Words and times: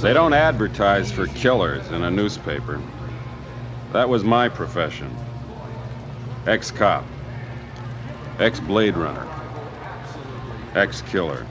They 0.00 0.12
don't 0.12 0.34
advertise 0.34 1.10
for 1.10 1.26
killers 1.28 1.90
in 1.90 2.02
a 2.04 2.10
newspaper. 2.10 2.80
That 3.92 4.08
was 4.08 4.22
my 4.24 4.48
profession. 4.48 5.14
Ex 6.46 6.70
cop, 6.70 7.04
ex 8.38 8.60
Blade 8.60 8.96
Runner, 8.96 9.26
ex 10.74 11.02
killer. 11.02 11.44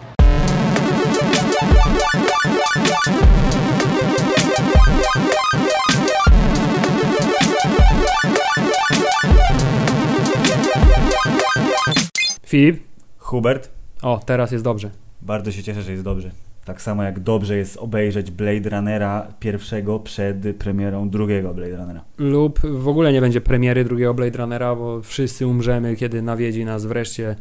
Filip? 12.45 12.83
Hubert, 13.19 13.69
O, 14.01 14.19
teraz 14.25 14.51
jest 14.51 14.63
dobrze. 14.63 14.89
bardzo 15.21 15.51
się 15.51 15.63
cieszę, 15.63 15.81
że 15.81 15.91
jest 15.91 16.03
dobrze. 16.03 16.31
Tak 16.65 16.81
samo 16.81 17.03
jak 17.03 17.19
dobrze 17.19 17.57
jest 17.57 17.77
obejrzeć 17.77 18.31
Blade 18.31 18.69
Runnera 18.69 19.27
pierwszego 19.39 19.99
przed 19.99 20.37
premierą 20.59 21.09
drugiego 21.09 21.53
Blade 21.53 21.77
Runnera. 21.77 22.01
Lub 22.17 22.59
w 22.59 22.87
ogóle 22.87 23.13
nie 23.13 23.21
będzie 23.21 23.41
premiery 23.41 23.83
drugiego 23.83 24.13
Blade 24.13 24.37
Runnera, 24.37 24.75
bo 24.75 25.01
wszyscy 25.01 25.47
umrzemy, 25.47 25.95
kiedy 25.95 26.21
nawiedzi 26.21 26.65
nas 26.65 26.85
wreszcie 26.85 27.35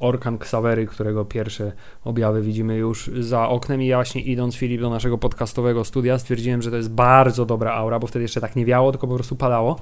Orkan 0.00 0.34
Xavery, 0.34 0.86
którego 0.86 1.24
pierwsze 1.24 1.72
objawy 2.04 2.42
widzimy 2.42 2.76
już 2.76 3.10
za 3.20 3.48
oknem 3.48 3.82
i 3.82 3.86
ja 3.86 3.96
właśnie 3.96 4.20
idąc 4.20 4.56
Filip 4.56 4.80
do 4.80 4.90
naszego 4.90 5.18
podcastowego 5.18 5.84
studia 5.84 6.18
stwierdziłem, 6.18 6.62
że 6.62 6.70
to 6.70 6.76
jest 6.76 6.90
bardzo 6.90 7.46
dobra 7.46 7.72
aura, 7.72 7.98
bo 7.98 8.06
wtedy 8.06 8.22
jeszcze 8.22 8.40
tak 8.40 8.56
nie 8.56 8.64
wiało, 8.64 8.92
tylko 8.92 9.06
po 9.06 9.14
prostu 9.14 9.36
padało, 9.36 9.80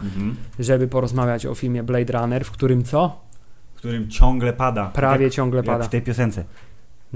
żeby 0.58 0.88
porozmawiać 0.88 1.46
o 1.46 1.54
filmie 1.54 1.82
Blade 1.82 2.20
Runner, 2.20 2.44
w 2.44 2.50
którym 2.50 2.84
co? 2.84 3.20
W 3.74 3.78
którym 3.78 4.08
ciągle 4.08 4.52
pada. 4.52 4.90
Prawie 4.94 5.24
jak, 5.24 5.32
ciągle 5.32 5.62
pada. 5.62 5.84
w 5.84 5.88
tej 5.88 6.02
piosence. 6.02 6.44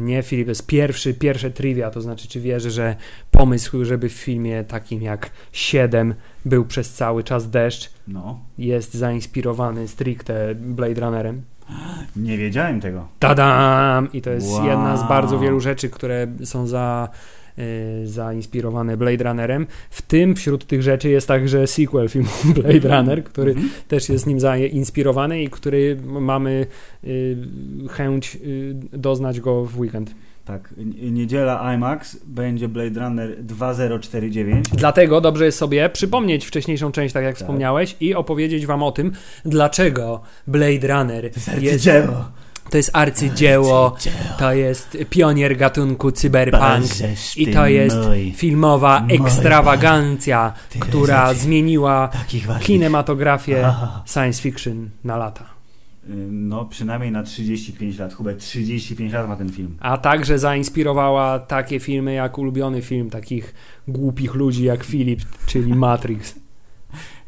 Nie, 0.00 0.22
Filip, 0.22 0.46
to 0.46 0.50
jest 0.50 0.66
pierwszy, 0.66 1.14
pierwsze 1.14 1.50
trivia, 1.50 1.90
to 1.90 2.00
znaczy, 2.00 2.28
czy 2.28 2.40
wierzy, 2.40 2.70
że 2.70 2.96
pomysł, 3.30 3.84
żeby 3.84 4.08
w 4.08 4.12
filmie 4.12 4.64
takim 4.64 5.02
jak 5.02 5.30
7 5.52 6.14
był 6.44 6.64
przez 6.64 6.92
cały 6.94 7.24
czas 7.24 7.50
deszcz, 7.50 7.90
No, 8.08 8.40
jest 8.58 8.94
zainspirowany 8.94 9.88
stricte 9.88 10.54
Blade 10.54 11.00
Runnerem. 11.00 11.42
nie 12.16 12.38
wiedziałem 12.38 12.80
tego. 12.80 13.08
Tadam! 13.18 14.12
I 14.12 14.22
to 14.22 14.30
jest 14.30 14.48
Wow. 14.52 14.66
jedna 14.66 14.96
z 14.96 15.08
bardzo 15.08 15.38
wielu 15.38 15.60
rzeczy, 15.60 15.90
które 15.90 16.26
są 16.44 16.66
za, 16.66 17.08
zainspirowane 18.04 18.96
Blade 18.96 19.24
Runnerem. 19.24 19.66
W 19.90 20.02
tym 20.02 20.34
wśród 20.36 20.66
tych 20.66 20.82
rzeczy 20.82 21.08
jest 21.08 21.28
także 21.28 21.66
sequel 21.66 22.08
filmu 22.08 22.28
Blade 22.54 22.96
Runner, 22.96 23.24
który 23.24 23.50
Mhm. 23.50 23.70
też 23.88 24.08
jest 24.08 24.26
nim 24.26 24.40
zainspirowany 24.40 25.42
i 25.42 25.48
który 25.50 25.96
mamy 26.04 26.66
y, 27.04 27.36
chęć 27.90 28.36
y, 28.44 28.74
doznać 28.92 29.40
go 29.40 29.64
w 29.64 29.78
weekend. 29.78 30.10
Tak, 30.44 30.74
niedziela 31.10 31.74
IMAX 31.74 32.16
będzie 32.26 32.68
Blade 32.68 33.00
Runner 33.00 33.42
2049. 33.42 34.68
Dlatego 34.72 35.20
dobrze 35.20 35.44
jest 35.44 35.58
sobie 35.58 35.88
przypomnieć 35.88 36.46
wcześniejszą 36.46 36.92
część, 36.92 37.14
tak 37.14 37.24
jak 37.24 37.34
Tak. 37.34 37.40
wspomniałeś, 37.42 37.96
i 38.00 38.14
opowiedzieć 38.14 38.66
wam 38.66 38.82
o 38.82 38.92
tym, 38.92 39.12
dlaczego 39.44 40.20
Blade 40.46 40.88
Runner 40.88 41.30
jest, 41.60 41.82
dzieło. 41.82 42.24
To 42.70 42.76
jest 42.76 42.90
arcydzieło, 42.92 43.96
to 44.38 44.52
jest 44.52 44.98
pionier 45.10 45.56
gatunku 45.56 46.12
cyberpunk 46.12 46.86
i 47.36 47.46
to 47.46 47.66
jest 47.66 47.98
filmowa 48.34 49.06
ekstrawagancja, 49.08 50.52
która 50.80 51.34
zmieniła 51.34 52.10
kinematografię 52.60 53.74
science 54.06 54.42
fiction 54.42 54.90
na 55.04 55.16
lata. 55.16 55.60
No, 56.30 56.64
przynajmniej 56.64 57.12
na 57.12 57.22
35 57.22 57.98
lat. 57.98 58.14
Hubert, 58.14 58.40
35 58.40 59.12
lat 59.12 59.28
ma 59.28 59.36
ten 59.36 59.52
film. 59.52 59.76
A 59.80 59.98
także 59.98 60.38
zainspirowała 60.38 61.38
takie 61.38 61.80
filmy 61.80 62.12
jak 62.12 62.38
ulubiony 62.38 62.82
film 62.82 63.10
takich 63.10 63.54
głupich 63.88 64.34
ludzi 64.34 64.64
jak 64.64 64.84
Philip, 64.84 65.20
czyli 65.46 65.74
Matrix. 65.74 66.39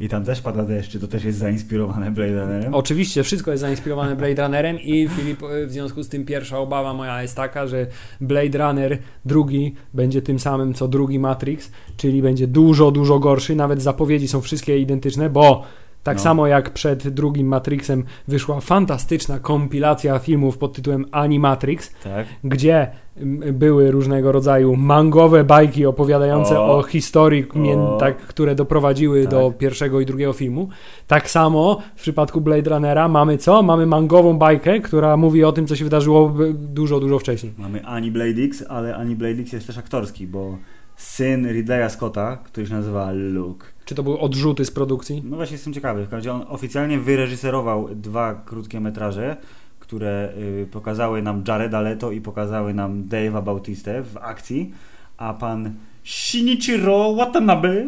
I 0.00 0.08
tam 0.08 0.24
też 0.24 0.40
pada 0.40 0.64
deszcz, 0.64 0.90
czy 0.90 1.00
to 1.00 1.08
też 1.08 1.24
jest 1.24 1.38
zainspirowane 1.38 2.10
Blade 2.10 2.40
Runnerem? 2.40 2.74
Oczywiście, 2.74 3.22
wszystko 3.22 3.50
jest 3.50 3.60
zainspirowane 3.60 4.16
Blade 4.16 4.42
Runnerem 4.42 4.80
i 4.80 5.08
Filip, 5.08 5.42
e, 5.42 5.66
w 5.66 5.72
związku 5.72 6.02
z 6.02 6.08
tym 6.08 6.24
pierwsza 6.24 6.58
obawa 6.58 6.94
moja 6.94 7.22
jest 7.22 7.36
taka, 7.36 7.66
że 7.66 7.86
Blade 8.20 8.58
Runner 8.58 8.98
drugi 9.24 9.74
będzie 9.94 10.22
tym 10.22 10.38
samym 10.38 10.74
co 10.74 10.88
drugi 10.88 11.18
Matrix, 11.18 11.70
czyli 11.96 12.22
będzie 12.22 12.46
dużo, 12.46 12.90
dużo 12.90 13.18
gorszy. 13.18 13.56
Nawet 13.56 13.82
zapowiedzi 13.82 14.28
są 14.28 14.40
wszystkie 14.40 14.78
identyczne, 14.78 15.30
bo 15.30 15.64
tak 16.02 16.16
No. 16.16 16.22
samo 16.22 16.46
jak 16.46 16.70
przed 16.70 17.08
drugim 17.08 17.46
Matrixem 17.46 18.04
wyszła 18.28 18.60
fantastyczna 18.60 19.38
kompilacja 19.38 20.18
filmów 20.18 20.58
pod 20.58 20.72
tytułem 20.72 21.06
Animatrix, 21.10 21.92
Tak. 22.04 22.26
gdzie 22.44 22.90
mm, 23.16 23.54
były 23.58 23.90
różnego 23.90 24.32
rodzaju 24.32 24.76
mangowe 24.76 25.44
bajki 25.44 25.86
opowiadające 25.86 26.60
o, 26.60 26.78
O. 26.78 26.82
historii, 26.82 27.46
O. 27.78 27.96
tak, 28.00 28.16
które 28.18 28.54
doprowadziły 28.54 29.22
Tak. 29.22 29.30
do 29.30 29.50
pierwszego 29.58 30.00
i 30.00 30.06
drugiego 30.06 30.32
filmu. 30.32 30.68
Tak 31.06 31.30
samo 31.30 31.78
w 31.96 32.00
przypadku 32.00 32.40
Blade 32.40 32.70
Runnera 32.70 33.08
mamy 33.08 33.38
co? 33.38 33.62
Mamy 33.62 33.86
mangową 33.86 34.38
bajkę, 34.38 34.80
która 34.80 35.16
mówi 35.16 35.44
o 35.44 35.52
tym, 35.52 35.66
co 35.66 35.76
się 35.76 35.84
wydarzyło 35.84 36.28
b- 36.28 36.52
dużo, 36.54 37.00
dużo 37.00 37.18
wcześniej. 37.18 37.52
Mamy 37.58 37.86
Ani 37.86 38.10
Blade 38.10 38.42
X, 38.42 38.64
ale 38.68 38.96
Ani 38.96 39.16
Blade 39.16 39.40
X 39.40 39.52
jest 39.52 39.66
też 39.66 39.78
aktorski, 39.78 40.26
bo 40.26 40.56
syn 40.96 41.52
Ridleya 41.52 41.90
Scotta, 41.90 42.36
który 42.36 42.66
się 42.66 42.74
nazywa 42.74 43.12
Luke. 43.12 43.66
Czy 43.84 43.94
to 43.94 44.02
były 44.02 44.18
odrzuty 44.18 44.64
z 44.64 44.70
produkcji? 44.70 45.22
No 45.24 45.36
właśnie 45.36 45.54
jestem 45.54 45.72
ciekawy. 45.72 46.06
W 46.06 46.08
każdym 46.08 46.32
razie 46.32 46.32
on 46.32 46.54
oficjalnie 46.54 46.98
wyreżyserował 46.98 47.88
dwa 47.94 48.34
krótkie 48.34 48.80
metraże, 48.80 49.36
które 49.78 50.32
y, 50.62 50.66
pokazały 50.70 51.22
nam 51.22 51.44
Jareda 51.48 51.80
Leto 51.80 52.12
i 52.12 52.20
pokazały 52.20 52.74
nam 52.74 53.04
Dave'a 53.04 53.42
Bautistę 53.42 54.02
w 54.02 54.16
akcji, 54.16 54.72
a 55.16 55.34
pan 55.34 55.74
Shinichiro 56.04 57.12
Watanabe 57.12 57.86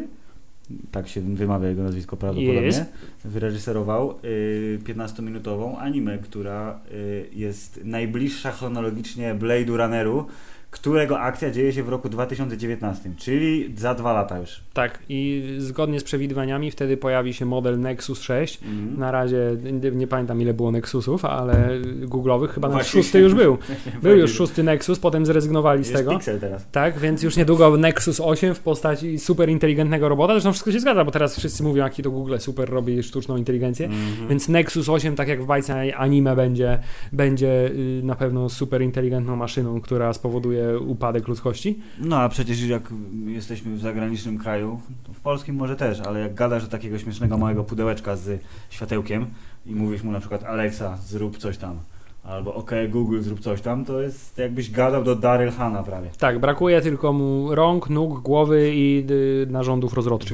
tak 0.91 1.09
się 1.09 1.21
wymawia 1.21 1.69
jego 1.69 1.83
nazwisko 1.83 2.17
prawdopodobnie, 2.17 2.63
Jest. 2.63 2.85
wyreżyserował 3.25 4.19
y, 4.25 4.79
15-minutową 4.85 5.77
anime, 5.79 6.19
która 6.19 6.81
y, 6.93 7.29
jest 7.33 7.81
najbliższa 7.85 8.53
chronologicznie 8.53 9.35
Blade'u 9.35 9.77
Runneru, 9.77 10.27
którego 10.75 11.21
akcja 11.21 11.51
dzieje 11.51 11.73
się 11.73 11.83
w 11.83 11.89
roku 11.89 12.09
2019, 12.09 13.11
czyli 13.17 13.75
za 13.77 13.95
dwa 13.95 14.13
lata 14.13 14.39
już. 14.39 14.61
Tak, 14.73 14.99
i 15.09 15.55
zgodnie 15.59 16.01
z 16.01 16.05
przewidywaniami 16.05 16.71
wtedy 16.71 16.97
pojawi 16.97 17.35
się 17.35 17.45
model 17.45 17.81
Nexus 17.81 18.21
6. 18.21 18.63
Mhm. 18.63 18.99
Na 18.99 19.11
razie 19.11 19.57
nie, 19.93 20.07
pamiętam 20.07 20.43
ile 20.43 20.55
było 20.55 20.71
Nexusów, 20.71 21.25
ale 21.25 21.69
googlowych 21.85 22.51
chyba 22.51 22.69
Właśnie. 22.69 23.03
szósty 23.03 23.19
już 23.19 23.35
był. 23.35 23.59
Był 24.03 24.17
już 24.17 24.33
szósty 24.33 24.63
Nexus, 24.63 24.99
potem 24.99 25.27
zrezygnowali 25.27 25.85
z 25.85 25.89
Jest 25.89 25.99
tego. 25.99 26.11
Pixel 26.11 26.41
teraz. 26.41 26.67
Tak, 26.73 26.99
więc 26.99 27.23
już 27.23 27.37
niedługo 27.37 27.77
Nexus 27.77 28.21
8 28.21 28.55
w 28.55 28.61
postaci 28.61 29.19
super 29.19 29.49
inteligentnego 29.49 30.09
robota. 30.09 30.33
Zresztą 30.35 30.53
wszystko 30.53 30.73
się 30.73 30.81
zgadza, 30.81 31.05
bo 31.05 31.11
teraz 31.11 31.37
wszyscy 31.37 31.63
mówią, 31.63 31.85
jaki 31.85 32.03
to 32.03 32.11
Google 32.11 32.37
super 32.39 32.71
robi 32.71 33.03
sztuczną 33.03 33.37
inteligencję. 33.37 33.87
Mhm. 33.87 34.29
Więc 34.29 34.49
Nexus 34.49 34.89
8, 34.89 35.17
tak 35.17 35.29
jak 35.29 35.43
w 35.43 35.47
bajce 35.47 35.97
anime, 35.97 36.37
będzie, 36.37 36.79
będzie 37.13 37.71
y, 37.71 38.01
na 38.05 38.15
pewno 38.15 38.49
super 38.49 38.83
inteligentną 38.83 39.37
maszyną, 39.37 39.81
która 39.81 40.13
spowoduje 40.13 40.64
upadek 40.81 41.29
ludzkości. 41.29 41.79
No 41.99 42.17
a 42.21 42.29
przecież 42.29 42.63
jak 42.63 42.83
jesteśmy 43.27 43.75
w 43.77 43.81
zagranicznym 43.81 44.39
kraju, 44.39 44.81
w 45.15 45.21
polskim 45.21 45.57
może 45.57 45.77
też, 45.77 46.01
ale 46.01 46.21
jak 46.21 46.35
gadasz 46.35 46.63
do 46.65 46.69
takiego 46.69 46.99
śmiesznego 46.99 47.39
małego 47.39 47.65
pudełeczka 47.65 48.17
z 48.17 48.41
światełkiem 48.71 49.27
i 49.67 49.75
mówisz 49.75 50.03
mu 50.03 50.13
na 50.13 50.21
przykład 50.21 50.45
Alexa, 50.45 50.97
zrób 51.07 51.39
coś 51.39 51.59
tam, 51.59 51.79
albo 52.25 52.55
OK 52.55 52.71
Google, 52.89 53.21
zrób 53.23 53.41
coś 53.41 53.61
tam, 53.61 53.85
to 53.85 54.01
jest 54.01 54.39
jakbyś 54.39 54.71
gadał 54.71 55.05
do 55.05 55.17
Daryl 55.17 55.51
Hana 55.51 55.83
prawie. 55.83 56.11
Tak, 56.19 56.39
brakuje 56.39 56.81
tylko 56.81 57.13
mu 57.13 57.55
rąk, 57.55 57.91
nóg, 57.91 58.21
głowy 58.21 58.71
i 58.75 59.07
y, 59.11 59.47
narządów 59.51 59.95
rozrodczych. 59.95 60.33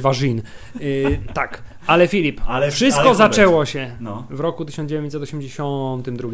Warzin. 0.00 0.38
Y. 0.80 0.82
Y, 0.82 1.18
tak, 1.34 1.62
ale 1.86 2.08
Filip, 2.08 2.40
Ale- 2.46 2.70
wszystko 2.70 3.02
ale 3.02 3.14
zaczęło 3.14 3.64
się 3.64 3.90
No. 4.00 4.26
w 4.30 4.40
roku 4.40 4.64
1982. 4.64 6.28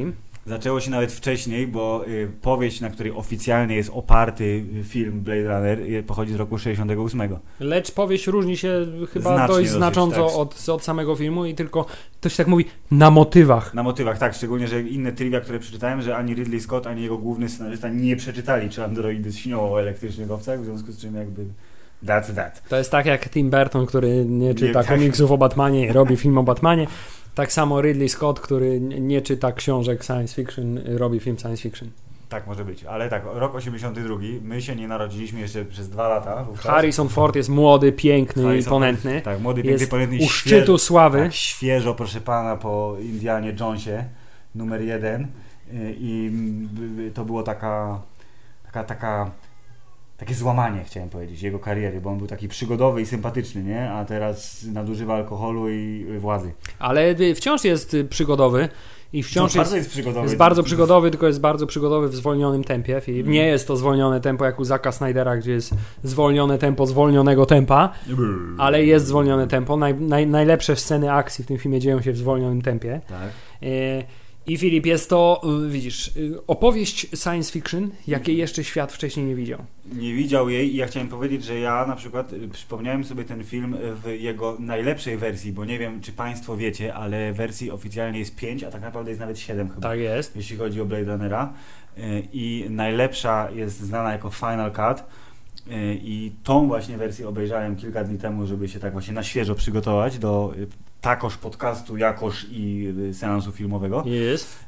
Zaczęło 0.48 0.80
się 0.80 0.90
nawet 0.90 1.12
wcześniej, 1.12 1.66
bo 1.66 2.04
y, 2.08 2.30
powieść, 2.42 2.80
na 2.80 2.90
której 2.90 3.12
oficjalnie 3.12 3.76
jest 3.76 3.90
oparty 3.94 4.64
film 4.84 5.20
Blade 5.20 5.42
Runner, 5.42 5.80
y, 5.80 6.02
pochodzi 6.02 6.32
z 6.32 6.36
roku 6.36 6.58
68. 6.58 7.38
Lecz 7.60 7.90
powieść 7.90 8.26
różni 8.26 8.56
się 8.56 8.86
chyba 9.12 9.34
Znacznie 9.34 9.54
dość 9.54 9.70
znacząco 9.70 10.26
tak. 10.26 10.36
od, 10.36 10.68
od 10.68 10.84
samego 10.84 11.16
filmu 11.16 11.46
i 11.46 11.54
tylko 11.54 11.86
to 12.20 12.28
się 12.28 12.36
tak 12.36 12.46
mówi 12.46 12.64
na 12.90 13.10
motywach. 13.10 13.74
Na 13.74 13.82
motywach, 13.82 14.18
tak, 14.18 14.34
szczególnie, 14.34 14.68
że 14.68 14.80
inne 14.80 15.12
trivia, 15.12 15.40
które 15.40 15.58
przeczytałem, 15.58 16.02
że 16.02 16.16
ani 16.16 16.34
Ridley 16.34 16.60
Scott, 16.60 16.86
ani 16.86 17.02
jego 17.02 17.18
główny 17.18 17.48
scenarzysta 17.48 17.88
nie 17.88 18.16
przeczytali, 18.16 18.70
czy 18.70 18.84
androidy 18.84 19.32
śnią 19.32 19.72
o 19.72 19.80
elektrycznych 19.80 20.30
owcach, 20.30 20.60
w 20.60 20.64
związku 20.64 20.92
z 20.92 21.00
czym 21.00 21.14
jakby 21.14 21.44
that's 22.04 22.34
that. 22.34 22.62
To 22.68 22.76
jest 22.76 22.90
tak 22.90 23.06
jak 23.06 23.30
Tim 23.30 23.50
Burton, 23.50 23.86
który 23.86 24.24
nie 24.24 24.54
czyta 24.54 24.82
tak. 24.82 24.86
komiksów 24.86 25.30
o 25.30 25.38
Batmanie 25.38 25.86
i 25.86 25.92
robi 25.92 26.16
film 26.16 26.38
o 26.38 26.42
Batmanie. 26.42 26.86
Tak 27.34 27.52
samo 27.52 27.80
Ridley 27.82 28.08
Scott, 28.08 28.40
który 28.40 28.80
nie 28.80 29.22
czyta 29.22 29.52
książek 29.52 30.04
science 30.04 30.34
fiction, 30.34 30.80
robi 30.86 31.20
film 31.20 31.38
science 31.38 31.62
fiction. 31.62 31.90
Tak 32.28 32.46
może 32.46 32.64
być, 32.64 32.84
ale 32.84 33.08
tak, 33.08 33.22
rok 33.34 33.54
82, 33.54 34.16
my 34.42 34.62
się 34.62 34.76
nie 34.76 34.88
narodziliśmy 34.88 35.40
jeszcze 35.40 35.64
przez 35.64 35.88
dwa 35.90 36.08
lata. 36.08 36.44
wówczas. 36.44 36.66
Harrison 36.72 37.08
Ford 37.08 37.36
jest 37.36 37.48
młody, 37.48 37.92
piękny 37.92 38.58
i 38.58 38.64
ponętny. 38.64 39.20
Tak, 39.20 39.40
młody, 39.40 39.62
piękny, 39.62 39.80
Jest 39.80 39.90
ponętny, 39.90 40.16
u 40.16 40.20
świeżo- 40.20 40.28
szczytu 40.32 40.78
sławy. 40.78 41.18
Tak, 41.22 41.34
świeżo, 41.34 41.94
proszę 41.94 42.20
pana, 42.20 42.56
po 42.56 42.96
Indianie 43.00 43.54
Jonesie, 43.60 44.04
numer 44.54 44.80
jeden. 44.82 45.22
Y, 45.22 45.28
I 46.00 46.30
by- 46.72 46.88
by- 46.88 47.10
to 47.10 47.24
było 47.24 47.42
taka, 47.42 48.00
taka, 48.66 48.84
taka 48.84 49.30
takie 50.18 50.34
złamanie, 50.34 50.84
chciałem 50.84 51.08
powiedzieć, 51.08 51.42
jego 51.42 51.58
kariery, 51.58 52.00
bo 52.00 52.10
on 52.10 52.18
był 52.18 52.26
taki 52.26 52.48
przygodowy 52.48 53.00
i 53.02 53.06
sympatyczny, 53.06 53.62
nie? 53.62 53.90
A 53.90 54.04
teraz 54.04 54.64
nadużywa 54.64 55.14
alkoholu 55.14 55.70
i 55.70 56.06
władzy. 56.18 56.52
Ale 56.78 57.10
y, 57.20 57.34
wciąż 57.34 57.64
jest 57.64 57.94
y, 57.94 58.04
przygodowy 58.04 58.68
i 59.12 59.22
wciąż 59.22 59.36
No, 59.36 59.44
jest, 59.44 59.56
bardzo 59.56 59.76
jest 59.76 59.90
przygodowy. 59.90 60.26
jest 60.26 60.36
bardzo 60.36 60.62
przygodowy, 60.62 61.10
tylko 61.10 61.26
jest 61.26 61.40
bardzo 61.40 61.66
przygodowy 61.66 62.08
w 62.08 62.14
zwolnionym 62.16 62.64
tempie. 62.64 63.00
Filip. 63.00 63.26
Nie 63.26 63.46
jest 63.46 63.68
to 63.68 63.76
zwolnione 63.76 64.20
tempo 64.20 64.44
jak 64.44 64.58
u 64.60 64.64
Zaka 64.64 64.92
Snydera, 64.92 65.36
gdzie 65.36 65.52
jest 65.52 65.74
zwolnione 66.02 66.58
tempo 66.58 66.86
zwolnionego 66.86 67.46
tempa, 67.46 67.92
ale 68.58 68.84
jest 68.84 69.06
zwolnione 69.06 69.46
tempo. 69.46 69.76
Naj, 69.76 69.94
naj, 69.94 70.26
najlepsze 70.26 70.76
sceny 70.76 71.12
akcji 71.12 71.44
w 71.44 71.46
tym 71.46 71.58
filmie 71.58 71.80
dzieją 71.80 72.02
się 72.02 72.12
w 72.12 72.16
zwolnionym 72.16 72.62
tempie. 72.62 73.00
Tak. 73.08 73.28
E, 73.62 74.27
I 74.48 74.56
Filip, 74.58 74.86
jest 74.86 75.10
to, 75.10 75.42
y, 75.66 75.70
widzisz, 75.70 76.16
y, 76.16 76.46
opowieść 76.46 77.06
science 77.14 77.52
fiction, 77.52 77.90
jakiej 78.06 78.36
jeszcze 78.36 78.64
świat 78.64 78.92
wcześniej 78.92 79.26
nie 79.26 79.34
widział. 79.34 79.58
Nie 79.92 80.14
widział 80.14 80.50
jej 80.50 80.74
i 80.74 80.76
ja 80.76 80.86
chciałem 80.86 81.08
powiedzieć, 81.08 81.44
że 81.44 81.58
ja 81.58 81.86
na 81.86 81.96
przykład 81.96 82.32
y, 82.32 82.48
przypomniałem 82.48 83.04
sobie 83.04 83.24
ten 83.24 83.44
film 83.44 83.76
w 84.04 84.08
jego 84.20 84.56
najlepszej 84.58 85.16
wersji, 85.16 85.52
bo 85.52 85.64
nie 85.64 85.78
wiem, 85.78 86.00
czy 86.00 86.12
Państwo 86.12 86.56
wiecie, 86.56 86.94
ale 86.94 87.32
wersji 87.32 87.70
oficjalnie 87.70 88.18
jest 88.18 88.36
5, 88.36 88.64
a 88.64 88.70
tak 88.70 88.82
naprawdę 88.82 89.10
jest 89.10 89.20
nawet 89.20 89.38
7 89.38 89.68
chyba. 89.68 89.80
Tak 89.80 89.98
jest. 89.98 90.36
jeśli 90.36 90.56
chodzi 90.56 90.80
o 90.80 90.84
Blade 90.84 91.12
Runnera. 91.12 91.52
I 92.32 92.66
najlepsza 92.70 93.50
jest 93.50 93.80
znana 93.80 94.12
jako 94.12 94.30
Final 94.30 94.72
Cut. 94.72 95.04
Y, 95.72 95.98
I 96.02 96.32
tą 96.44 96.66
właśnie 96.66 96.96
wersję 96.96 97.28
obejrzałem 97.28 97.76
kilka 97.76 98.04
dni 98.04 98.18
temu, 98.18 98.46
żeby 98.46 98.68
się 98.68 98.80
tak 98.80 98.92
właśnie 98.92 99.14
na 99.14 99.22
świeżo 99.22 99.54
przygotować 99.54 100.18
do 100.18 100.54
y, 100.56 100.66
takoż 101.00 101.36
podcastu, 101.36 101.96
jakoż 101.96 102.46
i 102.50 102.94
y, 103.08 103.14
seansu 103.14 103.52
filmowego. 103.52 104.02
Jest. 104.06 104.58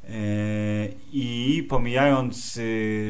I 1.13 1.67
pomijając 1.69 2.61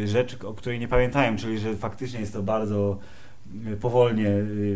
rzecz, 0.04 0.44
o 0.44 0.54
której 0.54 0.78
nie 0.78 0.88
pamiętałem, 0.88 1.36
czyli 1.36 1.58
że 1.58 1.76
faktycznie 1.76 2.20
jest 2.20 2.32
to 2.32 2.42
bardzo 2.42 2.98
powolnie 3.80 4.30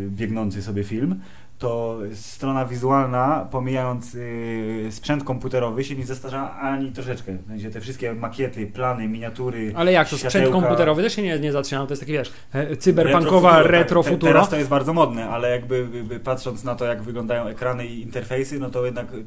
biegnący 0.09 0.61
sobie 0.61 0.83
film, 0.83 1.19
to 1.59 1.97
strona 2.13 2.65
wizualna, 2.65 3.47
pomijając 3.51 4.15
y, 4.15 4.87
sprzęt 4.91 5.23
komputerowy, 5.23 5.83
się 5.83 5.95
nie 5.95 6.05
zastarza 6.05 6.51
ani 6.51 6.91
troszeczkę. 6.91 7.33
W 7.33 7.47
sensie 7.47 7.69
te 7.69 7.81
wszystkie 7.81 8.13
makiety, 8.13 8.67
plany, 8.67 9.07
miniatury. 9.07 9.73
Ale 9.75 9.91
jak 9.91 10.09
to, 10.09 10.17
sprzęt 10.17 10.49
komputerowy 10.49 11.03
też 11.03 11.15
się 11.15 11.21
nie, 11.21 11.39
nie 11.39 11.51
zatrzymał, 11.51 11.87
to 11.87 11.91
jest 11.91 12.01
taki, 12.01 12.13
wiesz, 12.13 12.33
cyberpunkowa 12.79 13.51
tak. 13.51 13.65
Retrofuturo. 13.65 14.31
Teraz 14.31 14.49
to 14.49 14.57
jest 14.57 14.69
bardzo 14.69 14.93
modne, 14.93 15.29
ale 15.29 15.49
jakby 15.49 15.87
patrząc 16.23 16.63
na 16.63 16.75
to, 16.75 16.85
jak 16.85 17.01
wyglądają 17.01 17.47
ekrany 17.47 17.87
i 17.87 18.01
interfejsy, 18.01 18.59
no 18.59 18.69
to 18.69 18.85
jednak 18.85 19.13
y, 19.13 19.25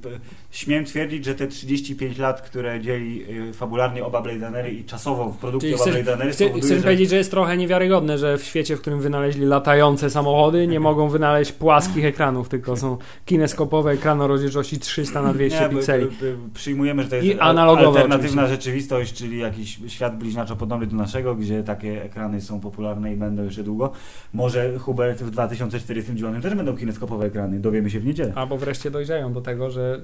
śmiem 0.51 0.85
twierdzić, 0.85 1.25
że 1.25 1.35
te 1.35 1.47
35 1.47 2.19
lat, 2.19 2.43
które 2.43 2.81
dzieli 2.81 3.25
y, 3.49 3.53
fabularnie 3.53 4.05
oba 4.05 4.23
Blade 4.23 4.47
Runnery 4.47 4.71
i 4.71 4.85
czasowo 4.85 5.29
w 5.29 5.37
produkcji 5.37 5.75
oba 5.75 5.85
Blade 5.85 6.11
Runnery 6.11 6.31
chcesz, 6.31 6.47
spowoduje, 6.47 6.63
chcesz 6.63 6.79
że... 6.79 6.85
powiedzieć, 6.85 7.11
że 7.11 7.17
jest 7.17 7.31
trochę 7.31 7.57
niewiarygodne, 7.57 8.19
że 8.19 8.39
w 8.39 8.45
świecie, 8.45 8.77
w 8.77 8.81
którym 8.81 9.01
wynaleźli 9.01 9.47
latające 9.47 10.11
samochody, 10.11 10.67
nie 10.67 10.81
mogą 10.81 11.09
wynaleźć 11.09 11.53
płaskich 11.53 12.05
ekranów, 12.05 12.18
tylko 12.49 12.77
są 12.77 12.97
kineskopowe 13.25 13.91
ekrany 13.91 14.25
o 14.25 14.27
rozdzielczości 14.27 14.79
300 14.79 15.23
na 15.23 15.35
200 15.35 15.61
Nie, 15.61 15.69
bo- 15.69 15.77
pikseli. 15.77 16.07
Przyjmujemy, 16.55 17.03
że 17.03 17.09
to 17.09 17.17
jest 17.17 17.41
alternatywna 17.41 18.15
oczywiście. 18.17 18.47
rzeczywistość, 18.49 19.13
czyli 19.13 19.39
jakiś 19.39 19.81
świat 19.87 20.19
bliźniaczo 20.19 20.57
podobny 20.57 20.87
do 20.87 20.97
naszego, 20.97 21.35
gdzie 21.35 21.63
takie 21.63 22.05
ekrany 22.05 22.41
są 22.41 22.61
popularne 22.61 23.13
i 23.13 23.17
będą 23.17 23.45
jeszcze 23.45 23.63
długo. 23.63 23.93
Może 24.35 24.79
Hubert 24.79 25.23
w 25.23 25.31
2049 25.31 26.43
też 26.43 26.55
będą 26.55 26.77
kineskopowe 26.77 27.27
ekrany, 27.27 27.61
dowiemy 27.61 27.91
się 27.91 28.01
w 28.01 28.05
niedzielę. 28.07 28.33
Albo 28.35 28.59
wreszcie 28.59 28.91
dojrzeją 28.91 29.33
do 29.33 29.41
tego, 29.41 29.71
że 29.71 30.01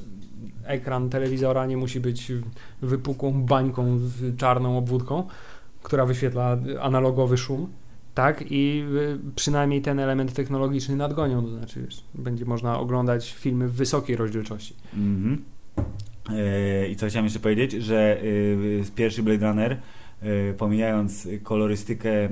ekran 0.65 1.11
telewizora 1.11 1.67
nie 1.67 1.77
musi 1.77 2.01
być 2.01 2.33
wypukłą 2.83 3.33
bańką 3.33 3.99
z 3.99 4.37
czarną 4.37 4.79
obwódką, 4.79 5.25
która 5.83 6.07
wyświetla 6.07 6.57
analogowy 6.81 7.37
szum. 7.39 7.69
Tak, 8.15 8.45
i 8.51 8.85
y, 8.97 9.19
przynajmniej 9.35 9.83
ten 9.83 10.01
element 10.01 10.33
technologiczny 10.33 10.97
nadgonią, 10.97 11.43
to 11.43 11.51
znaczy 11.51 11.83
wiesz, 11.83 12.05
będzie 12.15 12.45
można 12.45 12.79
oglądać 12.79 13.35
filmy 13.35 13.69
w 13.69 13.73
wysokiej 13.73 14.17
rozdzielczości. 14.17 14.75
Mhm. 14.95 15.45
E, 16.31 16.89
I 16.89 16.97
co 16.97 17.07
chciałem 17.07 17.25
jeszcze 17.25 17.41
powiedzieć, 17.41 17.73
że 17.73 18.23
y, 18.23 18.85
pierwszy 18.95 19.23
Blade 19.23 19.47
Runner, 19.49 19.77
y, 20.23 20.55
pomijając 20.59 21.29
kolorystykę 21.43 22.25
y, 22.25 22.31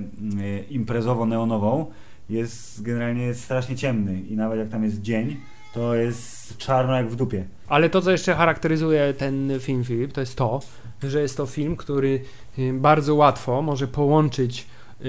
imprezowo-neonową, 0.70 1.86
jest 2.30 2.82
generalnie 2.82 3.34
strasznie 3.34 3.76
ciemny 3.76 4.20
i 4.20 4.36
nawet 4.36 4.58
jak 4.58 4.68
tam 4.68 4.84
jest 4.84 5.02
dzień, 5.02 5.36
to 5.74 5.94
jest 5.94 6.58
czarno 6.58 6.96
jak 6.96 7.10
w 7.10 7.16
dupie. 7.16 7.44
Ale 7.68 7.90
to, 7.90 8.02
co 8.02 8.10
jeszcze 8.10 8.34
charakteryzuje 8.34 9.14
ten 9.14 9.52
film, 9.60 9.84
Filip, 9.84 10.12
to 10.12 10.20
jest 10.20 10.36
to, 10.36 10.60
że 11.02 11.22
jest 11.22 11.36
to 11.36 11.46
film, 11.46 11.76
który 11.76 12.20
y, 12.58 12.72
bardzo 12.72 13.14
łatwo 13.14 13.62
może 13.62 13.88
połączyć 13.88 14.66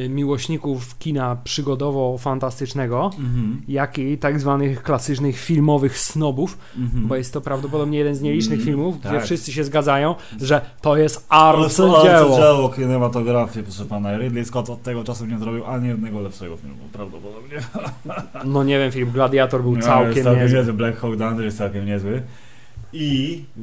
miłośników 0.09 0.97
kina 0.97 1.37
przygodowo-fantastycznego, 1.43 3.09
jak 3.67 3.97
i 3.97 4.17
tak 4.17 4.39
zwanych 4.39 4.83
klasycznych 4.83 5.37
filmowych 5.39 5.97
snobów, 5.99 6.57
bo 6.93 7.15
jest 7.15 7.33
to 7.33 7.41
prawdopodobnie 7.41 7.97
jeden 7.97 8.15
z 8.15 8.21
nielicznych 8.21 8.59
Mhm, 8.59 8.65
filmów, 8.75 8.99
gdzie 8.99 9.09
tak. 9.09 9.23
wszyscy 9.23 9.51
się 9.53 9.63
zgadzają, 9.63 10.15
że 10.41 10.61
to 10.81 10.97
jest 10.97 11.25
Arcydzieło 11.29 12.01
arcydzieło. 12.11 12.69
kinematografii, 12.69 13.63
proszę 13.65 13.85
pana. 13.85 14.17
Ridley 14.17 14.45
Scott 14.45 14.69
od 14.69 14.83
tego 14.83 15.03
czasu 15.03 15.25
nie 15.25 15.39
zrobił 15.39 15.65
ani 15.65 15.87
jednego 15.87 16.21
lepszego 16.21 16.57
filmu, 16.57 16.75
prawdopodobnie. 16.93 17.57
No 18.45 18.63
nie 18.63 18.79
wiem, 18.79 18.91
film 18.91 19.11
Gladiator 19.11 19.61
był 19.61 19.75
No, 19.75 19.81
całkiem 19.81 20.09
jest 20.11 20.23
całkiem 20.23 20.41
niezły. 20.43 20.57
niezły. 20.57 20.73
Black 20.73 20.97
Hawk 20.99 21.15
Down 21.15 21.41
jest 21.41 21.57
całkiem 21.57 21.85
niezły. 21.85 22.21
I 22.93 23.43
y, 23.57 23.61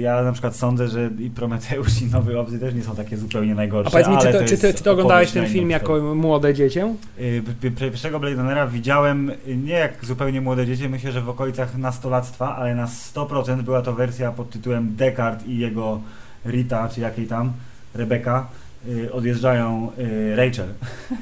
ja 0.00 0.22
na 0.22 0.32
przykład 0.32 0.56
sądzę, 0.56 0.88
że 0.88 1.10
i 1.18 1.30
Prometeusz 1.30 2.02
i 2.02 2.06
Nowy 2.06 2.38
Obcy 2.38 2.58
też 2.58 2.74
nie 2.74 2.82
są 2.82 2.96
takie 2.96 3.16
zupełnie 3.16 3.54
najgorsze. 3.54 3.88
A 3.88 3.90
powiedz 3.90 4.08
mi, 4.08 4.18
czy, 4.18 4.28
ale 4.28 4.40
to, 4.40 4.48
czy, 4.48 4.58
ty, 4.58 4.74
czy 4.74 4.82
ty 4.82 4.90
oglądałeś 4.90 5.32
ten 5.32 5.48
film 5.48 5.70
jako 5.70 6.14
młode 6.14 6.54
dziecię? 6.54 6.94
Y, 7.20 7.42
Pierwszego 7.80 8.20
Blade 8.20 8.36
Runnera 8.36 8.66
widziałem 8.66 9.30
y, 9.30 9.56
nie 9.56 9.72
jak 9.72 10.04
zupełnie 10.04 10.40
młode 10.40 10.66
dziecię, 10.66 10.88
myślę, 10.88 11.12
że 11.12 11.20
w 11.20 11.28
okolicach 11.28 11.78
nastolactwa, 11.78 12.56
ale 12.56 12.74
na 12.74 12.86
100% 12.86 13.62
była 13.62 13.82
to 13.82 13.92
wersja 13.92 14.32
pod 14.32 14.50
tytułem 14.50 14.96
Descartes 14.96 15.46
i 15.46 15.58
jego 15.58 16.00
Rita, 16.46 16.88
czy 16.88 17.00
jakiej 17.00 17.26
tam, 17.26 17.52
Rebeka, 17.94 18.46
y, 18.88 19.12
odjeżdżają 19.12 19.92
y, 19.98 20.36
Rachel. 20.36 20.68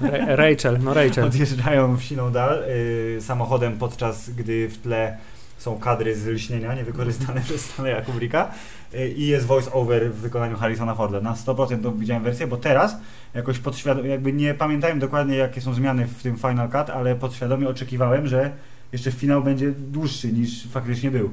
Ra- 0.00 0.36
Rachel, 0.36 0.78
no 0.82 0.94
Rachel. 0.94 1.24
Odjeżdżają 1.34 1.96
w 1.96 2.02
siną 2.02 2.32
dal 2.32 2.64
y, 2.68 3.18
samochodem, 3.20 3.78
podczas 3.78 4.30
gdy 4.30 4.68
w 4.68 4.78
tle 4.78 5.16
są 5.58 5.78
kadry 5.78 6.16
z 6.16 6.26
lśnienia 6.26 6.74
niewykorzystane 6.74 7.40
przez 7.40 7.64
Stanleya 7.64 8.04
Kubricka 8.06 8.50
y, 8.94 9.08
i 9.08 9.26
jest 9.26 9.46
voice 9.46 9.72
over 9.72 10.10
w 10.12 10.16
wykonaniu 10.16 10.56
Harrisona 10.56 10.94
Forda. 10.94 11.20
Na 11.20 11.34
100% 11.34 11.82
to 11.82 11.92
widziałem 11.92 12.22
wersję, 12.22 12.46
bo 12.46 12.56
teraz 12.56 12.96
jakoś 13.34 13.58
podświadomie, 13.58 14.10
jakby 14.10 14.32
nie 14.32 14.54
pamiętałem 14.54 14.98
dokładnie 14.98 15.36
jakie 15.36 15.60
są 15.60 15.74
zmiany 15.74 16.06
w 16.06 16.22
tym 16.22 16.36
Final 16.36 16.68
Cut, 16.70 16.90
ale 16.90 17.14
podświadomie 17.14 17.68
oczekiwałem, 17.68 18.26
że 18.26 18.50
jeszcze 18.92 19.12
finał 19.12 19.42
będzie 19.42 19.72
dłuższy 19.92 20.32
niż 20.32 20.66
faktycznie 20.66 21.10
był. 21.10 21.30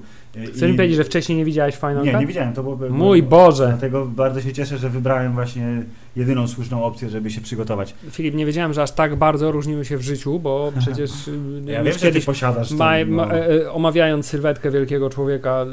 Chcesz 0.54 0.72
mi 0.72 0.78
powiedzieć, 0.78 0.98
że 0.98 1.04
wcześniej 1.04 1.38
nie 1.38 1.46
widziałeś 1.46 1.76
Final 1.76 2.04
Nie, 2.04 2.12
Cut? 2.12 2.20
nie 2.22 2.28
widziałem. 2.28 2.54
To 2.54 2.64
było, 2.64 2.80
Mój 2.90 3.24
Boże! 3.24 3.68
Dlatego 3.68 4.06
bardzo 4.06 4.42
się 4.42 4.54
cieszę, 4.54 4.78
że 4.78 4.90
wybrałem 4.90 5.34
właśnie 5.34 5.84
jedyną 6.16 6.48
słuszną 6.48 6.84
opcję, 6.84 7.10
żeby 7.10 7.32
się 7.32 7.42
przygotować. 7.42 7.96
Filip, 8.12 8.36
nie 8.36 8.46
wiedziałem, 8.46 8.74
że 8.74 8.84
aż 8.84 8.92
tak 8.92 9.16
bardzo 9.16 9.52
różnimy 9.52 9.86
się 9.86 9.98
w 9.98 10.02
życiu, 10.02 10.40
bo 10.40 10.72
przecież 10.82 11.28
y, 11.28 11.32
Ja 11.66 11.78
już 11.80 11.86
wiem, 11.86 11.94
że 11.94 12.00
ty 12.00 12.06
kiedyś 12.06 12.26
posiadasz 12.26 12.70
to, 12.70 12.76
ma, 12.76 12.92
no. 13.08 13.16
ma, 13.16 13.34
e, 13.34 13.72
omawiając 13.72 14.26
sylwetkę 14.26 14.72
wielkiego 14.72 15.10
człowieka 15.10 15.66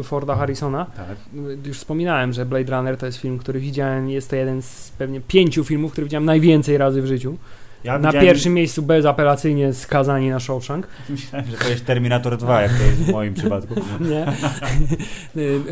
y, 0.00 0.02
Forda 0.02 0.36
Harrisona, 0.36 0.84
Tak. 0.84 1.16
y, 1.64 1.68
już 1.68 1.78
wspominałem, 1.78 2.32
że 2.32 2.46
Blade 2.46 2.76
Runner 2.76 2.96
to 2.96 3.06
jest 3.06 3.18
film, 3.18 3.38
który 3.38 3.60
widziałem, 3.60 4.10
jest 4.10 4.30
to 4.30 4.36
jeden 4.36 4.62
z 4.62 4.92
pewnie 4.98 5.20
pięciu 5.20 5.64
filmów, 5.64 5.92
który 5.92 6.04
widziałem 6.04 6.24
najwięcej 6.24 6.78
razy 6.78 7.02
w 7.02 7.06
życiu. 7.06 7.36
Ja 7.84 7.98
Na 7.98 8.08
widziałem- 8.08 8.26
pierwszym 8.26 8.54
miejscu 8.54 8.82
bezapelacyjnie 8.82 9.72
skazani 9.72 10.30
na 10.30 10.40
Shawshank. 10.40 10.86
Myślałem, 11.08 11.46
że 11.50 11.56
to 11.56 11.68
jest 11.68 11.84
Terminator 11.86 12.36
2, 12.36 12.62
jak 12.62 12.72
to 12.78 12.82
jest 12.82 12.98
w 12.98 13.12
moim 13.12 13.34
przypadku. 13.34 13.74
Nie. 14.10 14.26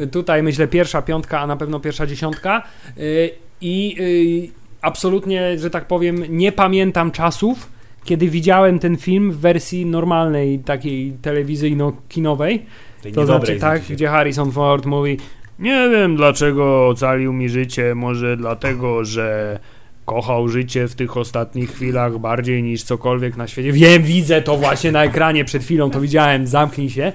Y, 0.02 0.06
Tutaj 0.06 0.42
myślę 0.42 0.68
pierwsza 0.68 1.02
piątka, 1.02 1.40
a 1.40 1.46
na 1.46 1.56
pewno 1.56 1.80
pierwsza 1.80 2.06
dziesiątka. 2.06 2.62
Y, 2.98 3.30
I 3.60 3.96
y, 4.00 4.60
absolutnie, 4.82 5.58
że 5.58 5.70
tak 5.70 5.86
powiem, 5.86 6.24
nie 6.28 6.52
pamiętam 6.52 7.10
czasów, 7.10 7.68
kiedy 8.04 8.28
widziałem 8.28 8.78
ten 8.78 8.96
film 8.96 9.32
w 9.32 9.36
wersji 9.38 9.86
normalnej, 9.86 10.58
takiej 10.58 11.12
telewizyjno-kinowej. 11.22 12.58
Tej 13.02 13.12
To 13.12 13.26
znaczy 13.26 13.56
tak, 13.56 13.78
znaczy 13.78 13.94
gdzie 13.94 14.08
Harrison 14.08 14.52
Ford 14.52 14.86
mówi 14.86 15.16
nie 15.58 15.88
wiem 15.90 16.16
dlaczego 16.16 16.88
ocalił 16.88 17.32
mi 17.32 17.48
życie, 17.48 17.94
może 17.94 18.36
dlatego, 18.36 19.04
że 19.04 19.58
kochał 20.04 20.48
życie 20.48 20.88
w 20.88 20.94
tych 20.94 21.16
ostatnich 21.16 21.72
chwilach 21.72 22.18
bardziej 22.18 22.62
niż 22.62 22.82
cokolwiek 22.82 23.36
na 23.36 23.48
świecie. 23.48 23.72
Wiem, 23.72 24.02
widzę 24.02 24.42
to 24.42 24.56
właśnie 24.56 24.92
na 24.92 25.04
ekranie 25.04 25.44
przed 25.44 25.62
chwilą, 25.62 25.90
to 25.90 26.00
widziałem, 26.00 26.46
zamknij 26.46 26.90
się. 26.90 27.12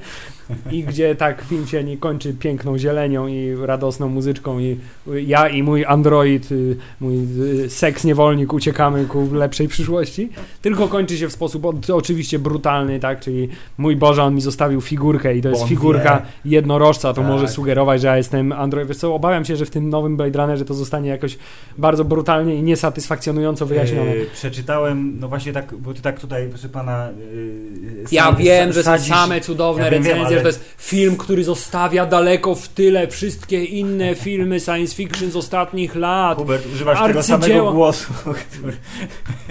I 0.71 0.83
gdzie 0.83 1.15
tak 1.15 1.41
film 1.41 1.67
się 1.67 1.83
nie 1.83 1.97
kończy 1.97 2.33
piękną 2.33 2.77
zielenią 2.77 3.27
i 3.27 3.55
radosną 3.61 4.09
muzyczką 4.09 4.59
i 4.59 4.77
ja 5.25 5.49
i 5.49 5.63
mój 5.63 5.85
android, 5.85 6.51
y, 6.51 6.75
mój 6.99 7.15
y, 7.63 7.69
seks 7.69 8.03
niewolnik 8.03 8.53
uciekamy 8.53 9.05
ku 9.05 9.33
lepszej 9.33 9.67
przyszłości, 9.67 10.29
tylko 10.61 10.87
kończy 10.87 11.17
się 11.17 11.27
w 11.27 11.31
sposób 11.31 11.65
oczywiście 11.93 12.39
brutalny, 12.39 12.99
tak, 12.99 13.19
czyli 13.19 13.49
mój 13.77 13.95
Boże, 13.95 14.23
on 14.23 14.35
mi 14.35 14.41
zostawił 14.41 14.81
figurkę 14.81 15.37
i 15.37 15.41
to 15.41 15.49
jest 15.49 15.61
Bon 15.61 15.69
figurka 15.69 16.21
jednorożca, 16.45 17.13
to 17.13 17.21
Tak. 17.21 17.31
może 17.31 17.47
sugerować, 17.47 18.01
że 18.01 18.07
ja 18.07 18.17
jestem 18.17 18.51
android. 18.51 18.87
Wiesz 18.87 18.97
co, 18.97 19.15
obawiam 19.15 19.45
się, 19.45 19.55
że 19.55 19.65
w 19.65 19.69
tym 19.69 19.89
nowym 19.89 20.17
Blade 20.17 20.39
Runnerze 20.39 20.65
to 20.65 20.73
zostanie 20.73 21.09
jakoś 21.09 21.37
bardzo 21.77 22.05
brutalnie 22.05 22.55
i 22.55 22.63
niesatysfakcjonująco 22.63 23.65
wyjaśnione. 23.65 24.15
Yy, 24.15 24.25
przeczytałem, 24.33 25.19
no 25.19 25.27
właśnie 25.27 25.53
tak, 25.53 25.75
bo 25.75 25.93
ty 25.93 26.01
tak 26.01 26.19
tutaj, 26.19 26.49
proszę 26.49 26.69
pana. 26.69 27.09
Yy, 27.33 28.05
Ja 28.11 28.23
sam- 28.23 28.35
wiem, 28.35 28.73
że 28.73 28.83
są 28.83 28.99
same 28.99 29.41
cudowne 29.41 29.83
Ja 29.83 29.89
recenzje, 29.89 30.34
że 30.35 30.41
to 30.41 30.47
jest 30.47 30.75
film, 30.77 31.17
który 31.17 31.43
zostawia 31.43 32.05
daleko 32.05 32.55
w 32.55 32.67
tyle 32.67 33.07
wszystkie 33.07 33.63
inne 33.63 34.15
filmy 34.15 34.59
science 34.59 34.95
fiction 34.95 35.31
z 35.31 35.35
ostatnich 35.35 35.95
lat. 35.95 36.37
Hubert, 36.37 36.65
używasz 36.73 37.07
tego 37.07 37.23
samego 37.23 37.71
głosu, 37.71 38.13
który, 38.51 38.77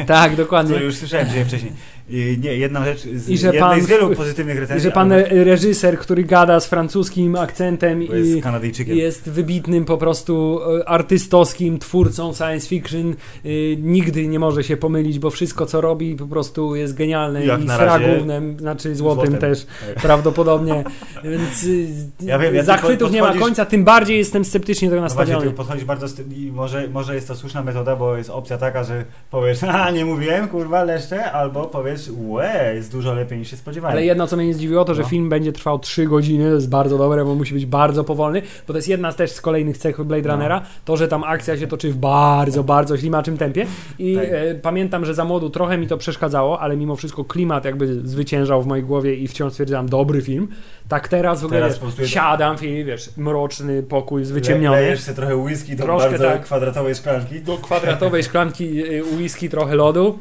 Tak, 0.07 0.37
dokładnie. 0.37 0.71
który 0.73 0.87
już 0.87 0.97
słyszałem 0.97 1.27
dzisiaj 1.27 1.45
wcześniej. 1.45 1.73
Nie, 2.09 2.57
jedna 2.57 2.85
rzecz 2.85 3.01
z 3.15 3.29
I 3.29 3.39
że 3.39 3.53
pan- 3.53 3.81
z 3.81 3.87
wielu 3.87 4.17
pozytywnych 4.17 4.57
I 4.57 4.61
recenzji. 4.61 4.83
że 4.85 4.91
pan 4.91 5.13
reżyser, 5.31 5.99
który 5.99 6.25
gada 6.25 6.61
z 6.61 6.67
francuskim 6.67 7.37
akcentem 7.37 8.03
jest 8.03 8.31
i 8.37 8.43
Kanadyjczykiem. 8.43 8.97
jest 8.97 9.31
wybitnym 9.31 9.85
po 9.85 9.99
prostu 9.99 10.61
e, 10.81 10.89
artystowskim 10.89 11.79
twórcą 11.79 12.35
science 12.35 12.69
fiction, 12.69 13.15
y, 13.47 13.77
nigdy 13.81 14.27
nie 14.29 14.39
może 14.39 14.65
się 14.65 14.77
pomylić, 14.77 15.19
bo 15.19 15.31
wszystko 15.31 15.67
co 15.67 15.81
robi 15.81 16.17
po 16.17 16.27
prostu 16.27 16.77
jest 16.77 16.95
genialne 16.95 17.45
Jak 17.47 17.61
i 17.65 17.69
sra 17.69 17.99
głównym, 17.99 18.59
znaczy 18.59 18.95
złotym, 18.95 19.25
złotem. 19.31 19.41
też 19.41 19.67
Tak. 19.95 20.03
prawdopodobnie, 20.03 20.85
więc 21.25 21.65
y, 21.65 21.87
Ja 22.21 22.39
wiem, 22.39 22.55
ja 22.55 22.63
zachwytów 22.65 23.13
nie 23.13 23.21
ma 23.23 23.35
końca, 23.35 23.65
tym 23.65 23.85
bardziej 23.85 24.19
jestem 24.19 24.45
sceptycznie 24.45 24.89
do 24.89 24.97
tego 24.97 25.03
No 25.09 25.15
właśnie, 25.15 25.33
nastawiony. 25.33 25.57
podchodzisz 25.57 25.85
bardzo 25.85 26.07
i 26.37 26.53
może, 26.53 26.89
może 26.89 27.15
jest 27.15 27.29
to 27.29 27.35
słuszna 27.35 27.63
metoda, 27.63 27.97
bo 27.97 28.17
jest 28.17 28.31
opcja 28.31 28.59
taka, 28.59 28.85
że 28.85 29.05
powiesz, 29.31 29.63
a 29.85 29.91
nie 29.91 30.05
mówiłem, 30.05 30.49
kurwa, 30.49 30.85
leszcze, 30.85 31.33
albo 31.33 31.65
powiesz, 31.67 31.94
łe, 32.17 32.73
jest 32.75 32.93
dużo 32.93 33.15
lepiej 33.15 33.39
niż 33.39 33.51
się 33.51 33.57
spodziewałem. 33.57 33.97
Ale 33.97 34.05
jedno, 34.07 34.27
co 34.27 34.37
mnie 34.37 34.47
nie 34.47 34.55
zdziwiło, 34.55 34.85
to 34.85 34.95
że 34.95 35.03
No. 35.03 35.09
film 35.09 35.29
będzie 35.29 35.53
trwał 35.53 35.79
3 35.79 36.07
godziny, 36.07 36.49
to 36.49 36.55
jest 36.55 36.69
bardzo 36.69 36.99
dobre, 36.99 37.25
bo 37.25 37.35
musi 37.35 37.55
być 37.55 37.67
bardzo 37.67 38.05
powolny, 38.05 38.43
bo 38.67 38.73
to 38.73 38.79
jest 38.79 38.89
jedna 38.89 39.13
z 39.13 39.17
też 39.17 39.31
z 39.31 39.41
kolejnych 39.41 39.79
cech 39.79 40.05
Blade 40.05 40.29
No. 40.29 40.35
Runnera, 40.35 40.63
to, 40.85 40.97
że 40.97 41.09
tam 41.09 41.25
akcja 41.25 41.57
się 41.59 41.67
toczy 41.67 41.91
w 41.93 41.97
bardzo, 41.97 42.65
bardzo 42.65 42.97
ślimaczym 42.97 43.37
tempie 43.37 43.67
i 43.99 44.15
Tak. 44.17 44.25
e, 44.33 44.55
pamiętam, 44.55 45.05
że 45.05 45.15
za 45.15 45.25
młodu 45.25 45.51
trochę 45.51 45.79
mi 45.79 45.87
to 45.87 45.97
przeszkadzało, 45.99 46.61
ale 46.61 46.77
mimo 46.77 46.97
wszystko 46.97 47.25
klimat 47.25 47.65
jakby 47.65 48.09
zwyciężał 48.09 48.63
w 48.63 48.67
mojej 48.67 48.85
głowie 48.85 49.15
i 49.15 49.29
wciąż 49.29 49.53
stwierdzam, 49.53 49.89
dobry 49.89 50.23
film. 50.23 50.49
Tak 50.89 51.09
teraz 51.09 51.41
w 51.43 51.45
ogóle 51.45 51.61
Teraz 51.61 51.79
wiesz, 51.79 51.99
jest- 51.99 52.13
siadam, 52.13 52.59
film, 52.59 52.87
wiesz, 52.87 53.11
mroczny 53.17 53.83
pokój, 53.83 54.21
Le- 54.21 54.27
zwyciemniony. 54.27 54.77
Lejesz 54.77 55.01
sobie 55.01 55.17
trochę 55.17 55.37
whisky 55.37 55.77
do 55.77 55.83
Troszkę 55.85 56.11
bardzo 56.11 56.25
tak. 56.25 56.43
kwadratowej 56.43 56.95
szklanki. 56.95 57.41
do 57.41 57.57
kwadratowej 57.59 58.23
szklanki 58.23 58.85
y, 58.95 59.05
whisky, 59.17 59.49
trochę 59.49 59.75
lodu 59.77 60.19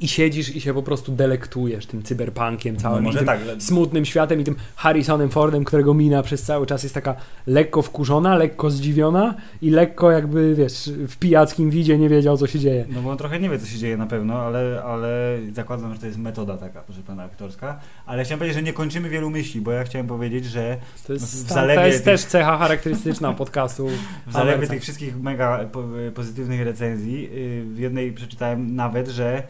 i 0.00 0.08
siedzisz 0.08 0.56
i 0.56 0.60
się 0.60 0.74
po 0.74 0.82
prostu 0.82 1.12
delektujesz 1.12 1.86
tym 1.86 2.02
cyberpunkiem 2.02 2.76
całym. 2.76 2.96
No 2.96 3.00
i 3.02 3.04
może 3.04 3.18
tym 3.18 3.26
tak, 3.26 3.44
le- 3.46 3.60
smutnym 3.60 4.04
światem 4.04 4.40
i 4.40 4.44
tym 4.44 4.56
Harrisonem 4.76 5.30
Fordem, 5.30 5.64
którego 5.64 5.94
mina 5.94 6.22
przez 6.22 6.42
cały 6.42 6.66
czas 6.66 6.82
jest 6.82 6.94
taka 6.94 7.14
lekko 7.46 7.82
wkurzona, 7.82 8.36
lekko 8.36 8.70
zdziwiona 8.70 9.34
i 9.62 9.70
lekko 9.70 10.10
jakby, 10.10 10.54
wiesz, 10.54 10.90
w 11.08 11.16
pijackim 11.16 11.70
widzie 11.70 11.98
nie 11.98 12.08
wiedział, 12.08 12.36
co 12.36 12.46
się 12.46 12.58
dzieje. 12.58 12.84
No 12.88 13.02
bo 13.02 13.10
on 13.10 13.18
trochę 13.18 13.40
nie 13.40 13.50
wie, 13.50 13.58
co 13.58 13.66
się 13.66 13.78
dzieje 13.78 13.96
na 13.96 14.06
pewno, 14.06 14.38
ale, 14.42 14.82
ale 14.84 15.38
zakładam, 15.52 15.94
że 15.94 16.00
to 16.00 16.06
jest 16.06 16.18
metoda 16.18 16.56
taka, 16.56 16.80
proszę 16.80 17.00
pana 17.02 17.22
aktorska. 17.22 17.80
Ale 18.06 18.24
chciałem 18.24 18.38
powiedzieć, 18.38 18.56
że 18.56 18.62
nie 18.62 18.72
kończymy 18.72 19.08
wielu 19.08 19.30
myśli, 19.30 19.60
bo 19.60 19.72
ja 19.72 19.84
chciałem 19.84 20.06
powiedzieć, 20.06 20.44
że 20.44 20.76
To 21.06 21.12
jest, 21.12 21.24
W 21.24 21.52
zalewie 21.52 21.80
to 21.80 21.86
jest 21.86 21.98
tych- 21.98 22.04
też 22.04 22.24
cecha 22.24 22.58
charakterystyczna 22.58 23.32
podcastu. 23.42 23.88
w 24.26 24.32
zalewie 24.32 24.66
tych 24.66 24.82
wszystkich 24.82 25.20
mega 25.22 25.64
po, 25.72 25.84
pozytywnych 26.14 26.60
recenzji, 26.64 27.22
yy, 27.22 27.64
w 27.74 27.78
jednej 27.78 28.12
przeczytałem 28.12 28.76
nawet, 28.76 29.08
że 29.08 29.42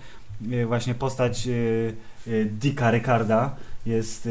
właśnie 0.66 0.94
postać 0.94 1.46
yy, 1.46 1.94
yy, 2.26 2.44
Dicka 2.44 2.90
Ricarda 2.90 3.56
jest 3.86 4.28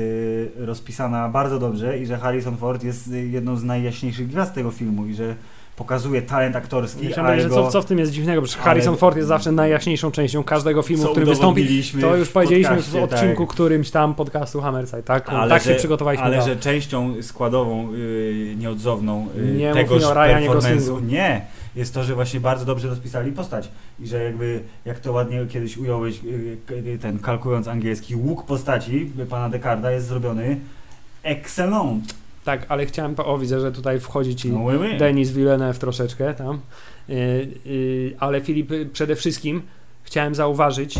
rozpisana 0.57 1.29
bardzo 1.29 1.59
dobrze 1.59 1.99
i 1.99 2.05
że 2.05 2.17
Harrison 2.17 2.57
Ford 2.57 2.83
jest 2.83 3.07
jedną 3.07 3.55
z 3.55 3.63
najjaśniejszych 3.63 4.27
gwiazd 4.27 4.53
tego 4.53 4.71
filmu 4.71 5.05
i 5.05 5.13
że 5.13 5.35
pokazuje 5.79 6.21
talent 6.21 6.55
aktorski, 6.55 7.13
że 7.13 7.35
jego, 7.37 7.55
co, 7.55 7.71
co 7.71 7.81
w 7.81 7.85
tym 7.85 7.99
jest 7.99 8.11
dziwnego, 8.11 8.45
że 8.45 8.55
Ale- 8.55 8.63
Harrison 8.63 8.97
Ford 8.97 9.17
jest 9.17 9.27
zawsze 9.27 9.51
najjaśniejszą 9.51 10.11
częścią 10.11 10.43
każdego 10.43 10.81
filmu, 10.81 11.03
w 11.03 11.05
co 11.05 11.11
którym 11.11 11.29
wystąpi. 11.29 11.83
To 12.01 12.15
już 12.15 12.29
w 12.29 12.31
powiedzieliśmy 12.31 12.75
w 12.75 12.85
podcaście, 12.85 13.03
odcinku 13.03 13.45
tak. 13.45 13.53
którymś 13.53 13.91
tam 13.91 14.15
podcastu 14.15 14.61
Hammerside, 14.61 15.03
tak? 15.03 15.29
Ale 15.29 15.49
tak 15.49 15.63
się 15.63 15.69
że- 15.69 15.75
przygotowaliśmy 15.75 16.25
Ale 16.25 16.37
do... 16.37 16.45
że 16.45 16.55
częścią 16.55 17.13
składową, 17.21 17.93
yy, 17.93 18.55
nieodzowną 18.55 19.27
yy, 19.35 19.53
Nie 19.53 19.73
tegoż 19.73 20.03
performance'u 20.03 21.05
nie, 21.07 21.41
jest 21.75 21.93
to, 21.93 22.03
że 22.03 22.15
właśnie 22.15 22.39
bardzo 22.39 22.65
dobrze 22.65 22.87
rozpisali 22.87 23.31
postać 23.31 23.71
i 23.99 24.07
że 24.07 24.23
jakby, 24.23 24.63
jak 24.85 24.99
to 24.99 25.11
ładnie 25.11 25.45
kiedyś 25.49 25.77
ująłeś, 25.77 26.23
yy, 26.23 26.57
k- 26.65 26.73
ten 27.01 27.19
kalkując 27.19 27.67
angielski, 27.67 28.15
łuk 28.15 28.45
postaci 28.45 29.11
pana 29.29 29.49
Decarda 29.49 29.91
jest 29.91 30.07
zrobiony 30.07 30.59
excellent. 31.23 32.13
Tak, 32.45 32.65
ale 32.69 32.85
chciałem... 32.85 33.15
po- 33.15 33.25
O, 33.25 33.37
widzę, 33.37 33.59
że 33.59 33.71
tutaj 33.71 33.99
wchodzi 33.99 34.35
ci... 34.35 34.51
No, 34.51 34.59
oui, 34.63 34.75
oui. 34.81 34.97
Denis 34.97 35.31
Villeneuve 35.31 35.79
troszeczkę 35.79 36.33
tam. 36.33 36.59
Yy, 37.07 37.15
yy, 37.65 38.15
ale 38.19 38.41
Filip, 38.41 38.71
y, 38.71 38.85
przede 38.93 39.15
wszystkim 39.15 39.61
chciałem 40.03 40.35
zauważyć, 40.35 40.95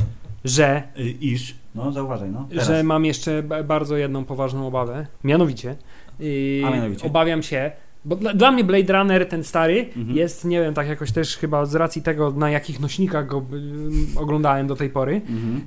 że, 0.46 0.84
Y, 1.00 1.10
Iż, 1.10 1.56
no 1.76 1.92
zauważaj, 1.92 2.30
no. 2.30 2.48
Teraz. 2.50 2.68
że 2.68 2.84
mam 2.84 3.06
jeszcze 3.06 3.44
bardzo 3.44 3.98
jedną 3.98 4.26
poważną 4.26 4.68
obawę. 4.68 5.08
Mianowicie, 5.24 5.76
yy, 6.20 6.62
mianowicie? 6.72 7.08
obawiam 7.08 7.44
się, 7.44 7.72
bo 8.06 8.16
dla, 8.16 8.34
dla 8.34 8.52
mnie 8.52 8.64
Blade 8.64 8.94
Runner, 8.94 9.26
ten 9.26 9.44
stary, 9.44 9.86
Mhm. 9.98 10.18
jest, 10.18 10.46
nie 10.46 10.62
wiem, 10.62 10.74
tak 10.74 10.88
jakoś 10.88 11.12
też 11.12 11.38
chyba 11.38 11.66
z 11.66 11.76
racji 11.76 12.02
tego, 12.02 12.32
na 12.32 12.50
jakich 12.52 12.80
nośnikach 12.80 13.28
go 13.28 13.38
y, 14.16 14.20
oglądałem 14.20 14.68
do 14.68 14.76
tej 14.76 14.90
pory, 14.90 15.22
Mhm. 15.30 15.62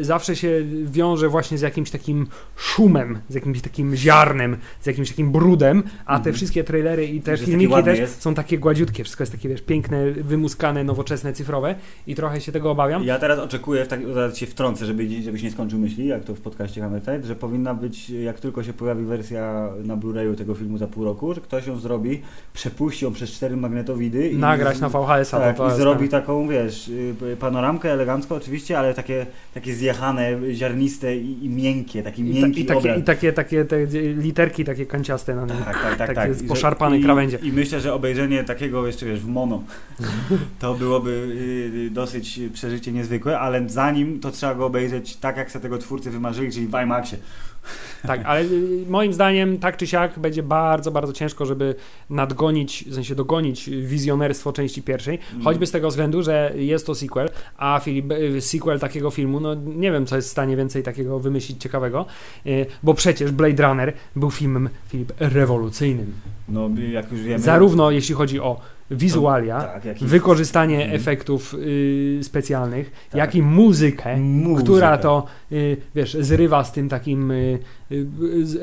y, 0.00 0.04
zawsze 0.04 0.36
się 0.36 0.50
wiąże 0.84 1.28
właśnie 1.28 1.58
z 1.58 1.60
jakimś 1.60 1.90
takim 1.90 2.26
szumem, 2.56 3.18
z 3.28 3.34
jakimś 3.34 3.60
takim 3.60 3.96
ziarnem, 3.96 4.56
z 4.80 4.86
jakimś 4.86 5.08
takim 5.08 5.32
brudem, 5.32 5.82
a 6.06 6.12
te 6.14 6.16
Mhm. 6.18 6.34
wszystkie 6.36 6.64
trailery 6.64 7.06
i 7.06 7.20
te 7.20 7.36
filmiki 7.36 7.82
też 7.84 7.98
jest. 7.98 8.22
są 8.22 8.34
takie 8.34 8.58
gładziutkie, 8.58 9.04
wszystko 9.04 9.22
jest 9.22 9.32
takie, 9.32 9.48
wiesz, 9.48 9.62
piękne, 9.62 10.10
wymuskane, 10.12 10.84
nowoczesne, 10.84 11.32
cyfrowe 11.32 11.74
i 12.06 12.14
trochę 12.14 12.40
się 12.40 12.52
tego 12.52 12.70
obawiam. 12.70 13.04
Ja 13.04 13.18
teraz 13.18 13.38
oczekuję, 13.38 13.84
w 13.84 13.88
tak, 13.88 14.00
zaraz 14.14 14.36
się 14.38 14.46
wtrącę, 14.46 14.86
żeby, 14.86 15.22
żebyś 15.22 15.42
nie 15.42 15.50
skończył 15.50 15.78
myśli, 15.78 16.06
jak 16.06 16.24
to 16.24 16.34
w 16.34 16.40
podcaście 16.40 16.80
Hammer 16.80 17.00
Tide, 17.02 17.22
że 17.22 17.36
powinna 17.36 17.74
być, 17.74 18.10
jak 18.10 18.40
tylko 18.40 18.62
się 18.62 18.72
pojawi 18.72 19.04
wersja 19.04 19.68
na 19.84 19.96
Blu-rayu 19.96 20.34
tego 20.36 20.54
filmu 20.54 20.78
za 20.78 20.86
pół 20.86 21.04
roku, 21.04 21.34
że 21.34 21.40
ktoś 21.40 21.66
ją 21.66 21.77
zrobi, 21.78 22.22
przepuści 22.54 23.04
ją 23.04 23.12
przez 23.12 23.30
cztery 23.30 23.56
magnetowidy 23.56 24.28
i 24.28 24.36
Nagrać 24.36 24.80
na 24.80 24.88
VHS-a, 24.88 25.40
tak, 25.40 25.56
i 25.72 25.76
zrobi 25.76 26.08
taką, 26.08 26.48
wiesz, 26.48 26.88
y, 26.88 27.36
panoramkę 27.40 27.92
elegancko 27.92 28.34
oczywiście, 28.34 28.78
ale 28.78 28.94
takie, 28.94 29.26
takie 29.54 29.74
zjechane, 29.74 30.38
ziarniste 30.52 31.16
i, 31.16 31.44
i 31.44 31.48
miękkie, 31.48 32.02
taki 32.02 32.22
I, 32.30 32.34
ta, 32.34 32.40
miękki 32.40 32.60
i, 32.60 32.64
takie. 32.64 32.96
I 32.98 33.02
takie, 33.02 33.32
takie 33.32 33.64
te 33.64 33.86
literki 34.16 34.64
takie 34.64 34.86
kanciaste 34.86 35.34
na 35.34 35.46
nim. 35.46 35.64
Tak, 35.64 35.82
tak, 35.82 35.98
tak. 35.98 36.14
tak. 36.14 36.30
i, 36.98 37.02
krawędzie. 37.02 37.38
I 37.42 37.52
myślę, 37.52 37.80
że 37.80 37.94
obejrzenie 37.94 38.44
takiego 38.44 38.86
jeszcze 38.86 39.06
wiesz, 39.06 39.20
w 39.20 39.28
mono 39.28 39.62
to 40.60 40.74
byłoby 40.74 41.10
y, 41.10 41.90
dosyć 41.90 42.40
przeżycie 42.52 42.92
niezwykłe, 42.92 43.38
ale 43.38 43.68
zanim 43.68 44.20
to 44.20 44.30
trzeba 44.30 44.54
go 44.54 44.66
obejrzeć 44.66 45.16
tak, 45.16 45.36
jak 45.36 45.50
sobie 45.50 45.62
tego 45.62 45.78
twórcy 45.78 46.10
wymarzyli, 46.10 46.52
czyli 46.52 46.66
w 46.66 46.82
IMAXie. 46.82 47.18
Tak, 48.06 48.20
ale 48.24 48.40
y, 48.42 48.84
moim 48.88 49.12
zdaniem 49.12 49.58
tak 49.58 49.76
czy 49.76 49.86
siak 49.86 50.18
będzie 50.18 50.42
bardzo, 50.42 50.90
bardzo 50.90 51.12
ciężko, 51.12 51.46
żeby 51.46 51.74
nadgonić, 52.10 52.84
w 52.88 52.94
sensie 52.94 53.14
dogonić 53.14 53.70
wizjonerstwo 53.70 54.52
części 54.52 54.82
pierwszej, 54.82 55.18
Mm. 55.32 55.44
choćby 55.44 55.66
z 55.66 55.70
tego 55.70 55.88
względu, 55.88 56.22
że 56.22 56.52
jest 56.56 56.86
to 56.86 56.94
sequel, 56.94 57.28
a 57.56 57.80
Filip, 57.84 58.12
y, 58.12 58.40
sequel 58.40 58.80
takiego 58.80 59.10
filmu, 59.10 59.40
no 59.40 59.54
nie 59.54 59.92
wiem, 59.92 60.06
co 60.06 60.16
jest 60.16 60.28
w 60.28 60.30
stanie 60.30 60.56
więcej 60.56 60.82
takiego 60.82 61.18
wymyślić 61.18 61.62
ciekawego, 61.62 62.06
y, 62.46 62.66
bo 62.82 62.94
przecież 62.94 63.30
Blade 63.32 63.62
Runner 63.68 63.92
był 64.16 64.30
filmem, 64.30 64.68
Filip, 64.88 65.12
rewolucyjnym. 65.18 66.12
No, 66.48 66.70
jak 66.92 67.12
już 67.12 67.20
wiemy. 67.22 67.38
Zarówno 67.38 67.90
jeśli 67.90 68.14
chodzi 68.14 68.40
o 68.40 68.60
wizualia, 68.90 69.60
tak, 69.60 69.98
wykorzystanie 69.98 70.76
Mhm. 70.76 70.94
efektów 70.96 71.54
y, 71.54 72.18
specjalnych, 72.22 72.90
Tak. 73.10 73.18
jak 73.18 73.34
i 73.34 73.42
muzykę, 73.42 74.16
Muzykę. 74.16 74.62
która 74.64 74.98
to, 74.98 75.26
y, 75.52 75.76
wiesz, 75.94 76.16
zrywa 76.20 76.64
z 76.64 76.72
tym 76.72 76.88
takim 76.88 77.30
y, 77.30 77.58
y, 77.92 78.06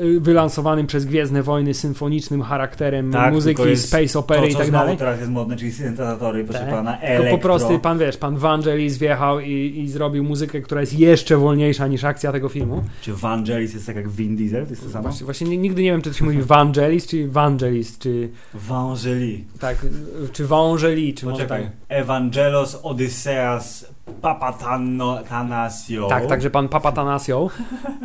y, 0.02 0.20
wylansowanym 0.20 0.86
przez 0.86 1.04
Gwiezdne 1.04 1.42
Wojny 1.42 1.74
symfonicznym 1.74 2.42
charakterem 2.42 3.10
Tak, 3.12 3.32
muzyki, 3.34 3.62
tylko 3.62 3.76
space 3.76 4.18
opery 4.18 4.40
to, 4.42 4.46
i 4.48 4.54
tak 4.56 4.70
dalej. 4.70 4.96
teraz 4.96 5.18
jest 5.20 5.30
modne, 5.32 5.56
czyli 5.56 5.72
syntezatory, 5.72 6.44
proszę 6.44 6.58
Tak. 6.60 6.70
pana, 6.70 6.92
Tylko 6.92 7.06
elektro. 7.06 7.36
po 7.38 7.42
prostu 7.42 7.78
pan 7.78 7.98
wiesz, 7.98 8.16
pan 8.16 8.36
Vangelis 8.36 8.98
wjechał 8.98 9.40
i, 9.40 9.80
i 9.84 9.88
zrobił 9.88 10.24
muzykę, 10.24 10.60
która 10.60 10.80
jest 10.80 10.98
jeszcze 10.98 11.36
wolniejsza 11.36 11.86
niż 11.86 12.04
akcja 12.04 12.32
tego 12.32 12.48
filmu. 12.48 12.82
Czy 13.00 13.12
Vangelis 13.14 13.74
jest 13.74 13.86
tak 13.86 13.96
jak 13.96 14.08
Vin 14.08 14.36
Diesel, 14.36 14.64
to 14.64 14.70
jest 14.70 14.82
to 14.82 14.90
samo? 14.90 15.02
Właśnie, 15.02 15.24
właśnie 15.24 15.46
ni- 15.48 15.58
nigdy 15.58 15.82
nie 15.82 15.90
wiem, 15.90 16.02
czy 16.02 16.10
to 16.10 16.16
się 16.16 16.24
mówi 16.24 16.42
Vangelis, 16.42 17.06
czy 17.06 17.28
Vangelis, 17.28 17.98
czy 17.98 18.28
Vangeli. 18.54 19.44
tak, 19.60 19.86
czy 20.32 20.46
Wążeli, 20.46 21.14
czy 21.14 21.26
może 21.26 21.46
tak. 21.46 21.62
Evangelos 21.88 22.80
Odysseas 22.82 23.86
Papatanasio. 24.22 26.08
Tak, 26.08 26.26
także 26.26 26.50
pan 26.50 26.68
Papatanasio 26.68 27.50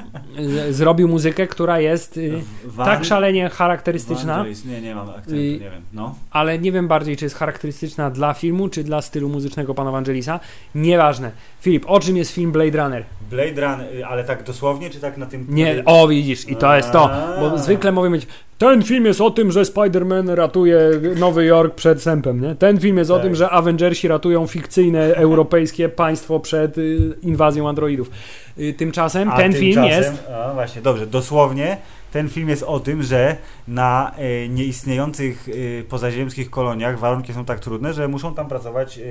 zrobił 0.69 1.07
muzykę, 1.07 1.47
która 1.47 1.79
jest 1.79 2.17
y, 2.17 2.41
Van- 2.65 2.85
tak 2.85 3.05
szalenie 3.05 3.49
charakterystyczna. 3.49 4.45
Nie, 4.65 4.81
nie 4.81 4.95
mam 4.95 5.09
akcentu, 5.09 5.35
I- 5.35 5.51
nie 5.51 5.69
wiem. 5.69 5.83
No. 5.93 6.15
ale 6.31 6.59
nie 6.59 6.71
wiem 6.71 6.87
bardziej, 6.87 7.17
czy 7.17 7.25
jest 7.25 7.35
charakterystyczna 7.35 8.09
dla 8.09 8.33
filmu, 8.33 8.69
czy 8.69 8.83
dla 8.83 9.01
stylu 9.01 9.29
muzycznego 9.29 9.73
pana 9.73 9.89
Evangelisa. 9.89 10.39
Nieważne. 10.75 11.31
Filip, 11.61 11.83
o 11.87 11.99
czym 11.99 12.17
jest 12.17 12.31
film 12.31 12.51
Blade 12.51 12.83
Runner? 12.83 13.03
Blade 13.29 13.61
Run, 13.61 13.81
y, 13.99 14.05
ale 14.05 14.23
tak 14.23 14.43
dosłownie, 14.43 14.89
czy 14.89 14.99
tak 14.99 15.17
na 15.17 15.25
tym... 15.25 15.45
Nie, 15.49 15.83
o 15.85 16.07
widzisz, 16.07 16.49
i 16.49 16.55
to 16.55 16.75
jest 16.75 16.91
to, 16.91 17.09
bo 17.39 17.57
zwykle 17.57 17.91
mówią 17.91 18.11
być 18.11 18.27
ten 18.69 18.83
film 18.83 19.05
jest 19.05 19.21
o 19.21 19.31
tym, 19.31 19.51
że 19.51 19.61
Spider-Man 19.63 20.35
ratuje 20.35 20.79
Nowy 21.19 21.45
Jork 21.45 21.75
przed 21.75 22.01
sępem, 22.01 22.41
nie? 22.41 22.55
Ten 22.55 22.79
film 22.79 22.97
jest 22.97 23.11
o 23.11 23.13
Tak. 23.15 23.23
tym, 23.23 23.35
że 23.35 23.49
Avengersi 23.49 24.07
ratują 24.07 24.47
fikcyjne 24.47 25.15
europejskie 25.15 25.89
państwo 25.89 26.39
przed 26.39 26.77
y, 26.77 26.97
inwazją 27.21 27.69
androidów. 27.69 28.11
Y, 28.59 28.73
tymczasem 28.73 29.29
A 29.29 29.37
ten 29.37 29.53
film 29.53 29.73
tymczasem- 29.83 30.11
jest 30.13 30.23
A, 30.29 30.53
właśnie, 30.53 30.81
dobrze, 30.81 31.07
dosłownie 31.07 31.77
ten 32.11 32.29
film 32.29 32.49
jest 32.49 32.63
o 32.63 32.79
tym, 32.79 33.03
że 33.03 33.37
na 33.67 34.11
e, 34.17 34.49
nieistniejących 34.49 35.49
e, 35.49 35.83
pozaziemskich 35.83 36.49
koloniach 36.49 36.99
warunki 36.99 37.33
są 37.33 37.45
tak 37.45 37.59
trudne, 37.59 37.93
że 37.93 38.07
muszą 38.07 38.35
tam 38.35 38.47
pracować 38.47 38.97
e, 38.97 39.01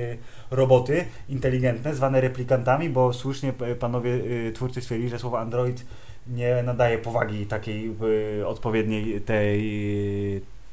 roboty 0.51 1.05
inteligentne, 1.29 1.95
zwane 1.95 2.21
replikantami, 2.21 2.89
bo 2.89 3.13
słusznie 3.13 3.53
panowie 3.79 4.19
twórcy 4.53 4.81
stwierdzili, 4.81 5.09
że 5.09 5.19
słowo 5.19 5.39
android 5.39 5.85
nie 6.27 6.63
nadaje 6.63 6.97
powagi 6.97 7.45
takiej 7.45 7.95
e, 8.41 8.47
odpowiedniej 8.47 9.21
tej, 9.21 9.61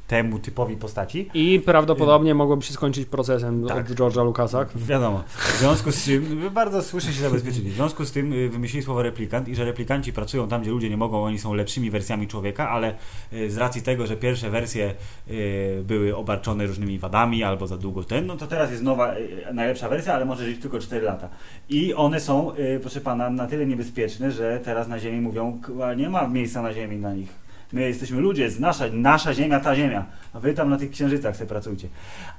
temu 0.09 0.39
typowi 0.39 0.77
postaci. 0.77 1.31
i 1.35 1.61
prawdopodobnie 1.65 2.35
mogłoby 2.35 2.63
się 2.63 2.73
skończyć 2.73 3.09
procesem 3.09 3.67
Tak. 3.67 3.91
od 3.91 3.97
George'a 3.97 4.25
Lucasa. 4.25 4.67
Wiadomo. 4.77 5.23
W 5.29 5.59
związku 5.59 5.93
z 5.93 6.05
czym, 6.05 6.41
bardzo 6.55 6.83
słusznie 6.83 7.13
się 7.13 7.21
zabezpieczyli. 7.23 7.71
W 7.71 7.75
związku 7.75 8.05
z 8.05 8.13
tym 8.13 8.33
y, 8.33 8.49
wymyślili 8.49 8.85
słowo 8.85 9.03
replikant 9.03 9.49
i 9.49 9.55
że 9.55 9.65
replikanci 9.65 10.13
pracują 10.13 10.49
tam, 10.49 10.63
gdzie 10.63 10.71
ludzie 10.71 10.91
nie 10.91 10.97
mogą, 10.97 11.25
oni 11.25 11.39
są 11.39 11.55
lepszymi 11.55 11.91
wersjami 11.91 12.27
człowieka, 12.29 12.71
ale 12.71 12.95
y, 13.33 13.51
z 13.51 13.57
racji 13.57 13.83
tego, 13.83 14.07
że 14.07 14.17
pierwsze 14.17 14.51
wersje 14.51 14.95
y, 15.31 15.83
były 15.85 16.17
obarczone 16.17 16.67
różnymi 16.67 16.99
wadami 16.99 17.45
albo 17.45 17.67
za 17.67 17.77
długo 17.77 18.05
ten, 18.05 18.27
no 18.27 18.37
to 18.37 18.47
teraz 18.47 18.71
jest 18.71 18.83
nowa, 18.83 19.15
najlepsza 19.53 19.89
wersja, 19.89 20.15
ale 20.15 20.25
może 20.25 20.45
żyć 20.45 20.61
tylko 20.63 20.79
4 20.79 21.07
lata. 21.07 21.29
I 21.69 21.95
one 21.95 22.21
są, 22.21 22.53
proszę 22.81 23.01
pana, 23.01 23.31
na 23.31 23.47
tyle 23.47 23.67
niebezpieczne, 23.67 24.33
że 24.33 24.61
teraz 24.65 24.89
na 24.89 24.99
Ziemi 24.99 25.21
mówią, 25.21 25.59
"K- 25.63 25.95
nie 25.95 26.09
ma 26.11 26.29
miejsca 26.29 26.63
na 26.63 26.73
Ziemi 26.75 26.97
na 26.97 27.15
nich. 27.15 27.48
My 27.73 27.81
jesteśmy 27.81 28.21
ludzie, 28.21 28.51
nasza, 28.61 28.85
nasza 28.93 29.35
ziemia, 29.35 29.61
ta 29.61 29.77
ziemia. 29.77 30.05
A 30.35 30.41
wy 30.41 30.55
tam 30.55 30.71
na 30.71 30.79
tych 30.79 30.91
księżycach 30.91 31.37
sobie 31.37 31.49
pracujcie. 31.49 31.89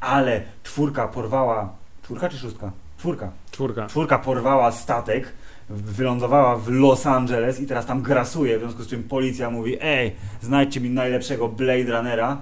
Ale 0.02 0.42
czwórka 0.64 1.08
porwała. 1.08 1.70
Czwórka 2.04 2.30
czy 2.30 2.38
szóstka? 2.38 2.72
Czwórka. 2.98 3.32
Czwórka. 3.52 3.88
Czwórka 3.88 4.20
porwała 4.20 4.72
statek, 4.72 5.34
wylądowała 5.70 6.56
w 6.56 6.70
Los 6.70 7.06
Angeles 7.06 7.60
i 7.60 7.68
teraz 7.68 7.86
tam 7.86 8.02
grasuje, 8.02 8.58
w 8.58 8.62
związku 8.62 8.84
z 8.84 8.88
czym 8.88 9.04
policja 9.04 9.50
mówi: 9.50 9.78
Ej, 9.82 10.16
znajdźcie 10.42 10.82
mi 10.82 10.90
najlepszego 10.90 11.48
Blade 11.48 11.98
Runnera. 11.98 12.38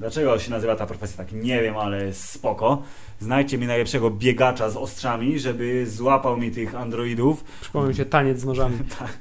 Dlaczego 0.00 0.38
się 0.38 0.50
nazywa 0.50 0.76
ta 0.76 0.86
profesja 0.86 1.16
tak? 1.16 1.32
Nie 1.32 1.62
wiem, 1.62 1.76
ale 1.76 2.12
spoko. 2.12 2.82
Znajdźcie 3.20 3.58
mi 3.58 3.66
najlepszego 3.66 4.10
biegacza 4.10 4.70
z 4.70 4.76
ostrzami, 4.76 5.38
żeby 5.38 5.86
złapał 5.86 6.36
mi 6.36 6.50
tych 6.50 6.74
androidów. 6.74 7.44
Przypomniał 7.60 7.94
się 7.94 8.04
taniec 8.04 8.40
z 8.40 8.44
nożami. 8.44 8.78
tak. 8.98 9.18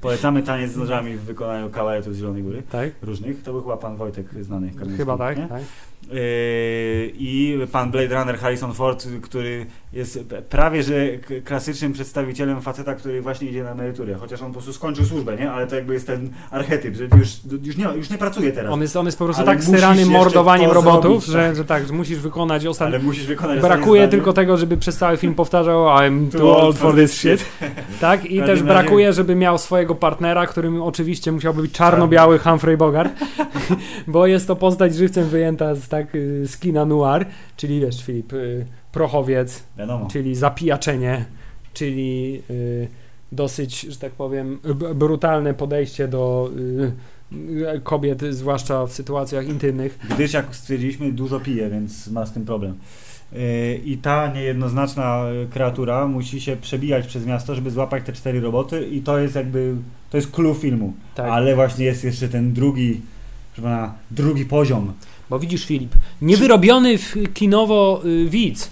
Polecamy 0.00 0.42
taniec 0.42 0.72
z 0.72 0.76
nożami 0.76 1.14
w 1.14 1.20
wykonaniu 1.20 1.70
kabaretu 1.70 2.12
z 2.12 2.16
Zielonej 2.16 2.42
Góry. 2.42 2.62
Tak? 2.70 2.90
Różnych. 3.02 3.42
To 3.42 3.52
był 3.52 3.62
chyba 3.62 3.76
pan 3.76 3.96
Wojtek 3.96 4.26
znany. 4.40 4.70
Chyba 4.96 5.18
tak, 5.18 5.48
tak. 5.48 5.62
Yy, 6.10 7.12
I 7.18 7.58
pan 7.72 7.90
Blade 7.90 8.14
Runner 8.14 8.38
Harrison 8.38 8.74
Ford, 8.74 9.06
który 9.22 9.66
jest 9.92 10.18
prawie 10.48 10.82
że 10.82 11.06
klasycznym 11.44 11.92
przedstawicielem 11.92 12.60
faceta, 12.60 12.94
który 12.94 13.22
właśnie 13.22 13.48
idzie 13.48 13.64
na 13.64 13.70
emeryturę. 13.70 14.14
Chociaż 14.14 14.42
on 14.42 14.46
po 14.46 14.52
prostu 14.52 14.72
skończył 14.72 15.04
służbę, 15.04 15.36
nie? 15.36 15.50
Ale 15.52 15.66
to 15.66 15.76
jakby 15.76 15.94
jest 15.94 16.06
ten 16.06 16.30
archetyp, 16.50 16.94
że 16.94 17.04
już, 17.04 17.28
już, 17.62 17.76
nie, 17.76 17.84
już 17.84 18.10
nie 18.10 18.18
pracuje 18.18 18.52
teraz. 18.52 18.72
On 18.72 18.80
jest, 18.80 18.96
on 18.96 19.06
jest 19.06 19.18
po 19.18 19.24
prostu 19.24 19.42
Ale 19.42 19.52
tak 19.52 19.64
styrany 19.64 20.06
mordowaniem 20.06 20.70
robotów, 20.70 21.02
zrobić, 21.02 21.26
że, 21.26 21.46
tak. 21.46 21.56
że 21.56 21.64
tak, 21.64 21.86
że 21.86 21.92
musisz 21.92 22.18
wykonać 22.18 22.66
ostatni. 22.66 22.94
Ale 22.94 23.04
musisz 23.04 23.26
wykonać 23.26 23.60
Brakuje 23.60 24.00
ostatnie 24.00 24.08
tylko 24.08 24.32
tego, 24.32 24.56
żeby 24.56 24.76
przez 24.76 24.96
cały 24.96 25.16
film 25.16 25.34
powtarzał 25.34 25.84
I'm 25.84 26.38
too 26.38 26.60
old 26.60 26.78
for 26.78 26.94
this 26.94 27.12
shit. 27.12 27.44
Tak? 28.00 28.24
I 28.24 28.42
też 28.42 28.62
brakuje, 28.62 29.12
żeby 29.12 29.34
miał 29.34 29.58
swojego 29.58 29.85
partnera, 29.94 30.46
którym 30.46 30.82
oczywiście 30.82 31.32
musiałby 31.32 31.62
być 31.62 31.72
czarno-biały 31.72 32.38
Humphrey 32.38 32.76
Bogart, 32.76 33.12
bo 34.06 34.26
jest 34.26 34.46
to 34.46 34.56
postać 34.56 34.94
żywcem 34.94 35.28
wyjęta 35.28 35.74
z 35.74 35.88
tak 35.88 36.14
y, 36.14 36.48
z 36.48 36.58
kina 36.58 36.84
noir, 36.84 37.26
czyli 37.56 37.80
wiesz, 37.80 38.04
Filip, 38.04 38.32
y, 38.32 38.66
prochowiec, 38.92 39.62
Wiadomo. 39.78 40.08
czyli 40.10 40.34
zapijaczenie, 40.34 41.24
czyli 41.74 42.42
y, 42.50 42.88
dosyć, 43.32 43.80
że 43.80 43.96
tak 43.96 44.12
powiem, 44.12 44.58
brutalne 44.94 45.54
podejście 45.54 46.08
do 46.08 46.50
kobiet, 47.82 48.22
zwłaszcza 48.30 48.86
w 48.86 48.92
sytuacjach 48.92 49.48
intymnych. 49.48 49.98
Gdyż, 50.14 50.32
jak 50.32 50.56
stwierdziliśmy, 50.56 51.12
dużo 51.12 51.40
pije, 51.40 51.70
więc 51.70 52.08
ma 52.08 52.26
z 52.26 52.32
tym 52.32 52.44
problem. 52.44 52.74
I 53.84 53.98
ta 54.02 54.32
niejednoznaczna 54.32 55.24
kreatura 55.50 56.06
musi 56.06 56.40
się 56.40 56.56
przebijać 56.56 57.06
przez 57.06 57.26
miasto, 57.26 57.54
żeby 57.54 57.70
złapać 57.70 58.04
te 58.04 58.12
cztery 58.12 58.40
roboty 58.40 58.88
i 58.92 59.00
to 59.00 59.18
jest 59.18 59.34
jakby, 59.34 59.74
to 60.10 60.16
jest 60.16 60.30
clue 60.30 60.54
filmu. 60.54 60.92
Tak. 61.14 61.30
Ale 61.30 61.54
właśnie 61.54 61.84
jest 61.84 62.04
jeszcze 62.04 62.28
ten 62.28 62.52
drugi, 62.52 63.00
pana, 63.56 63.94
drugi 64.10 64.44
poziom. 64.44 64.92
Bo 65.30 65.38
widzisz, 65.38 65.66
Filip, 65.66 65.94
niewyrobiony 66.22 66.98
w 66.98 67.14
kinowo 67.34 68.02
y, 68.04 68.28
widz 68.28 68.70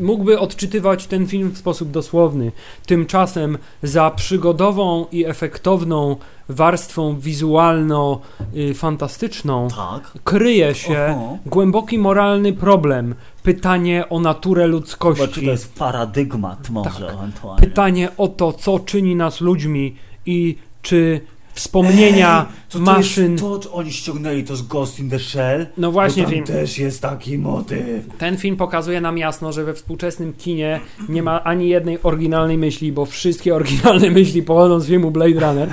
mógłby 0.00 0.38
odczytywać 0.38 1.06
ten 1.06 1.26
film 1.26 1.50
w 1.50 1.58
sposób 1.58 1.90
dosłowny. 1.90 2.52
Tymczasem 2.86 3.58
za 3.82 4.10
przygodową 4.10 5.06
i 5.12 5.24
efektowną 5.26 6.16
warstwą 6.48 7.16
wizualno-fantastyczną 7.20 9.68
Tak. 9.76 10.12
kryje 10.24 10.74
się 10.74 11.14
Oho. 11.16 11.38
głęboki 11.46 11.98
moralny 11.98 12.52
problem. 12.52 13.14
Pytanie 13.42 14.08
o 14.08 14.20
naturę 14.20 14.62
Bo 14.62 14.68
ludzkości. 14.68 15.44
to 15.44 15.50
jest 15.50 15.74
paradygmat 15.78 16.70
może, 16.70 17.06
Tak. 17.06 17.14
ewentualnie. 17.14 17.60
Pytanie 17.60 18.08
o 18.16 18.28
to, 18.28 18.52
co 18.52 18.78
czyni 18.78 19.16
nas 19.16 19.40
ludźmi 19.40 19.96
i 20.26 20.56
czy 20.82 21.20
wspomnienia 21.60 22.46
Ej, 22.50 22.56
to 22.68 22.78
to 22.78 22.84
maszyn... 22.84 23.32
Jest 23.32 23.44
to, 23.44 23.58
co 23.58 23.72
oni 23.72 23.92
ściągnęli 23.92 24.44
to 24.44 24.56
z 24.56 24.62
Ghost 24.62 25.00
in 25.00 25.10
the 25.10 25.18
Shell. 25.18 25.66
No 25.76 25.92
właśnie, 25.92 26.22
tam 26.22 26.32
film. 26.32 26.44
też 26.44 26.78
jest 26.78 27.02
taki 27.02 27.38
motyw. 27.38 27.80
Ten 28.18 28.36
film 28.36 28.56
pokazuje 28.56 29.00
nam 29.00 29.18
jasno, 29.18 29.52
że 29.52 29.64
we 29.64 29.74
współczesnym 29.74 30.32
kinie 30.32 30.80
nie 31.08 31.22
ma 31.22 31.44
ani 31.44 31.68
jednej 31.68 31.98
oryginalnej 32.02 32.58
myśli, 32.58 32.92
bo 32.92 33.06
wszystkie 33.06 33.54
oryginalne 33.54 34.10
myśli 34.10 34.42
pochodzą 34.42 34.80
z 34.80 34.86
filmu 34.86 35.10
Blade 35.10 35.40
Runner. 35.40 35.68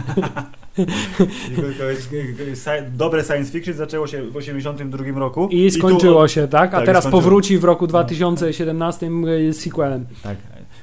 Dobre 2.93 3.23
science 3.23 3.52
fiction 3.52 3.73
zaczęło 3.73 4.08
się 4.08 4.23
w 4.23 4.38
82 4.38 5.19
roku. 5.19 5.47
I 5.52 5.71
skończyło 5.71 6.21
tu, 6.21 6.28
się, 6.28 6.47
tak? 6.47 6.73
A 6.73 6.78
tak, 6.78 6.86
teraz 6.86 7.04
skończyło. 7.04 7.21
powróci 7.21 7.58
w 7.58 7.63
roku 7.63 7.88
2017 7.88 9.10
z 9.52 9.58
sequelem. 9.58 10.06
Tak. 10.23 10.38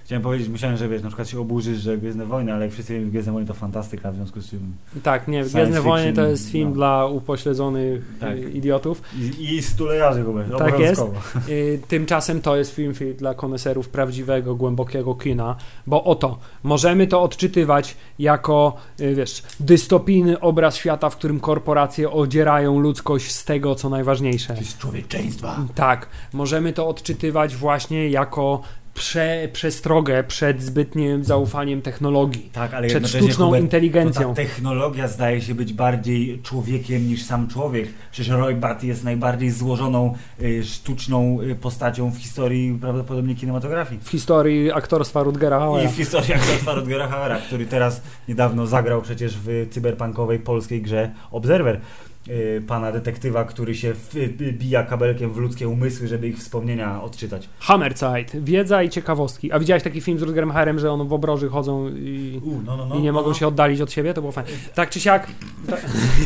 Chciałem 0.05 0.23
powiedzieć, 0.23 0.49
myślałem, 0.49 0.77
że 0.77 0.89
wiesz, 0.89 1.03
na 1.03 1.09
przykład 1.09 1.29
się 1.29 1.41
oburzysz, 1.41 1.79
że 1.79 1.99
Gwiezdne 1.99 2.27
Wojny, 2.27 2.53
ale 2.53 2.65
jak 2.65 2.75
wszyscy 2.75 2.95
wiemy, 2.95 3.07
Gwiezdne 3.07 3.33
Wojny 3.33 3.49
to 3.49 3.55
fantastyka, 3.55 4.13
w 4.13 4.15
związku 4.15 4.41
z 4.41 4.51
czym... 4.51 4.77
Tak, 5.03 5.29
nie, 5.29 5.45
Gwiezdne 5.45 5.81
Wojny 5.81 6.13
to 6.13 6.27
jest 6.27 6.51
film 6.51 6.69
no. 6.69 6.75
dla 6.75 7.07
upośledzonych 7.07 8.03
Tak. 8.21 8.37
y, 8.37 8.51
idiotów. 8.51 9.03
I, 9.19 9.55
i 9.55 9.63
stulejarzy 9.63 10.25
w 10.25 10.29
ogóle, 10.29 10.45
Tak 10.59 10.79
jest. 10.79 11.03
Y, 11.49 11.81
Tymczasem 11.89 12.41
to 12.41 12.57
jest 12.57 12.75
film, 12.75 12.95
film 12.95 13.15
dla 13.15 13.35
koneserów 13.35 13.89
prawdziwego, 13.89 14.55
głębokiego 14.55 15.15
kina, 15.15 15.57
bo 15.87 16.05
oto, 16.05 16.39
możemy 16.63 17.07
to 17.07 17.23
odczytywać 17.23 17.97
jako, 18.19 18.77
y, 19.01 19.15
wiesz, 19.15 19.43
dystopijny 19.61 20.41
obraz 20.41 20.77
świata, 20.77 21.11
w 21.11 21.17
którym 21.17 21.41
korporacje 21.41 22.11
odzierają 22.11 22.81
ludzkość 22.81 23.33
z 23.33 23.45
tego, 23.45 23.75
co 23.75 23.89
najważniejsze. 23.89 24.55
Jest 24.59 24.79
człowieczeństwa. 24.79 25.61
Tak, 25.75 26.09
możemy 26.33 26.73
to 26.73 26.89
odczytywać 26.89 27.57
właśnie 27.57 28.09
jako 28.09 28.63
prze, 28.95 29.49
przestrogę 29.53 30.25
przed 30.25 30.63
zbytnim 30.63 31.25
zaufaniem 31.25 31.83
technologii, 31.83 32.51
Tak, 32.53 32.75
ale 32.75 32.89
przed 32.89 33.09
sztuczną 33.09 33.47
Hubert, 33.47 33.63
inteligencją. 33.63 34.29
ta 34.29 34.35
technologia 34.43 35.09
zdaje 35.09 35.41
się 35.43 35.55
być 35.55 35.73
bardziej 35.73 36.41
człowiekiem 36.43 37.09
niż 37.09 37.23
sam 37.25 37.49
człowiek. 37.49 37.89
Przecież 38.13 38.33
Roy 38.35 38.55
Batty 38.55 38.87
jest 38.87 39.05
najbardziej 39.05 39.51
złożoną 39.51 40.15
y, 40.43 40.65
sztuczną 40.65 41.39
y, 41.41 41.55
postacią 41.55 42.11
w 42.11 42.17
historii 42.19 42.79
prawdopodobnie 42.81 43.35
kinematografii. 43.35 44.01
W 44.05 44.09
historii 44.09 44.73
aktorstwa 44.73 45.23
Rutgera 45.23 45.57
I 45.57 45.61
Hauera. 45.61 45.89
w 45.91 45.95
historii 45.97 46.35
aktorstwa 46.35 46.75
Rutgera 46.75 47.09
Hauera, 47.09 47.37
który 47.39 47.67
teraz 47.67 48.03
niedawno 48.29 48.67
zagrał 48.67 49.03
przecież 49.03 49.37
w 49.45 49.67
cyberpunkowej 49.71 50.39
polskiej 50.39 50.83
grze 50.83 51.11
Observer. 51.31 51.81
Y, 52.29 52.63
pana 52.67 52.93
detektywa, 52.93 53.45
który 53.45 53.75
się 53.75 53.93
wbija 53.93 54.83
kabelkiem 54.83 55.33
w 55.33 55.37
ludzkie 55.37 55.69
umysły, 55.69 56.09
żeby 56.09 56.29
ich 56.29 56.39
wspomnienia 56.39 57.03
odczytać. 57.03 57.49
Hammerzeit, 57.59 58.45
wiedza 58.45 58.83
i 58.83 58.89
ciekawostki. 58.89 59.53
A 59.53 59.59
widziałeś 59.59 59.83
taki 59.83 60.01
film 60.01 60.19
z 60.19 60.23
Rutgerem 60.23 60.51
Hauerem, 60.51 60.79
że 60.79 60.93
on 60.93 61.09
w 61.09 61.13
obroży 61.13 61.49
chodzą 61.49 61.89
i, 61.89 62.41
U, 62.45 62.63
no, 62.67 62.77
no, 62.77 62.87
no, 62.87 62.95
i 62.95 63.01
nie 63.01 63.13
no, 63.13 63.19
mogą 63.19 63.29
no. 63.29 63.35
się 63.35 63.47
oddalić 63.47 63.81
od 63.81 63.93
siebie? 63.93 64.15
To 64.15 64.21
było 64.21 64.33
fajne. 64.33 64.51
Tak 64.75 64.91
czy 64.91 65.01
siak... 65.01 65.27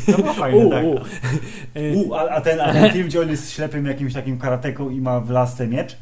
To 0.07 0.23
było 0.23 0.33
fajne, 0.33 0.67
U, 0.67 0.71
tak. 0.71 0.85
u. 0.85 0.97
Y, 1.79 1.93
U, 1.97 2.15
a, 2.15 2.29
a, 2.31 2.41
ten, 2.41 2.61
a 2.61 2.73
ten 2.73 2.93
film, 2.93 3.07
gdzie 3.07 3.21
on 3.21 3.31
jest 3.31 3.53
ślepym 3.53 3.87
jakimś 3.87 4.15
takim 4.15 4.39
karateką 4.39 4.91
i 4.91 5.01
ma 5.01 5.21
w 5.21 5.31
lasce 5.31 5.67
miecz? 5.67 5.97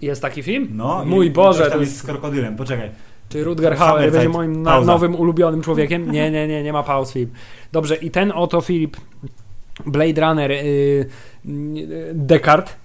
Jest 0.00 0.22
taki 0.22 0.42
film? 0.42 0.68
No. 0.70 1.04
Mój 1.04 1.26
i, 1.26 1.30
Boże, 1.30 1.70
tam 1.70 1.80
jest 1.80 1.96
z 1.96 2.02
krokodylem, 2.02 2.56
poczekaj. 2.56 2.90
Czy 3.32 3.44
Rutger 3.44 3.76
Hauer 3.76 4.12
będzie 4.12 4.28
moim 4.28 4.62
na, 4.62 4.80
nowym 4.80 5.14
ulubionym 5.14 5.62
człowiekiem? 5.62 6.10
Nie, 6.12 6.30
nie, 6.30 6.48
nie, 6.48 6.62
nie 6.62 6.72
ma 6.72 6.82
pauz, 6.82 7.12
Filip. 7.12 7.30
Dobrze, 7.72 7.96
i 7.96 8.10
ten 8.10 8.32
oto 8.34 8.60
Filip, 8.60 8.96
Blade 9.86 10.20
Runner 10.20 10.50
y, 10.50 10.54
y, 10.54 11.06
Descartes 12.14 12.76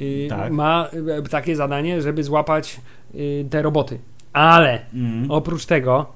y, 0.00 0.26
Tak. 0.28 0.52
ma 0.52 0.88
y, 1.18 1.28
takie 1.28 1.56
zadanie, 1.56 2.02
żeby 2.02 2.24
złapać 2.24 2.80
te 3.50 3.62
roboty. 3.62 3.98
Ale 4.32 4.80
Mm. 4.94 5.30
oprócz 5.30 5.66
tego 5.66 6.06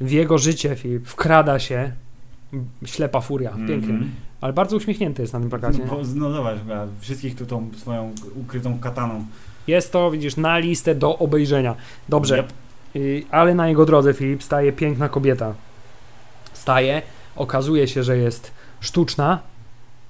w 0.00 0.10
jego 0.10 0.38
życie 0.38 0.76
Filip 0.76 1.06
wkrada 1.08 1.58
się 1.58 1.92
ślepa 2.84 3.20
furia. 3.20 3.50
Pięknie. 3.50 3.74
Mhm. 3.94 4.10
Ale 4.40 4.52
bardzo 4.52 4.76
uśmiechnięty 4.76 5.22
jest 5.22 5.32
na 5.34 5.40
tym 5.40 5.50
plakacie. 5.50 5.78
No, 5.86 5.98
no 6.14 6.30
zobacz, 6.32 6.58
wszystkich 7.00 7.36
tu 7.36 7.46
tą 7.46 7.70
swoją 7.76 8.12
ukrytą 8.36 8.78
kataną. 8.78 9.24
Jest 9.66 9.92
to, 9.92 10.10
widzisz, 10.10 10.36
na 10.36 10.58
listę 10.58 10.94
do 10.94 11.18
obejrzenia. 11.18 11.74
Dobrze. 12.08 12.38
Yep. 12.38 12.52
Y, 12.98 13.24
ale 13.30 13.54
na 13.54 13.68
jego 13.68 13.86
drodze, 13.86 14.14
Filip, 14.14 14.42
staje 14.42 14.72
piękna 14.72 15.08
kobieta. 15.08 15.54
Staje, 16.52 17.02
okazuje 17.36 17.88
się, 17.88 18.02
że 18.02 18.16
jest 18.16 18.52
sztuczna, 18.80 19.38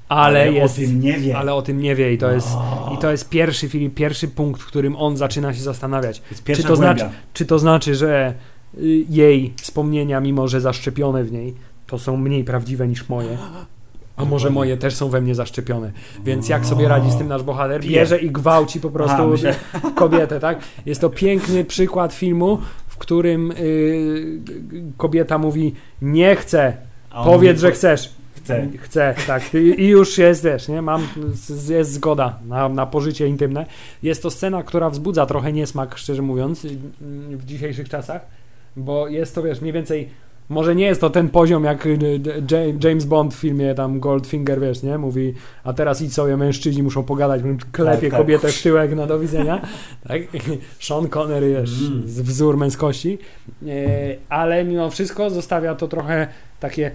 ale, 0.08 0.52
jest. 0.52 0.74
o 0.74 0.80
tym 0.80 1.00
nie 1.00 1.18
wie. 1.18 1.38
Ale 1.38 1.54
o 1.54 1.62
tym 1.62 1.80
nie 1.80 1.94
wie 1.94 2.12
i 2.12 2.18
to 2.18 2.30
jest. 2.30 2.48
O. 2.54 2.92
I 2.94 2.98
to 2.98 3.10
jest 3.10 3.28
pierwszy, 3.28 3.68
Filip, 3.68 3.94
pierwszy 3.94 4.28
punkt, 4.28 4.62
w 4.62 4.66
którym 4.66 4.96
on 4.96 5.16
zaczyna 5.16 5.54
się 5.54 5.60
zastanawiać. 5.60 6.22
Jest 6.30 6.44
Czy 6.44 6.62
to 6.62 6.76
znaczy- 6.76 7.10
Czy 7.32 7.46
to 7.46 7.58
znaczy, 7.58 7.94
że 7.94 8.34
y, 8.78 9.04
jej 9.10 9.54
wspomnienia, 9.56 10.20
mimo 10.20 10.48
że 10.48 10.60
zaszczepione 10.60 11.24
w 11.24 11.32
niej, 11.32 11.54
to 11.86 11.98
są 11.98 12.16
mniej 12.16 12.44
prawdziwe 12.44 12.88
niż 12.88 13.08
moje? 13.08 13.38
A 14.18 14.24
może 14.24 14.50
moje 14.50 14.76
też 14.76 14.94
są 14.94 15.08
we 15.08 15.20
mnie 15.20 15.34
zaszczepione. 15.34 15.92
Więc 16.24 16.48
jak 16.48 16.66
sobie 16.66 16.88
radzi 16.88 17.10
z 17.10 17.16
tym 17.16 17.28
nasz 17.28 17.42
bohater? 17.42 17.80
Bierze 17.80 18.18
i 18.18 18.30
gwałci 18.30 18.80
po 18.80 18.90
prostu 18.90 19.26
myślę- 19.28 19.54
kobietę, 19.94 20.40
tak? 20.40 20.58
Jest 20.86 21.00
to 21.00 21.10
piękny 21.10 21.64
przykład 21.64 22.14
filmu, 22.14 22.58
w 22.88 22.96
którym 22.96 23.52
y, 23.58 24.40
kobieta 24.96 25.38
mówi 25.38 25.74
nie 26.02 26.36
chcę, 26.36 26.76
A 27.10 27.24
powiedz, 27.24 27.50
mówi, 27.50 27.60
że 27.60 27.72
chcesz. 27.72 28.10
Chce. 28.36 28.68
Chcę, 28.78 29.14
tak. 29.26 29.54
I, 29.54 29.86
już 29.86 30.18
jest, 30.18 30.44
wiesz, 30.44 30.68
nie? 30.68 30.82
Mam, 30.82 31.08
jest 31.68 31.92
zgoda 31.92 32.38
na, 32.46 32.68
na 32.68 32.86
pożycie 32.86 33.28
intymne. 33.28 33.66
Jest 34.02 34.22
to 34.22 34.30
scena, 34.30 34.62
która 34.62 34.90
wzbudza 34.90 35.26
trochę 35.26 35.52
niesmak, 35.52 35.98
szczerze 35.98 36.22
mówiąc, 36.22 36.66
w 37.30 37.44
dzisiejszych 37.44 37.88
czasach, 37.88 38.26
bo 38.76 39.08
jest 39.08 39.34
to, 39.34 39.42
wiesz, 39.42 39.60
mniej 39.60 39.72
więcej 39.72 40.08
może 40.48 40.74
nie 40.74 40.84
jest 40.84 41.00
to 41.00 41.10
ten 41.10 41.28
poziom, 41.28 41.64
jak 41.64 41.86
y, 41.86 41.90
y, 41.90 42.20
Ja- 42.50 42.88
James 42.88 43.04
Bond 43.04 43.34
w 43.34 43.36
filmie 43.38 43.74
tam 43.74 44.00
Goldfinger, 44.00 44.60
wiesz, 44.60 44.82
nie? 44.82 44.98
Mówi, 44.98 45.34
a 45.64 45.72
teraz 45.72 46.02
idź 46.02 46.14
sobie, 46.14 46.36
mężczyźni 46.36 46.82
muszą 46.82 47.02
pogadać, 47.04 47.42
klepie 47.72 48.00
Tak, 48.00 48.10
tak. 48.10 48.20
kobietę 48.20 48.48
w 48.48 48.62
tyłek 48.62 48.94
na 48.96 49.06
do 49.06 49.18
widzenia. 49.18 49.60
Tak? 50.08 50.22
Sean 50.80 51.08
Connery, 51.08 51.54
wiesz, 51.60 51.70
Mm. 51.88 52.02
wzór 52.06 52.56
męskości. 52.56 53.18
E, 53.66 53.70
ale 54.28 54.64
mimo 54.64 54.90
wszystko 54.90 55.30
zostawia 55.30 55.74
to 55.74 55.88
trochę 55.88 56.28
takie, 56.60 56.90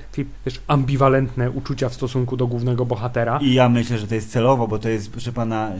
wiesz, 0.45 0.61
ambiwalentne 0.67 1.51
uczucia 1.51 1.89
w 1.89 1.93
stosunku 1.93 2.37
do 2.37 2.47
głównego 2.47 2.85
bohatera. 2.85 3.39
I 3.41 3.53
ja 3.53 3.69
myślę, 3.69 3.97
że 3.97 4.07
to 4.07 4.15
jest 4.15 4.31
celowo, 4.31 4.67
bo 4.67 4.79
to 4.79 4.89
jest, 4.89 5.11
proszę 5.11 5.31
pana, 5.31 5.71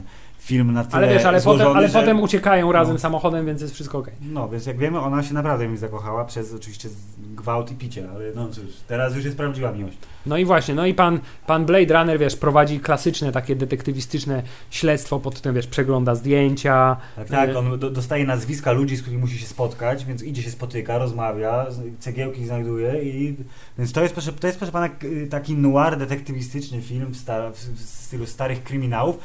film 0.43 0.73
na 0.73 0.84
tyle 0.84 0.97
Ale 0.97 1.13
wiesz, 1.13 1.25
ale, 1.25 1.41
złożony, 1.41 1.63
potem, 1.63 1.77
ale 1.77 1.88
że... 1.88 1.99
potem 1.99 2.21
uciekają 2.21 2.71
razem 2.71 2.93
No. 2.93 2.99
samochodem, 2.99 3.45
więc 3.45 3.62
jest 3.62 3.73
wszystko 3.73 3.97
okej. 3.97 4.13
No, 4.21 4.49
więc 4.49 4.65
jak 4.65 4.77
wiemy, 4.77 4.99
ona 4.99 5.23
się 5.23 5.34
naprawdę 5.34 5.67
mi 5.67 5.77
zakochała 5.77 6.25
przez 6.25 6.53
oczywiście 6.53 6.89
gwałt 7.17 7.71
i 7.71 7.75
picie, 7.75 8.10
ale 8.15 8.25
no 8.36 8.49
cóż, 8.49 8.65
teraz 8.88 9.15
już 9.15 9.25
jest 9.25 9.38
prawdziwa 9.38 9.71
miłość. 9.71 9.97
No 10.25 10.38
i 10.38 10.45
właśnie, 10.45 10.75
no 10.75 10.86
i 10.86 10.93
pan, 10.93 11.19
pan 11.47 11.65
Blade 11.65 11.93
Runner, 11.99 12.19
wiesz, 12.19 12.36
prowadzi 12.36 12.79
klasyczne 12.79 13.32
takie 13.32 13.56
detektywistyczne 13.56 14.43
śledztwo 14.69 15.19
pod 15.19 15.41
tym, 15.41 15.56
wiesz, 15.56 15.67
przegląda 15.67 16.15
zdjęcia. 16.15 16.97
Tak, 17.15 17.27
tak, 17.29 17.49
E, 17.49 17.60
on 17.60 17.79
do, 17.79 17.89
dostaje 17.89 18.25
nazwiska 18.25 18.71
ludzi, 18.71 18.95
z 18.95 19.01
którymi 19.01 19.21
musi 19.21 19.38
się 19.39 19.45
spotkać, 19.45 20.06
więc 20.06 20.23
idzie 20.23 20.41
się 20.41 20.51
spotyka, 20.51 20.97
rozmawia, 20.97 21.65
cegiełki 21.99 22.45
znajduje 22.45 23.03
i... 23.03 23.36
Więc 23.77 23.93
to 23.93 24.01
jest, 24.01 24.13
proszę, 24.13 24.34
to 24.34 24.47
jest, 24.47 24.60
proszę 24.60 24.71
pana, 24.71 24.89
taki 25.29 25.56
noir 25.56 25.97
detektywistyczny 25.97 26.82
film 26.82 27.12
w, 27.12 27.17
sta, 27.17 27.51
w, 27.51 27.56
w 27.56 27.79
stylu 27.82 28.25
starych 28.25 28.63
kryminałów, 28.63 29.19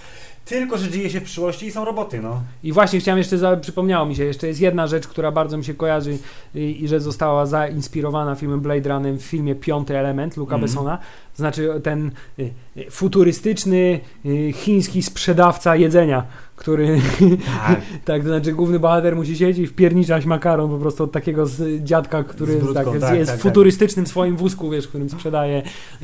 tylko, 0.48 0.78
że 0.78 0.90
dzieje 0.90 1.10
się 1.10 1.20
w 1.20 1.24
przyszłości 1.24 1.66
i 1.66 1.70
są 1.72 1.84
roboty, 1.84 2.20
no. 2.22 2.40
I 2.62 2.72
właśnie 2.72 3.00
chciałem 3.00 3.18
jeszcze, 3.18 3.38
za, 3.38 3.56
przypomniało 3.56 4.06
mi 4.06 4.16
się, 4.16 4.24
jeszcze 4.24 4.46
jest 4.46 4.60
jedna 4.60 4.86
rzecz, 4.86 5.08
która 5.08 5.32
bardzo 5.32 5.58
mi 5.58 5.64
się 5.64 5.74
kojarzy 5.74 6.18
i, 6.54 6.84
i 6.84 6.88
że 6.88 7.00
została 7.00 7.46
zainspirowana 7.46 8.34
filmem 8.34 8.60
Blade 8.60 8.88
Runner 8.88 9.14
w 9.14 9.22
filmie 9.22 9.54
Piąty 9.54 9.98
Element 9.98 10.36
Luca 10.36 10.54
Mhm. 10.54 10.60
Bessona. 10.62 10.98
Znaczy 11.38 11.80
ten 11.82 12.10
y, 12.38 12.50
y, 12.76 12.90
futurystyczny 12.90 14.00
y, 14.26 14.52
chiński 14.52 15.02
sprzedawca 15.02 15.76
jedzenia, 15.76 16.26
który 16.56 17.00
Tak. 17.46 17.80
Tak, 18.04 18.22
to 18.22 18.28
znaczy 18.28 18.52
główny 18.52 18.78
bohater 18.78 19.16
musi 19.16 19.36
siedzieć 19.36 19.58
i 19.58 19.66
wpierniczać 19.66 20.24
makaron 20.24 20.70
po 20.70 20.78
prostu 20.78 21.04
od 21.04 21.12
takiego 21.12 21.44
dziadka, 21.80 22.24
który 22.24 22.52
jest, 22.52 22.64
brudką, 22.64 22.92
tak, 22.92 23.00
tak, 23.00 23.18
jest 23.18 23.30
tak, 23.30 23.40
w 23.40 23.42
tak. 23.42 23.50
futurystycznym 23.52 24.06
swoim 24.06 24.36
wózku, 24.36 24.70
wiesz, 24.70 24.88
którym 24.88 25.10
sprzedaje 25.10 25.62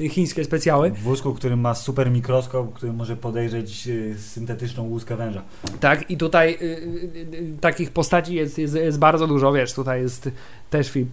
chińskie 0.08 0.44
specjały. 0.44 0.90
W 0.90 0.98
wózku, 0.98 1.34
który 1.34 1.56
ma 1.56 1.74
super 1.74 2.10
mikroskop, 2.10 2.74
który 2.74 2.92
może 2.92 3.16
podejrzeć 3.16 3.88
syntetyczną 4.18 4.82
łuskę 4.82 5.16
węża. 5.16 5.42
Tak, 5.80 6.10
i 6.10 6.16
tutaj 6.16 6.58
y, 6.62 6.64
y, 6.64 7.56
takich 7.60 7.90
postaci 7.90 8.34
jest, 8.34 8.58
jest, 8.58 8.74
jest 8.74 8.98
bardzo 8.98 9.26
dużo, 9.26 9.52
wiesz, 9.52 9.72
tutaj 9.72 10.02
jest 10.02 10.30
też 10.70 10.90
film, 10.90 11.08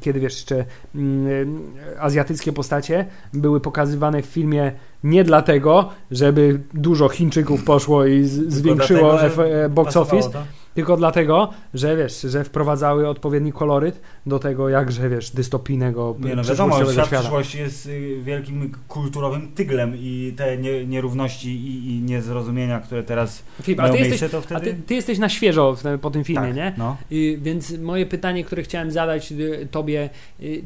kiedy 0.00 0.20
wiesz, 0.20 0.34
jeszcze 0.34 0.56
y, 0.56 0.98
y, 0.98 2.00
azjatyckie 2.00 2.52
postacie 2.52 3.06
były 3.32 3.60
pokazywane 3.66 4.22
w 4.22 4.26
filmie 4.26 4.72
nie 5.04 5.24
dlatego, 5.24 5.88
żeby 6.10 6.60
dużo 6.74 7.08
Chińczyków 7.08 7.64
poszło 7.64 8.06
i 8.06 8.24
z, 8.24 8.52
zwiększyło 8.52 9.18
dlatego, 9.18 9.64
e, 9.64 9.68
box 9.68 9.96
office, 9.96 10.30
to? 10.30 10.42
Tylko 10.76 10.96
dlatego, 10.96 11.50
że 11.74 11.96
wiesz, 11.96 12.20
że 12.20 12.44
wprowadzały 12.44 13.08
odpowiedni 13.08 13.52
koloryt 13.52 14.00
do 14.26 14.38
tego 14.38 14.68
jakże, 14.68 15.08
wiesz, 15.08 15.30
dystopijnego 15.30 16.16
Nie 16.20 16.36
no 16.36 16.44
wiadomo, 16.44 16.76
świat 16.76 16.92
świata. 16.92 17.18
przyszłości 17.18 17.58
jest 17.58 17.86
y, 17.86 18.20
wielkim 18.22 18.72
kulturowym 18.88 19.52
tyglem 19.52 19.92
i 19.96 20.34
te 20.36 20.56
nie, 20.56 20.86
nierówności 20.86 21.48
i, 21.48 21.96
i 21.96 22.02
niezrozumienia, 22.02 22.80
które 22.80 23.02
teraz 23.02 23.42
Filip, 23.62 23.80
a 23.80 23.88
ty 23.88 23.94
miejsce, 23.94 24.10
jesteś, 24.12 24.30
to 24.30 24.38
a 24.38 24.40
wtedy... 24.40 24.74
ty, 24.74 24.82
ty 24.86 24.94
jesteś 24.94 25.18
na 25.18 25.28
świeżo 25.28 25.76
po 26.00 26.10
tym 26.10 26.24
filmie, 26.24 26.46
tak, 26.46 26.56
nie? 26.56 26.74
No. 26.78 26.96
Y, 27.12 27.38
więc 27.42 27.78
moje 27.78 28.06
pytanie, 28.06 28.44
które 28.44 28.62
chciałem 28.62 28.90
zadać 28.90 29.32
y, 29.32 29.68
tobie, 29.70 30.10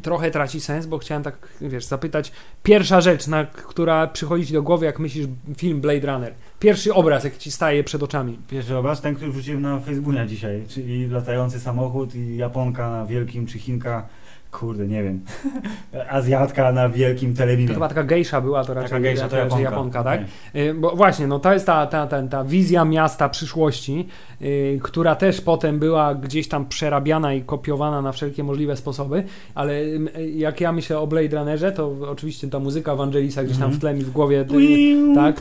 trochę 0.03 0.31
traci 0.31 0.61
sens, 0.61 0.87
bo 0.87 0.99
chciałem 0.99 1.23
tak, 1.23 1.49
wiesz, 1.61 1.85
zapytać. 1.85 2.33
Pierwsza 2.63 3.01
rzecz, 3.01 3.27
na, 3.27 3.45
która 3.45 4.07
przychodzi 4.07 4.47
ci 4.47 4.53
do 4.53 4.63
głowy, 4.63 4.87
jak 4.87 4.99
myślisz 4.99 5.27
film 5.57 5.81
Blade 5.81 6.13
Runner. 6.13 6.35
Pierwszy 6.61 6.95
obraz, 6.95 7.25
jaki 7.25 7.39
ci 7.39 7.51
staje 7.51 7.85
przed 7.85 8.03
oczami. 8.03 8.39
Pierwszy 8.49 8.77
obraz, 8.77 9.01
ten, 9.01 9.15
który 9.15 9.31
wrzuciłem 9.31 9.63
na 9.63 9.81
Facebooka 9.81 10.27
dzisiaj, 10.27 10.65
czyli 10.69 11.07
latający 11.07 11.61
samochód 11.61 12.15
i 12.15 12.37
Japonka 12.37 12.91
na 12.91 13.07
wielkim, 13.07 13.47
czy 13.47 13.59
Chinka, 13.59 14.09
kurde, 14.51 14.87
nie 14.87 15.03
wiem, 15.03 15.21
Azjatka 16.11 16.73
na 16.73 16.89
wielkim 16.89 17.33
To 17.35 17.39
telewizorze. 17.39 17.75
chyba 17.75 17.89
taka 17.89 18.05
gejsza 18.05 18.41
była, 18.41 18.65
to 18.65 18.75
raczej, 18.75 18.91
Taka 18.91 19.01
gejsza 19.03 19.29
to 19.29 19.37
Japonka. 19.37 19.63
Japonka, 19.63 20.05
tak? 20.05 20.21
Y, 20.57 20.75
Bo 20.75 20.97
właśnie, 20.97 21.27
no 21.27 21.39
to 21.39 21.53
jest 21.53 21.67
ta, 21.67 21.87
ta, 21.87 22.07
ta, 22.07 22.23
ta 22.23 22.45
wizja 22.45 22.85
miasta 22.85 23.29
przyszłości, 23.29 24.07
y, 24.43 24.79
która 24.83 25.15
też 25.15 25.41
potem 25.41 25.79
była 25.79 26.15
gdzieś 26.15 26.49
tam 26.49 26.67
przerabiana 26.67 27.35
i 27.35 27.43
kopiowana 27.43 28.03
na 28.03 28.13
wszelkie 28.13 28.45
możliwe 28.45 28.77
sposoby, 28.77 29.25
ale 29.55 29.73
y, 29.81 30.01
jak 30.37 30.61
ja 30.61 30.73
myślę 30.73 30.99
o 30.99 31.07
Blade 31.07 31.37
Runnerze, 31.37 31.73
to 31.73 31.93
oczywiście 32.11 32.49
ta 32.49 32.59
muzyka 32.59 32.93
Evangelisa 32.93 33.45
gdzieś 33.45 33.57
tam 33.57 33.65
Mhm. 33.65 33.79
w 33.79 33.81
tle 33.81 33.95
mi 33.95 34.05
w 34.05 34.11
głowie, 34.11 34.41
y, 34.41 35.15
tak, 35.15 35.41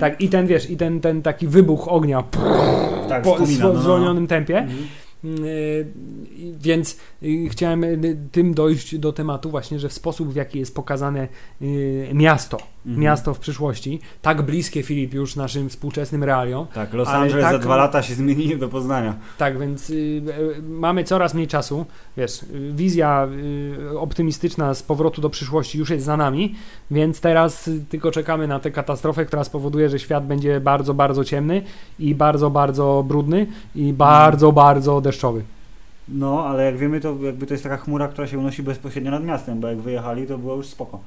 tak, 0.00 0.20
i 0.20 0.28
ten, 0.28 0.46
wiesz, 0.46 0.70
i 0.70 0.76
ten, 0.76 1.00
ten 1.00 1.22
taki 1.22 1.46
wybuch 1.48 1.88
ognia 1.88 2.22
Tak, 3.08 3.22
po, 3.22 3.32
wspominam, 3.32 3.58
w 3.58 3.62
no, 3.62 3.72
no. 3.72 3.80
zwolnionym 3.80 4.26
tempie, 4.26 4.58
Mhm. 4.58 4.78
Y, 5.24 5.86
Więc 6.60 6.96
y, 7.22 7.48
chciałem 7.50 7.84
y, 7.84 8.16
tym 8.32 8.54
dojść 8.54 8.98
do 8.98 9.12
tematu 9.12 9.50
właśnie, 9.50 9.78
że 9.78 9.88
w 9.88 9.92
sposób 9.92 10.32
w 10.32 10.36
jaki 10.36 10.58
jest 10.58 10.74
pokazane 10.74 11.28
miasto, 12.14 12.58
Mhm. 12.86 13.02
miasto 13.02 13.34
w 13.34 13.38
przyszłości, 13.38 14.00
tak 14.22 14.42
bliskie 14.42 14.82
Filip 14.82 15.14
już 15.14 15.36
naszym 15.36 15.68
współczesnym 15.68 16.24
realiom, 16.24 16.66
Tak, 16.74 16.92
Los 16.94 17.08
Angeles 17.08 17.44
tak- 17.44 17.52
za 17.52 17.58
dwa 17.58 17.76
lata 17.76 18.02
się 18.02 18.14
zmieni 18.14 18.56
do 18.56 18.68
Poznania. 18.68 19.14
tak 19.38 19.58
więc 19.58 19.90
y, 19.90 19.94
y, 19.94 20.22
mamy 20.62 21.04
coraz 21.04 21.34
mniej 21.34 21.46
czasu, 21.48 21.86
wiesz, 22.16 22.42
y, 22.42 22.72
wizja 22.74 23.28
y, 23.92 23.98
optymistyczna 23.98 24.74
z 24.74 24.82
powrotu 24.82 25.20
do 25.20 25.30
przyszłości 25.30 25.78
już 25.78 25.90
jest 25.90 26.04
za 26.04 26.16
nami, 26.16 26.54
więc 26.90 27.20
teraz 27.20 27.68
y, 27.68 27.84
tylko 27.88 28.10
czekamy 28.10 28.48
na 28.48 28.60
tę 28.60 28.70
katastrofę, 28.70 29.24
która 29.24 29.44
spowoduje, 29.44 29.88
że 29.88 29.98
świat 29.98 30.26
będzie 30.26 30.60
bardzo, 30.60 30.94
bardzo 30.94 31.24
ciemny 31.24 31.62
i 31.98 32.14
bardzo, 32.14 32.50
bardzo 32.50 33.04
brudny 33.08 33.46
i 33.74 33.92
bardzo, 33.92 34.52
bardzo 34.52 35.00
deszczowy. 35.00 35.42
No, 36.08 36.46
ale 36.46 36.64
jak 36.64 36.76
wiemy, 36.78 37.00
to 37.00 37.16
jakby 37.22 37.46
to 37.46 37.54
jest 37.54 37.62
taka 37.64 37.76
chmura, 37.76 38.08
która 38.08 38.26
się 38.26 38.38
unosi 38.38 38.62
bezpośrednio 38.62 39.10
nad 39.10 39.24
miastem, 39.24 39.60
bo 39.60 39.68
jak 39.68 39.78
wyjechali, 39.78 40.26
to 40.26 40.38
było 40.38 40.54
już 40.56 40.66
spoko. 40.66 40.98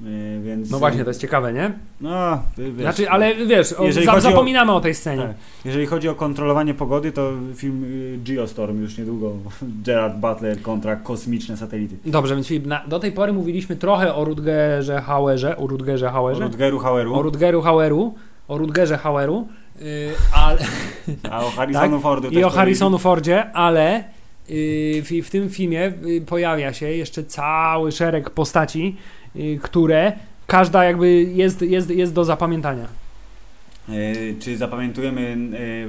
Y, 0.00 0.40
Więc, 0.44 0.70
No 0.70 0.78
właśnie, 0.78 1.04
to 1.04 1.10
jest 1.10 1.20
ciekawe, 1.20 1.52
nie? 1.52 1.72
No, 2.00 2.42
wiesz, 2.58 2.74
Znaczy, 2.74 3.10
ale 3.10 3.34
wiesz, 3.46 3.72
o, 3.72 3.92
za, 3.92 4.00
chodzi 4.00 4.08
o- 4.08 4.20
zapominamy 4.20 4.72
o 4.72 4.80
tej 4.80 4.94
scenie. 4.94 5.22
Tak. 5.22 5.36
Jeżeli 5.64 5.86
chodzi 5.86 6.08
o 6.08 6.14
kontrolowanie 6.14 6.74
pogody, 6.74 7.12
to 7.12 7.32
film 7.54 7.84
y, 7.84 8.18
Geostorm 8.24 8.80
już 8.80 8.98
niedługo. 8.98 9.32
Gerard 9.86 10.16
Butler 10.16 10.62
kontra 10.62 10.96
kosmiczne 10.96 11.56
satelity. 11.56 11.96
Dobrze, 12.06 12.34
więc 12.34 12.46
Filip, 12.46 12.66
na, 12.66 12.86
do 12.86 12.98
tej 12.98 13.12
pory 13.12 13.32
mówiliśmy 13.32 13.76
trochę 13.76 14.14
o 14.14 14.24
Rutgerze 14.24 15.00
Hauerze, 15.00 15.56
o 15.56 15.66
Rutgerze 15.66 16.08
O 16.08 16.10
Hauerze, 16.10 16.44
Rutgeru 16.44 16.78
Haueru, 16.78 17.14
o 17.14 17.22
Rutgeru 17.22 17.62
Haueru, 17.62 18.14
o 18.48 18.58
Rutgerze 18.58 18.96
Haueru, 18.96 19.48
yy, 19.80 19.86
ale, 20.34 20.58
a 21.30 21.44
o 21.44 21.50
Harrisonu 21.50 22.00
Fordu 22.00 22.28
i 22.28 22.44
o 22.44 22.50
Harrisonu. 22.50 22.98
Fordzie, 22.98 23.52
ale 23.52 24.04
yy, 24.48 25.02
w, 25.02 25.26
w 25.26 25.30
tym 25.30 25.50
filmie 25.50 25.92
pojawia 26.26 26.72
się 26.72 26.86
jeszcze 26.86 27.24
cały 27.24 27.92
szereg 27.92 28.30
postaci, 28.30 28.96
które 29.62 30.12
każda 30.46 30.84
jakby 30.84 31.22
jest, 31.22 31.62
jest, 31.62 31.90
jest 31.90 32.12
do 32.12 32.24
zapamiętania. 32.24 32.86
Y, 33.88 34.36
Czy 34.40 34.56
zapamiętujemy 34.56 35.20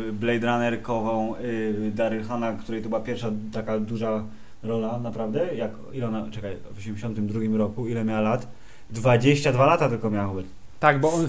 y, 0.09 0.13
Blade 0.13 0.47
Runnerkową 0.47 1.35
y, 1.35 1.91
Daryl 1.95 2.23
Hannah, 2.23 2.57
której 2.57 2.81
to 2.81 2.89
była 2.89 3.01
pierwsza 3.01 3.31
taka 3.53 3.79
duża 3.79 4.23
rola, 4.63 4.99
naprawdę? 4.99 5.55
Jak, 5.55 5.71
ile 5.93 6.07
ona, 6.07 6.25
czekaj, 6.31 6.55
w 6.75 6.77
82 6.77 7.57
roku, 7.57 7.87
ile 7.87 8.03
miała 8.03 8.21
lat? 8.21 8.47
22 8.89 9.65
lata 9.65 9.89
tylko 9.89 10.09
miała 10.09 10.27
Hubert. 10.27 10.47
Tak, 10.79 10.99
bo 10.99 11.13
on. 11.13 11.27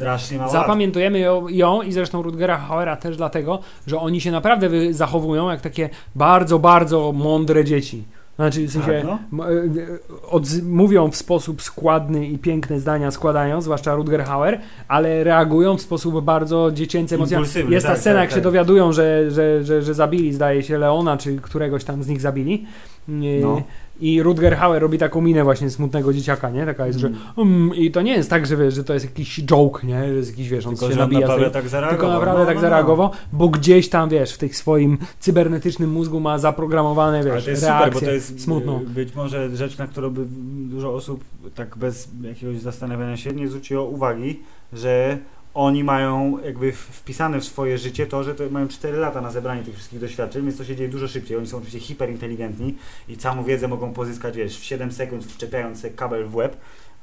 Zapamiętujemy 0.53 1.19
ją, 1.19 1.49
ją 1.49 1.83
i 1.83 1.93
zresztą 1.93 2.23
Rutgera 2.23 2.59
Hauera 2.59 2.97
też 2.97 3.17
dlatego, 3.17 3.59
że 3.87 3.99
oni 3.99 4.21
się 4.21 4.31
naprawdę 4.31 4.93
zachowują 4.93 5.51
jak 5.51 5.61
takie 5.61 5.91
bardzo, 6.15 6.59
bardzo 6.59 7.13
mądre 7.13 7.65
dzieci. 7.65 8.05
Znaczy, 8.39 8.67
w 8.67 8.73
sensie 8.73 9.03
Tak, 9.03 9.19
no. 9.33 9.51
e, 9.51 10.63
mówią 10.63 11.11
w 11.11 11.17
sposób 11.17 11.63
składny 11.63 12.27
i 12.27 12.39
piękne 12.39 12.81
zdania 12.81 13.11
składają, 13.11 13.61
zwłaszcza 13.61 13.95
Rutger 13.95 14.25
Hauer, 14.25 14.61
ale 14.89 15.25
reagują 15.25 15.77
w 15.77 15.81
sposób 15.81 16.25
bardzo 16.25 16.71
dziecięcy, 16.73 17.15
emocjonalny. 17.15 17.71
Jest 17.71 17.87
ta 17.87 17.93
tak, 17.93 18.01
scena, 18.01 18.17
tak, 18.17 18.23
jak 18.23 18.31
się 18.31 18.37
tak. 18.37 18.45
dowiadują, 18.45 18.93
że, 18.93 19.31
że, 19.31 19.65
że, 19.65 19.83
że 19.83 19.95
zabili, 19.95 20.33
zdaje 20.33 20.63
się, 20.63 20.79
Leona, 20.79 21.17
czy 21.17 21.37
któregoś 21.37 21.85
tam 21.85 22.03
z 22.03 22.09
nich 22.09 22.21
zabili. 22.21 22.67
No. 23.09 23.63
I 24.01 24.23
Rutger 24.23 24.57
Hauer 24.57 24.83
robi 24.83 24.99
taką 24.99 25.21
minę 25.21 25.45
właśnie 25.45 25.71
smutnego 25.71 26.13
dzieciaka, 26.13 26.51
nie? 26.51 26.67
Taka 26.67 26.87
jest, 26.87 26.99
że 26.99 27.11
mm, 27.39 27.75
i 27.75 27.91
to 27.91 28.03
nie 28.03 28.13
jest 28.13 28.31
tak, 28.31 28.47
że 28.47 28.57
wiesz, 28.57 28.75
że 28.75 28.85
to 28.85 28.95
jest 28.95 29.07
jakiś 29.07 29.41
joke, 29.45 29.87
nie? 29.87 30.09
Że 30.09 30.15
jest 30.15 30.31
jakiś, 30.31 30.49
wiesz, 30.49 30.67
on 30.67 30.73
Tylko, 30.73 30.87
się 30.87 30.93
że 30.93 30.99
nabija 30.99 31.21
naprawdę 31.21 31.45
tego, 31.47 31.55
tak 31.55 31.69
zareagował. 31.69 31.99
tylko 32.01 32.19
naprawdę 32.19 32.41
No, 32.41 32.47
tak 32.47 32.55
no, 32.55 32.61
zareagował, 32.61 33.11
bo 33.33 33.49
gdzieś 33.49 33.89
tam, 33.89 34.09
wiesz, 34.09 34.33
w 34.35 34.39
tych 34.39 34.57
swoim 34.57 34.99
cybernetycznym 35.21 35.91
mózgu 35.91 36.21
ma 36.21 36.39
zaprogramowane, 36.39 37.19
Ale 37.19 37.31
wiesz, 37.35 37.45
to 37.45 37.51
jest 37.51 37.63
reakcje 37.63 37.87
super, 37.87 38.01
bo 38.01 38.07
to 38.07 38.13
jest 38.15 38.43
smutną. 38.45 38.81
y, 38.83 38.85
być 38.87 39.15
może 39.15 39.57
rzecz, 39.57 39.79
na 39.79 39.87
którą 39.87 40.11
by 40.11 40.25
dużo 40.69 40.95
osób 40.95 41.25
tak 41.55 41.77
bez 41.77 42.09
jakiegoś 42.23 42.59
zastanawiania 42.59 43.17
się 43.17 43.33
nie 43.33 43.49
zwróciło 43.49 43.85
uwagi, 43.85 44.41
że 44.73 45.19
oni 45.59 45.85
mają 45.85 46.39
jakby 46.45 46.73
wpisane 46.73 47.41
w 47.41 47.45
swoje 47.45 47.79
życie 47.79 48.07
to, 48.07 48.25
że 48.25 48.35
to 48.35 48.45
mają 48.51 48.69
4 48.69 48.99
lata 48.99 49.21
na 49.21 49.31
zebranie 49.31 49.63
tych 49.63 49.75
wszystkich 49.75 50.01
doświadczeń, 50.01 50.43
więc 50.43 50.59
to 50.59 50.65
się 50.65 50.77
dzieje 50.77 50.89
dużo 50.89 51.09
szybciej. 51.09 51.37
Oni 51.37 51.47
są 51.47 51.57
oczywiście 51.57 51.81
hiperinteligentni 51.81 52.75
i 53.09 53.17
całą 53.17 53.45
wiedzę 53.45 53.69
mogą 53.69 53.93
pozyskać, 53.93 54.37
wiesz, 54.37 54.59
w 54.59 54.65
7 54.65 54.93
sekund 54.93 55.25
wczepiając 55.25 55.87
kabel 55.97 56.27
w 56.27 56.35
łeb, 56.35 56.57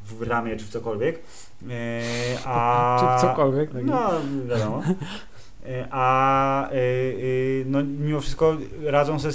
w 0.06 0.22
ramię 0.22 0.58
czy 0.58 0.66
w 0.66 0.70
cokolwiek. 0.70 1.20
E, 1.70 2.02
a... 2.46 3.18
Czy 3.22 3.28
cokolwiek. 3.28 3.72
Tak 3.72 3.86
No, 3.86 4.12
wiadomo. 4.50 4.84
E, 5.66 5.88
A 5.92 6.72
y, 6.72 7.64
no, 7.68 7.84
mimo 7.84 8.22
wszystko 8.22 8.58
radzą 8.84 9.20
sobie 9.20 9.34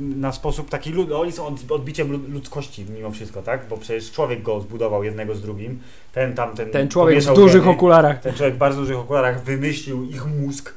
na 0.00 0.32
sposób 0.32 0.70
taki, 0.70 0.92
lud- 0.92 1.12
oni 1.12 1.32
są 1.32 1.46
od- 1.46 1.70
odbiciem 1.72 2.12
lud- 2.12 2.28
ludzkości 2.32 2.86
mimo 2.96 3.10
wszystko, 3.10 3.42
tak? 3.42 3.66
Bo 3.70 3.76
przecież 3.76 4.12
człowiek 4.12 4.42
go 4.42 4.60
zbudował 4.60 5.04
jednego 5.04 5.34
z 5.34 5.42
drugim. 5.42 5.78
Ten 6.12 6.34
tam, 6.34 6.56
ten 6.56 6.70
Ten 6.70 6.88
człowiek 6.88 7.20
w 7.22 7.34
dużych 7.34 7.62
geny. 7.62 7.74
okularach. 7.74 8.20
Ten 8.20 8.34
człowiek 8.34 8.54
w 8.54 8.58
bardzo 8.58 8.80
dużych 8.80 8.96
okularach 8.96 9.44
wymyślił 9.44 10.04
ich 10.04 10.26
mózg. 10.26 10.74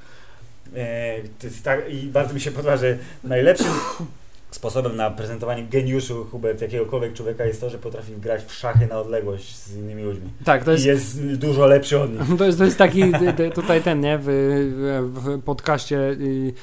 E, 0.76 1.16
jest 1.44 1.64
tak, 1.64 1.90
I 1.94 2.08
bardzo 2.08 2.34
mi 2.34 2.42
się 2.42 2.52
podoba, 2.52 2.78
że 2.78 2.98
najlepszym 3.24 3.72
sposobem 4.52 4.96
na 4.96 5.12
prezentowanie 5.12 5.64
geniuszu 5.64 6.26
Hubert 6.32 6.62
jakiegokolwiek 6.62 7.14
człowieka 7.14 7.46
jest 7.46 7.62
to, 7.62 7.70
że 7.70 7.78
potrafi 7.78 8.12
grać 8.18 8.44
w 8.46 8.54
szachy 8.54 8.88
na 8.88 9.00
odległość 9.00 9.56
z 9.56 9.76
innymi 9.78 10.04
ludźmi. 10.04 10.30
Tak, 10.46 10.64
to 10.64 10.72
I 10.72 10.74
jest, 10.74 10.86
jest 10.86 11.24
dużo 11.36 11.68
lepszy 11.68 12.00
od 12.02 12.12
nich. 12.12 12.22
to 12.38 12.46
jest, 12.46 12.58
to 12.58 12.66
jest 12.66 12.78
taki, 12.78 13.04
tutaj 13.56 13.82
ten, 13.82 14.02
nie, 14.02 14.18
w, 14.22 14.26
w, 14.26 15.20
w 15.20 15.42
podcaście, 15.44 15.98
y, 16.00 16.54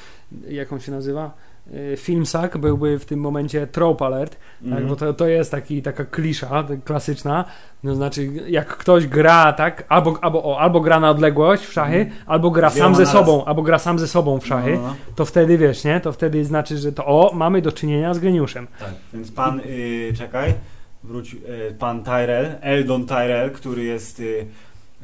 jak 0.49 0.73
on 0.73 0.81
się 0.81 0.93
nazywa? 0.93 1.31
Y, 1.75 1.97
Filmsak 1.97 2.59
byłby 2.59 2.99
w 2.99 3.05
tym 3.05 3.21
momencie 3.21 3.67
trope 3.67 4.05
alert, 4.07 4.31
tak, 4.31 4.41
Mhm. 4.65 4.89
bo 4.89 4.97
to, 4.97 5.15
to 5.15 5.27
jest 5.29 5.51
taki, 5.51 5.83
taka 5.83 6.05
klisza 6.05 6.63
tak 6.63 6.85
klasyczna, 6.85 7.45
no 7.83 7.95
znaczy 7.95 8.27
jak 8.49 8.67
ktoś 8.77 9.07
gra 9.07 9.53
tak, 9.53 9.85
albo, 9.89 10.19
albo, 10.23 10.45
o, 10.45 10.61
albo 10.61 10.81
gra 10.81 11.01
na 11.01 11.11
odległość 11.11 11.65
w 11.67 11.73
szachy, 11.73 11.97
Mhm. 12.01 12.17
albo 12.27 12.51
gra 12.51 12.71
Wieloma 12.71 12.95
sam 12.97 13.07
ze 13.07 13.13
sobą, 13.13 13.45
albo 13.45 13.63
gra 13.63 13.79
sam 13.79 13.99
ze 13.99 14.09
sobą 14.09 14.41
w 14.41 14.47
szachy, 14.47 14.71
No, 14.73 14.77
no, 14.83 14.89
no. 14.89 14.95
to 15.17 15.25
wtedy 15.25 15.59
wiesz, 15.59 15.85
nie, 15.85 16.01
to 16.01 16.13
wtedy 16.13 16.45
znaczy, 16.45 16.79
że 16.79 16.93
to 16.93 17.07
o, 17.07 17.31
mamy 17.35 17.63
do 17.63 17.73
czynienia 17.73 18.15
z 18.15 18.19
geniuszem. 18.19 18.67
Tak, 18.79 18.91
więc 19.15 19.31
pan, 19.33 19.61
y, 19.61 20.13
czekaj, 20.19 20.55
wróć, 21.05 21.35
y, 21.35 21.75
pan 21.79 22.05
Tyrell, 22.05 22.47
Eldon 22.61 23.07
Tyrell, 23.07 23.51
który 23.51 23.85
jest... 23.85 24.21
Y, 24.21 24.47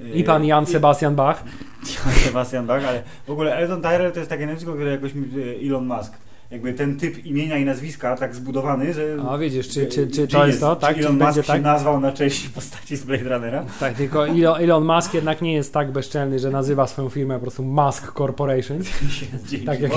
y, 0.01 0.09
I 0.15 0.25
pan 0.25 0.45
Jan 0.45 0.67
Sebastian 0.67 1.15
Bach. 1.17 1.45
Jan 2.07 2.15
Sebastian 2.15 2.67
Bach, 2.67 2.85
ale 2.89 3.03
w 3.27 3.31
ogóle 3.31 3.57
Eldon 3.57 3.83
Tyrell 3.83 4.13
to 4.13 4.19
jest 4.19 4.31
takie 4.31 4.47
nazwisko, 4.47 4.73
które 4.75 4.91
jakoś 4.91 5.11
y, 5.37 5.59
Elon 5.67 5.87
Musk. 5.87 6.13
Jakby 6.51 6.73
ten 6.73 6.99
typ 6.99 7.27
imienia 7.27 7.59
i 7.59 7.65
nazwiska 7.65 8.17
tak 8.17 8.35
zbudowany, 8.35 8.93
że... 8.93 9.17
A 9.31 9.39
widzisz, 9.39 9.69
czy, 9.69 9.87
czy, 9.87 10.07
czy 10.07 10.29
czy 10.29 10.29
to 10.29 10.47
jest 10.47 10.61
to, 10.61 10.77
tak? 10.77 10.97
Czy 10.97 11.01
Elon 11.01 11.19
Musk 11.19 11.37
się 11.37 11.43
tak? 11.43 11.63
nazwał 11.63 12.01
na 12.01 12.13
cześć 12.13 12.49
postaci 12.55 12.97
z 12.97 13.05
Blade 13.05 13.29
Runnera? 13.29 13.65
Tak, 13.81 13.95
tylko 13.95 14.29
Elon, 14.29 14.63
Elon 14.63 14.85
Musk 14.85 15.15
jednak 15.15 15.43
nie 15.43 15.53
jest 15.53 15.73
tak 15.73 15.93
bezczelny, 15.93 16.39
że 16.39 16.51
nazywa 16.51 16.87
swoją 16.87 17.09
firmę 17.09 17.35
po 17.35 17.41
prostu 17.41 17.63
Musk 17.63 18.13
Corporation, 18.13 18.79
tak 19.67 19.81
jak, 19.81 19.93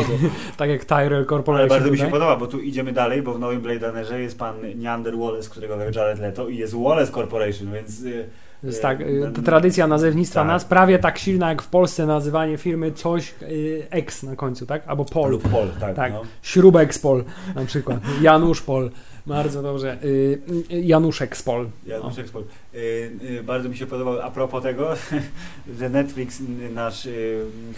tak 0.58 0.70
jak 0.70 0.86
Tyrell 0.86 1.26
Corporation. 1.26 1.72
Ale 1.72 1.80
bardzo 1.80 1.92
mi 1.92 1.98
się 1.98 2.04
tutaj. 2.04 2.20
podoba, 2.20 2.36
bo 2.36 2.48
tu 2.48 2.60
idziemy 2.60 2.94
dalej, 2.94 3.22
bo 3.22 3.34
w 3.34 3.40
nowym 3.40 3.62
Blade 3.62 3.88
Runnerze 3.88 4.22
jest 4.22 4.40
pan 4.40 4.56
Neander 4.76 5.18
Wallace, 5.18 5.50
którego 5.50 5.78
grał 5.78 5.92
Jared 5.92 6.20
Leto 6.20 6.48
i 6.48 6.58
jest 6.58 6.74
Wallace 6.74 7.12
Corporation, 7.12 7.74
więc... 7.74 8.04
jest 8.64 8.82
tak, 8.82 9.00
No, 9.20 9.32
ta 9.32 9.42
tradycja 9.42 9.88
nazewnictwa 9.88 10.40
tak. 10.40 10.48
nas 10.48 10.66
prawie 10.66 11.00
tak 11.00 11.18
silna 11.18 11.50
jak 11.50 11.62
w 11.62 11.68
Polsce 11.68 12.06
nazywanie 12.06 12.58
firmy 12.58 12.92
coś 12.92 13.34
y, 13.42 13.88
X 13.90 14.24
na 14.24 14.36
końcu, 14.36 14.66
tak? 14.66 14.84
Albo 14.88 15.06
Pol. 15.06 15.32
Lub 15.32 15.50
Pol, 15.50 15.68
tak. 15.80 15.96
Tak. 15.96 16.14
No. 16.14 16.22
Na 17.56 17.66
przykład. 17.66 18.00
Janusz 18.22 18.62
Pol. 18.62 18.92
Bardzo 19.26 19.62
dobrze. 19.62 19.98
Y, 20.04 20.40
y, 20.72 20.80
Januszek 20.82 21.38
z 21.38 21.44
Pol. 21.44 21.68
Ja 21.88 21.98
O. 22.02 22.10
muszę 22.10 22.24
ekspo- 22.24 22.44
y, 22.76 22.78
y, 23.40 23.44
bardzo 23.44 23.70
mi 23.70 23.78
się 23.78 23.86
podobało 23.88 24.24
a 24.24 24.32
propos 24.32 24.64
tego, 24.64 24.90
że 25.80 25.90
Netflix 25.90 26.42
nasz, 26.74 27.08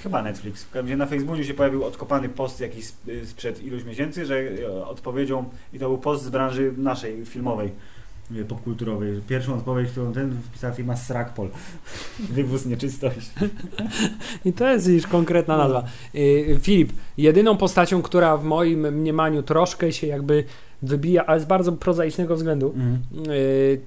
chyba 0.04 0.22
Netflix, 0.24 0.63
w 0.63 0.70
każdym 0.72 0.86
razie 0.88 0.98
na 0.98 1.06
Facebooku 1.06 1.44
się 1.44 1.54
pojawił 1.54 1.84
odkopany 1.86 2.30
post 2.30 2.60
jakiś 2.62 2.86
sp- 2.91 3.12
sprzed 3.26 3.63
iluś 3.63 3.84
miesięcy, 3.84 4.26
że 4.26 4.44
odpowiedzią, 4.86 5.46
i 5.74 5.80
to 5.80 5.88
był 5.88 5.98
post 5.98 6.24
z 6.24 6.30
branży 6.30 6.74
naszej, 6.78 7.26
filmowej, 7.26 7.72
popkulturowej. 8.48 9.22
Pierwszą 9.28 9.54
odpowiedź, 9.54 9.89
którą 9.89 10.13
ten 10.13 10.38
wpisała 10.41 10.74
firma 10.74 10.96
Srakpol. 10.96 11.50
Wywóz 12.36 12.65
nieczystość. 12.65 13.32
I 14.46 14.54
to 14.54 14.70
jest 14.70 14.88
już 14.88 15.08
konkretna 15.08 15.58
nazwa. 15.58 15.84
Y, 16.15 16.60
Filip, 16.62 16.94
jedyną 17.17 17.58
postacią, 17.58 18.02
która 18.02 18.38
w 18.38 18.44
moim 18.44 18.94
mniemaniu 18.94 19.44
troszkę 19.44 19.91
się 19.91 20.08
jakby 20.08 20.44
wybija, 20.84 21.26
ale 21.26 21.39
z 21.39 21.46
bardzo 21.46 21.72
prozaicznego 21.72 22.36
względu, 22.36 22.74
y, 23.28 23.82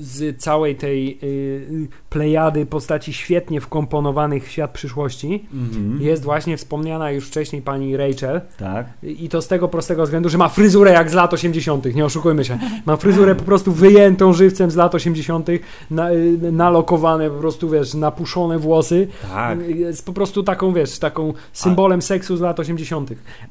z 0.00 0.42
całej 0.42 0.76
tej 0.76 1.18
y, 1.22 1.88
plejady 2.10 2.66
postaci 2.66 3.12
świetnie 3.12 3.60
wkomponowanych 3.60 4.46
w 4.46 4.50
świat 4.50 4.70
przyszłości, 4.70 5.46
Mhm. 5.52 6.02
jest 6.02 6.22
właśnie 6.24 6.56
wspomniana 6.56 7.10
już 7.10 7.26
wcześniej 7.28 7.62
pani 7.62 7.96
Rachel. 7.96 8.40
Tak. 8.58 8.86
I 9.02 9.28
to 9.28 9.42
z 9.42 9.48
tego 9.48 9.68
prostego 9.68 10.02
względu, 10.04 10.28
że 10.28 10.38
ma 10.38 10.48
fryzurę 10.48 10.92
jak 10.92 11.10
z 11.10 11.14
lat 11.14 11.34
80., 11.34 11.94
nie 11.94 12.04
oszukujmy 12.04 12.44
się. 12.44 12.58
Ma 12.86 12.96
fryzurę 12.96 13.34
po 13.34 13.44
prostu 13.44 13.72
wyjętą 13.72 14.32
żywcem 14.32 14.70
z 14.70 14.76
lat 14.76 14.94
80., 14.94 15.48
na, 15.90 16.12
y, 16.12 16.52
nalokowane, 16.52 17.30
po 17.30 17.38
prostu 17.38 17.70
wiesz, 17.70 17.94
napuszone 17.94 18.58
włosy. 18.58 19.08
Tak. 19.32 19.58
Jest 19.68 20.06
po 20.06 20.12
prostu 20.12 20.42
taką, 20.42 20.72
wiesz, 20.72 20.98
taką 20.98 21.32
symbolem 21.52 22.02
seksu 22.02 22.36
z 22.36 22.40
lat 22.40 22.60
80. 22.60 23.10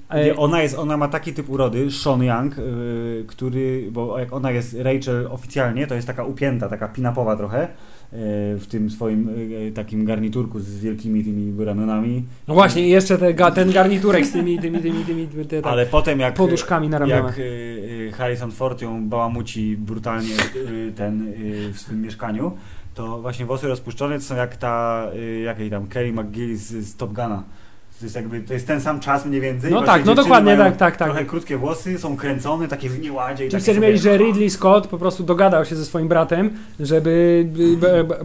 E, 0.10 0.26
Nie, 0.26 0.36
ona, 0.36 0.62
jest, 0.62 0.78
ona 0.78 0.98
ma 0.98 1.08
taki 1.08 1.34
typ 1.34 1.50
urody, 1.50 1.92
Sean 1.92 2.24
Young, 2.24 2.56
który, 3.28 3.88
bo 3.92 4.20
jak 4.20 4.34
ona 4.34 4.52
jest 4.52 4.76
Rachel 4.80 5.28
oficjalnie, 5.32 5.88
to 5.88 5.96
jest 5.96 6.08
taka 6.08 6.24
upięta, 6.24 6.70
taka 6.70 6.88
pinapowa 6.88 7.36
trochę, 7.36 7.60
yy, 7.60 8.18
w 8.60 8.66
tym 8.70 8.90
swoim 8.90 9.50
yy, 9.50 9.72
takim 9.72 10.06
garniturku 10.06 10.60
z 10.60 10.80
wielkimi 10.80 11.24
tymi 11.24 11.66
ramionami. 11.66 12.26
No 12.48 12.54
właśnie, 12.54 12.88
i 12.88 12.90
jeszcze 12.90 13.18
te, 13.18 13.52
ten 13.52 13.72
garniturek 13.72 14.26
z 14.26 14.32
tymi, 14.32 14.60
tymi, 14.60 14.80
tymi, 14.80 15.04
tymi, 15.06 15.28
tymi 15.28 15.46
te, 15.46 15.62
te, 15.62 15.70
Ale 15.70 15.86
potem 15.86 16.20
jak, 16.20 16.34
poduszkami 16.34 16.90
na 16.90 17.00
ramionach. 17.00 17.38
jak 17.38 18.16
Harrison 18.16 18.52
Ford 18.52 18.82
ją 18.82 19.10
bałamuci 19.10 19.78
brutalnie 19.78 20.36
ten 20.96 21.34
w 21.74 21.80
swym 21.80 22.02
mieszkaniu, 22.02 22.52
to 22.94 23.22
właśnie 23.22 23.46
włosy 23.46 23.68
rozpuszczone 23.68 24.16
to 24.16 24.26
są 24.26 24.36
jak 24.36 24.58
ta, 24.58 25.06
jakiej 25.44 25.70
tam, 25.70 25.88
Kelly 25.88 26.14
McGillis 26.14 26.62
z 26.62 26.96
Top 26.96 27.14
Guna. 27.14 27.44
To 28.00 28.06
jest 28.06 28.16
jakby, 28.16 28.42
to 28.42 28.54
jest 28.54 28.68
ten 28.68 28.82
sam 28.82 29.00
czas 29.00 29.26
mniej 29.26 29.42
więcej. 29.42 29.72
No 29.72 29.82
tak, 29.82 30.06
no 30.06 30.16
dokładnie, 30.16 30.58
tak, 30.58 30.78
tak, 30.78 30.98
tak. 30.98 31.08
Trochę 31.08 31.26
krótkie 31.26 31.58
włosy, 31.58 32.00
są 32.00 32.18
kręcone, 32.18 32.68
takie 32.68 32.90
w 32.90 33.00
nieładzie. 33.00 33.50
Czyli 33.50 33.62
chcesz 33.62 33.78
mieć, 33.78 34.02
że 34.02 34.18
Ridley 34.18 34.50
Scott 34.50 34.88
po 34.88 34.98
prostu 34.98 35.24
dogadał 35.24 35.66
się 35.66 35.76
ze 35.76 35.86
swoim 35.86 36.08
bratem, 36.08 36.54
żeby 36.80 37.48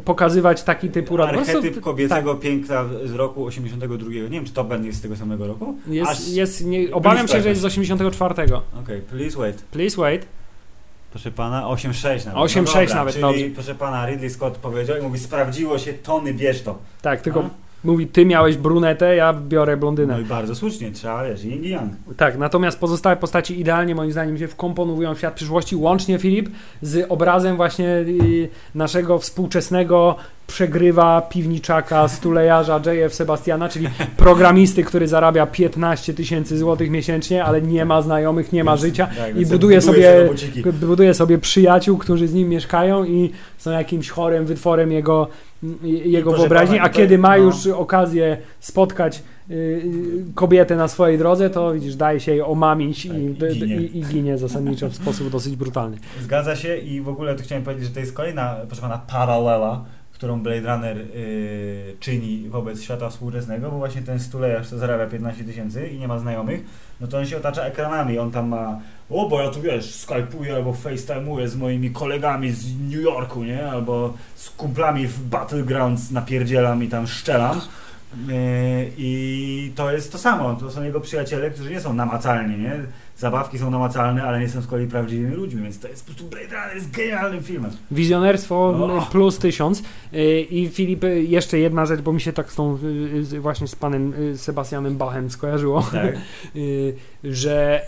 pokazywać 0.04 0.62
taki 0.62 0.88
typ 0.88 1.10
urod. 1.10 1.28
Po 1.28 1.34
prostu 1.34 1.56
Archetyp 1.56 1.80
kobiecego 1.80 2.34
piękna 2.34 2.84
z 3.04 3.12
roku 3.12 3.44
82. 3.44 4.10
Nie 4.10 4.20
wiem, 4.30 4.44
czy 4.44 4.52
Top 4.52 4.68
Gun 4.68 4.84
jest 4.86 4.98
z 4.98 5.02
tego 5.02 5.16
samego 5.16 5.46
roku? 5.46 5.74
Jest, 5.86 6.10
Aż- 6.10 6.28
jest, 6.28 6.64
nie, 6.66 6.92
obawiam 6.92 7.28
się, 7.28 7.42
że 7.42 7.48
jest 7.48 7.60
z 7.60 7.64
84. 7.64 8.34
Okej, 8.82 9.00
please 9.00 9.38
wait. 9.38 9.62
Please 9.62 9.96
wait. 9.96 10.26
Proszę 11.10 11.30
pana, 11.30 11.62
8.6 11.62 12.26
nawet. 12.26 12.40
8.6 12.40 12.64
dobra, 12.64 12.94
nawet, 12.94 13.14
czyli, 13.14 13.22
dobrze. 13.22 13.44
proszę 13.54 13.74
pana, 13.74 14.06
Ridley 14.06 14.30
Scott 14.30 14.58
powiedział 14.58 14.98
i 14.98 15.02
mówi, 15.02 15.18
sprawdziło 15.18 15.78
się, 15.78 15.92
Tony, 15.92 16.34
bierz 16.34 16.62
to. 16.62 16.78
Tak, 17.02 17.20
tylko 17.20 17.40
A? 17.40 17.69
Mówi, 17.84 18.06
ty 18.06 18.26
miałeś 18.26 18.56
brunetę, 18.56 19.16
ja 19.16 19.32
biorę 19.32 19.76
blondynę. 19.76 20.14
No 20.14 20.20
i 20.20 20.24
bardzo 20.24 20.54
słusznie, 20.54 20.90
trzeba, 20.90 21.24
wiesz, 21.24 21.44
yin 21.44 21.64
yang. 21.64 21.92
Tak, 22.16 22.38
natomiast 22.38 22.78
pozostałe 22.78 23.16
postaci 23.16 23.60
idealnie 23.60 23.94
moim 23.94 24.12
zdaniem 24.12 24.38
się 24.38 24.48
wkomponowują 24.48 25.14
w 25.14 25.18
świat 25.18 25.34
przyszłości, 25.34 25.76
łącznie 25.76 26.18
Filip 26.18 26.48
z 26.82 27.06
obrazem 27.08 27.56
właśnie 27.56 27.88
y, 27.88 28.48
naszego 28.74 29.18
współczesnego 29.18 30.16
przegrywa 30.50 31.22
piwniczaka, 31.22 32.08
stulejarza 32.08 32.80
J.F. 32.86 33.14
Sebastiana, 33.14 33.68
czyli 33.68 33.88
programisty, 34.16 34.84
który 34.84 35.08
zarabia 35.08 35.46
15 35.46 36.14
tysięcy 36.14 36.58
złotych 36.58 36.90
miesięcznie, 36.90 37.44
ale 37.44 37.62
nie 37.62 37.84
ma 37.84 38.02
znajomych, 38.02 38.52
nie 38.52 38.64
ma 38.64 38.72
Więc- 38.72 38.80
życia 38.80 39.08
tak, 39.18 39.36
i 39.36 39.46
buduje 39.46 39.80
sobie 39.80 40.28
sobie, 40.62 40.72
buduje 40.72 41.14
sobie 41.14 41.38
przyjaciół, 41.38 41.98
którzy 41.98 42.28
z 42.28 42.34
nim 42.34 42.48
mieszkają 42.48 43.04
i 43.04 43.30
są 43.58 43.70
jakimś 43.70 44.08
chorym 44.10 44.44
wytworem 44.46 44.92
jego, 44.92 45.28
jego 46.04 46.32
wyobraźni, 46.32 46.78
a 46.78 46.88
to- 46.88 46.94
kiedy 46.94 47.18
ma 47.18 47.28
no. 47.36 47.44
już 47.44 47.66
okazję 47.66 48.36
spotkać 48.60 49.22
y, 49.50 49.54
y, 49.54 49.80
kobietę 50.34 50.76
na 50.76 50.88
swojej 50.88 51.18
drodze, 51.18 51.50
to 51.50 51.72
widzisz, 51.72 51.96
daje 51.96 52.20
się 52.20 52.32
jej 52.32 52.42
omamić 52.42 53.08
Tak, 53.08 53.16
i, 53.16 53.56
i 53.56 53.60
ginie. 53.60 53.76
i, 53.76 53.98
i 53.98 54.02
ginie 54.04 54.38
zasadniczo 54.38 54.88
w 54.88 54.94
sposób 54.94 55.30
dosyć 55.30 55.56
brutalny. 55.56 55.96
Zgadza 56.22 56.56
się 56.56 56.76
i 56.76 57.00
w 57.00 57.08
ogóle 57.08 57.34
tu 57.34 57.42
chciałem 57.42 57.64
powiedzieć, 57.64 57.84
że 57.88 57.94
to 57.94 58.00
jest 58.00 58.12
kolejna, 58.12 58.56
proszę 58.66 58.82
pana, 58.82 58.98
paralela, 58.98 59.84
którą 60.20 60.40
Blade 60.40 60.74
Runner 60.74 60.98
y, 60.98 61.96
czyni 62.00 62.48
wobec 62.48 62.82
świata 62.82 63.10
współczesnego, 63.10 63.70
bo 63.70 63.78
właśnie 63.78 64.02
ten 64.02 64.20
stulejarz, 64.20 64.68
co 64.68 64.78
zarabia 64.78 65.06
15 65.06 65.44
tysięcy 65.44 65.88
i 65.88 65.98
nie 65.98 66.08
ma 66.08 66.18
znajomych, 66.18 66.60
no 67.00 67.06
to 67.06 67.18
on 67.18 67.26
się 67.26 67.36
otacza 67.36 67.62
ekranami, 67.62 68.18
on 68.18 68.30
tam 68.30 68.48
ma, 68.48 68.80
o 69.10 69.28
bo 69.28 69.42
ja 69.42 69.50
tu 69.50 69.62
wiesz, 69.62 69.94
skypuję 69.94 70.54
albo 70.54 70.72
facetimuję 70.72 71.48
z 71.48 71.56
moimi 71.56 71.90
kolegami 71.90 72.50
z 72.52 72.80
New 72.80 73.00
Yorku, 73.00 73.44
nie, 73.44 73.70
albo 73.70 74.14
z 74.34 74.50
kumplami 74.50 75.06
w 75.06 75.22
Battlegrounds 75.22 76.10
napierdzielam 76.10 76.84
i 76.84 76.88
tam 76.88 77.06
szczelam. 77.06 77.60
Y, 78.28 78.92
I 78.96 79.72
to 79.74 79.92
jest 79.92 80.12
to 80.12 80.18
samo, 80.18 80.54
to 80.54 80.70
są 80.70 80.82
jego 80.82 81.00
przyjaciele, 81.00 81.50
którzy 81.50 81.70
nie 81.70 81.80
są 81.80 81.94
namacalni, 81.94 82.58
nie? 82.58 82.80
Zabawki 83.20 83.58
są 83.58 83.70
namacalne, 83.70 84.22
ale 84.22 84.40
nie 84.40 84.48
są 84.48 84.60
z 84.60 84.66
kolei 84.66 84.86
prawdziwymi 84.86 85.34
ludźmi, 85.34 85.62
więc 85.62 85.78
to 85.78 85.88
jest 85.88 86.02
po 86.06 86.06
prostu 86.06 86.24
Blade 86.24 86.46
Runner 86.56 86.74
jest 86.74 86.90
genialnym 86.90 87.42
filmem. 87.42 87.70
Wizjonerstwo 87.90 88.56
Oh. 88.70 89.06
plus 89.10 89.38
tysiąc. 89.38 89.82
Y, 90.14 90.40
I 90.40 90.68
Filip, 90.68 91.04
y, 91.04 91.22
jeszcze 91.22 91.58
jedna 91.58 91.86
rzecz, 91.86 92.00
bo 92.00 92.12
mi 92.12 92.20
się 92.20 92.32
tak 92.32 92.52
z 92.52 92.54
tą, 92.54 92.78
y, 93.32 93.40
właśnie 93.40 93.68
z 93.68 93.76
panem 93.76 94.12
Sebastianem 94.36 94.96
Bachem 94.96 95.30
skojarzyło. 95.30 95.82
Tak. 95.92 96.16
że 97.24 97.86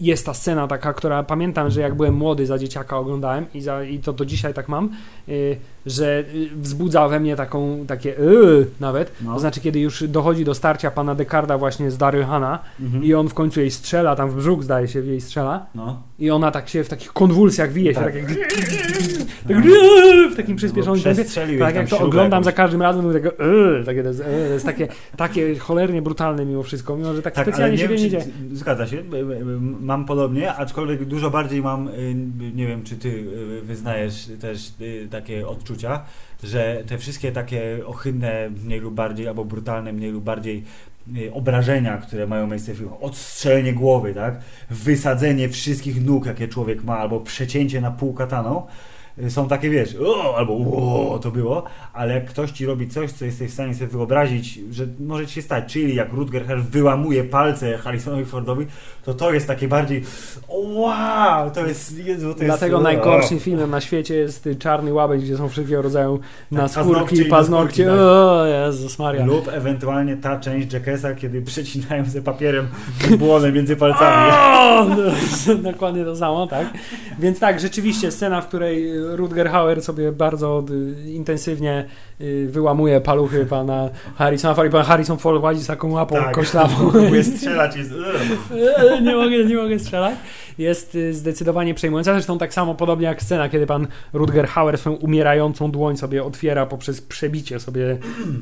jest 0.00 0.26
ta 0.26 0.34
scena 0.34 0.66
taka, 0.68 0.92
która 0.92 1.22
pamiętam, 1.22 1.70
że 1.70 1.80
jak 1.80 1.94
byłem 1.94 2.14
młody 2.14 2.46
za 2.46 2.58
dzieciaka 2.58 2.98
oglądałem 2.98 3.46
i, 3.54 3.60
za, 3.60 3.84
i 3.84 3.98
to 3.98 4.12
do 4.12 4.24
dzisiaj 4.24 4.54
tak 4.54 4.68
mam, 4.68 4.90
y, 5.28 5.56
że 5.86 6.24
y, 6.34 6.48
wzbudza 6.56 7.08
we 7.08 7.20
mnie 7.20 7.36
taką, 7.36 7.84
takie 7.86 8.08
yy, 8.08 8.66
nawet, 8.80 9.12
No. 9.24 9.34
to 9.34 9.40
znaczy 9.40 9.60
kiedy 9.60 9.80
już 9.80 10.04
dochodzi 10.08 10.44
do 10.44 10.54
starcia 10.54 10.90
pana 10.90 11.14
Dekarda 11.14 11.58
właśnie 11.58 11.90
z 11.90 11.96
Daryl 11.98 12.24
Hanna 12.24 12.58
Mhm. 12.80 13.04
i 13.04 13.14
on 13.14 13.28
w 13.28 13.34
końcu 13.34 13.60
jej 13.60 13.70
strzela, 13.70 14.16
tam 14.16 14.30
w 14.30 14.34
brzuch 14.36 14.62
zdaje 14.62 14.88
się 14.88 15.02
w 15.02 15.06
jej 15.06 15.20
strzela 15.20 15.66
No. 15.74 16.02
i 16.18 16.30
ona 16.30 16.50
tak 16.50 16.68
się 16.68 16.84
w 16.84 16.88
takich 16.88 17.12
konwulsjach 17.12 17.72
wije 17.72 17.94
się, 17.94 18.00
Tak. 18.00 18.04
tak 18.04 18.14
jak 18.14 18.28
tak, 19.48 19.56
w 20.32 20.36
takim 20.36 20.56
przyspieszonym 20.56 21.02
tempie. 21.02 21.24
Tak, 21.58 21.74
jak 21.74 21.88
to 21.88 21.98
oglądam 21.98 22.44
za 22.44 22.52
każdym 22.52 22.82
razem, 22.82 23.02
mówię 23.06 23.20
tego, 23.20 23.44
yy, 23.44 23.84
takie, 23.84 24.02
to 24.02 24.08
jest, 24.08 24.18
yy, 24.20 24.24
to 24.24 24.52
jest 24.54 24.66
takie, 24.66 24.88
takie 25.16 25.58
cholernie 25.58 26.02
brutalne 26.02 26.44
mimo 26.44 26.62
wszystko, 26.62 26.96
mimo 26.96 27.14
że 27.14 27.22
tak, 27.22 27.34
Tak, 27.34 27.44
specjalnie 27.44 27.76
nie 27.76 27.82
się 27.82 27.88
wiem, 27.88 27.98
nie 27.98 28.10
dzieje. 28.10 28.24
zgadza 28.52 28.86
się, 28.86 28.96
y, 28.96 29.00
y, 29.00 29.83
mam 29.84 30.04
podobnie, 30.04 30.54
aczkolwiek 30.54 31.04
dużo 31.04 31.30
bardziej 31.30 31.62
mam, 31.62 31.88
y, 31.88 32.14
nie 32.54 32.66
wiem 32.66 32.82
czy 32.82 32.96
ty 32.96 33.08
y, 33.08 33.62
wyznajesz 33.62 34.30
też 34.40 34.72
y, 34.80 35.08
takie 35.10 35.48
odczucia, 35.48 36.04
że 36.42 36.82
te 36.86 36.98
wszystkie 36.98 37.32
takie 37.32 37.86
ohydne 37.86 38.50
mniej 38.64 38.80
lub 38.80 38.94
bardziej, 38.94 39.28
albo 39.28 39.44
brutalne 39.44 39.92
mniej 39.92 40.10
lub 40.10 40.24
bardziej 40.24 40.64
obrażenia, 41.32 41.98
które 41.98 42.26
mają 42.26 42.46
miejsce 42.46 42.74
w 42.74 42.76
filmach, 42.76 43.02
odstrzelenie 43.02 43.72
głowy, 43.72 44.14
tak, 44.14 44.40
wysadzenie 44.70 45.48
wszystkich 45.48 46.04
nóg, 46.04 46.26
jakie 46.26 46.48
człowiek 46.48 46.84
ma, 46.84 46.98
albo 46.98 47.20
przecięcie 47.20 47.80
na 47.80 47.90
pół 47.90 48.14
kataną, 48.14 48.66
są 49.28 49.48
takie, 49.48 49.70
wiesz, 49.70 49.96
o, 50.06 50.36
albo 50.36 50.52
o, 50.54 51.18
to 51.18 51.30
było, 51.30 51.64
ale 51.92 52.14
jak 52.14 52.24
ktoś 52.24 52.50
ci 52.50 52.66
robi 52.66 52.88
coś, 52.88 53.12
co 53.12 53.24
jesteś 53.24 53.50
w 53.50 53.54
stanie 53.54 53.74
sobie 53.74 53.86
wyobrazić, 53.86 54.60
że 54.70 54.86
może 55.00 55.26
ci 55.26 55.34
się 55.34 55.42
stać, 55.42 55.72
czyli 55.72 55.94
jak 55.94 56.12
Rutger 56.12 56.46
Hauer 56.46 56.62
wyłamuje 56.62 57.24
palce 57.24 57.78
Harrisonowi 57.78 58.24
Fordowi, 58.24 58.66
to 59.04 59.14
to 59.14 59.32
jest 59.32 59.46
takie 59.46 59.68
bardziej 59.68 60.02
o, 60.48 60.58
wow, 60.58 61.50
to 61.50 61.66
jest, 61.66 61.98
Jezu, 61.98 62.34
to 62.34 62.40
Dlatego 62.44 62.76
jest, 62.76 62.84
najgorszym 62.84 63.40
filmem 63.40 63.70
na 63.70 63.80
świecie 63.80 64.14
jest 64.14 64.46
y, 64.46 64.56
Czarny 64.56 64.92
Łabędź, 64.92 65.24
gdzie 65.24 65.36
są 65.36 65.48
wszelkiego 65.48 65.82
rodzaju 65.82 66.20
naskórki 66.50 66.90
Tak, 66.90 66.94
paznokcie 66.94 67.24
paznokcie. 67.24 67.86
naskórki, 67.86 68.04
tak. 68.04 68.24
O 68.40 68.46
Jezus 68.46 68.98
Maria. 68.98 69.26
Lub 69.26 69.48
ewentualnie 69.48 70.16
ta 70.16 70.40
część 70.40 70.72
Jackesa, 70.72 71.14
kiedy 71.14 71.42
przecinają 71.42 72.04
ze 72.04 72.22
papierem 72.22 72.68
błonę 73.18 73.52
między 73.52 73.76
palcami. 73.76 74.32
O, 74.32 74.86
dokładnie 75.72 76.04
to 76.04 76.16
samo, 76.16 76.46
tak? 76.46 76.66
Więc 77.18 77.38
tak, 77.38 77.60
rzeczywiście 77.60 78.10
scena, 78.10 78.40
w 78.40 78.48
której 78.48 79.03
Rutger 79.16 79.48
Hauer 79.50 79.82
sobie 79.82 80.12
bardzo 80.12 80.64
y, 81.06 81.10
intensywnie 81.10 81.84
y, 82.20 82.48
wyłamuje 82.50 83.00
paluchy 83.00 83.46
pana 83.56 83.90
Harrisona 84.16 84.54
Ford 84.54 84.68
i 84.68 84.72
pan 84.72 84.84
Harrison 84.84 85.18
Ford 85.18 85.42
ładzi 85.42 85.60
z 85.60 85.66
taką 85.66 85.90
łapą 85.92 86.14
Tak. 86.14 86.34
koślawą. 86.34 86.90
Próbuje 86.90 87.24
strzelać. 87.24 87.76
Jest, 87.76 87.90
nie 89.06 89.16
mogę, 89.16 89.44
nie 89.44 89.56
mogę 89.56 89.78
strzelać. 89.78 90.14
Jest 90.58 90.94
y, 90.94 91.14
zdecydowanie 91.14 91.74
przejmująca. 91.74 92.12
Zresztą 92.12 92.38
tak 92.38 92.54
samo 92.54 92.74
podobnie 92.74 93.06
jak 93.06 93.22
scena, 93.22 93.48
kiedy 93.48 93.66
pan 93.66 93.86
Rutger 94.12 94.46
Hauer 94.46 94.78
swoją 94.78 94.96
umierającą 94.96 95.70
dłoń 95.70 95.96
sobie 95.96 96.24
otwiera 96.24 96.66
poprzez 96.66 97.00
przebicie 97.00 97.60
sobie 97.60 97.98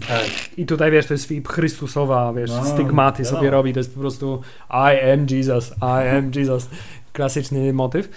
tak. 0.08 0.58
i 0.58 0.66
tutaj 0.66 0.90
wiesz, 0.90 1.06
to 1.06 1.14
jest 1.14 1.24
Filip 1.24 1.48
Chrystusowa, 1.48 2.32
wiesz, 2.32 2.50
No, 2.50 2.64
stygmaty 2.64 3.22
wiadomo. 3.22 3.38
sobie 3.38 3.50
robi, 3.50 3.72
to 3.72 3.80
jest 3.80 3.94
po 3.94 4.00
prostu 4.00 4.42
I 4.70 5.10
am 5.12 5.26
Jesus, 5.30 5.70
I 5.82 6.08
am 6.18 6.30
Jesus. 6.36 6.68
Klasyczny 7.12 7.72
motyw. 7.72 8.08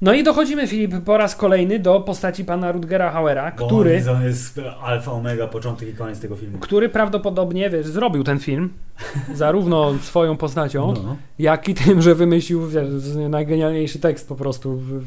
No 0.00 0.12
i 0.14 0.22
dochodzimy, 0.22 0.66
Filip, 0.66 0.94
po 1.04 1.16
raz 1.16 1.36
kolejny 1.36 1.78
do 1.78 2.00
postaci 2.00 2.44
pana 2.44 2.72
Rutgera 2.72 3.10
Hauera, 3.10 3.52
Bo 3.58 3.66
który, 3.66 4.02
on 4.10 4.22
jest 4.22 4.60
alfa, 4.82 5.12
omega, 5.12 5.46
początek 5.46 5.88
i 5.88 5.94
koniec 5.94 6.20
tego 6.20 6.36
filmu. 6.36 6.58
który 6.58 6.88
prawdopodobnie, 6.88 7.70
wiesz, 7.70 7.86
zrobił 7.86 8.24
ten 8.24 8.38
film, 8.38 8.70
zarówno 9.34 9.94
swoją 10.02 10.36
postacią, 10.36 10.94
No. 11.04 11.16
jak 11.38 11.68
i 11.68 11.74
tym, 11.74 12.02
że 12.02 12.14
wymyślił 12.14 12.66
wiesz, 12.68 12.88
najgenialniejszy 13.28 13.98
tekst 13.98 14.28
po 14.28 14.34
prostu 14.34 14.76
w, 14.76 15.00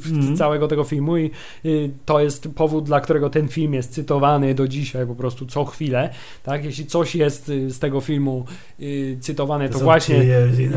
w, 0.00 0.12
Mhm. 0.16 0.36
całego 0.36 0.68
tego 0.68 0.84
filmu 0.84 1.16
i 1.16 1.30
y, 1.64 1.90
to 2.04 2.20
jest 2.20 2.48
powód, 2.54 2.84
dla 2.84 3.00
którego 3.00 3.30
ten 3.30 3.48
film 3.48 3.74
jest 3.74 3.92
cytowany 3.92 4.54
do 4.54 4.68
dzisiaj 4.68 5.06
po 5.06 5.14
prostu 5.14 5.46
co 5.46 5.64
chwilę, 5.64 6.10
tak? 6.42 6.64
Jeśli 6.64 6.86
coś 6.86 7.14
jest 7.14 7.48
y, 7.48 7.70
z 7.70 7.78
tego 7.78 8.00
filmu 8.00 8.44
y, 8.80 9.16
cytowane, 9.20 9.68
to 9.68 9.78
są 9.78 9.84
właśnie 9.84 10.24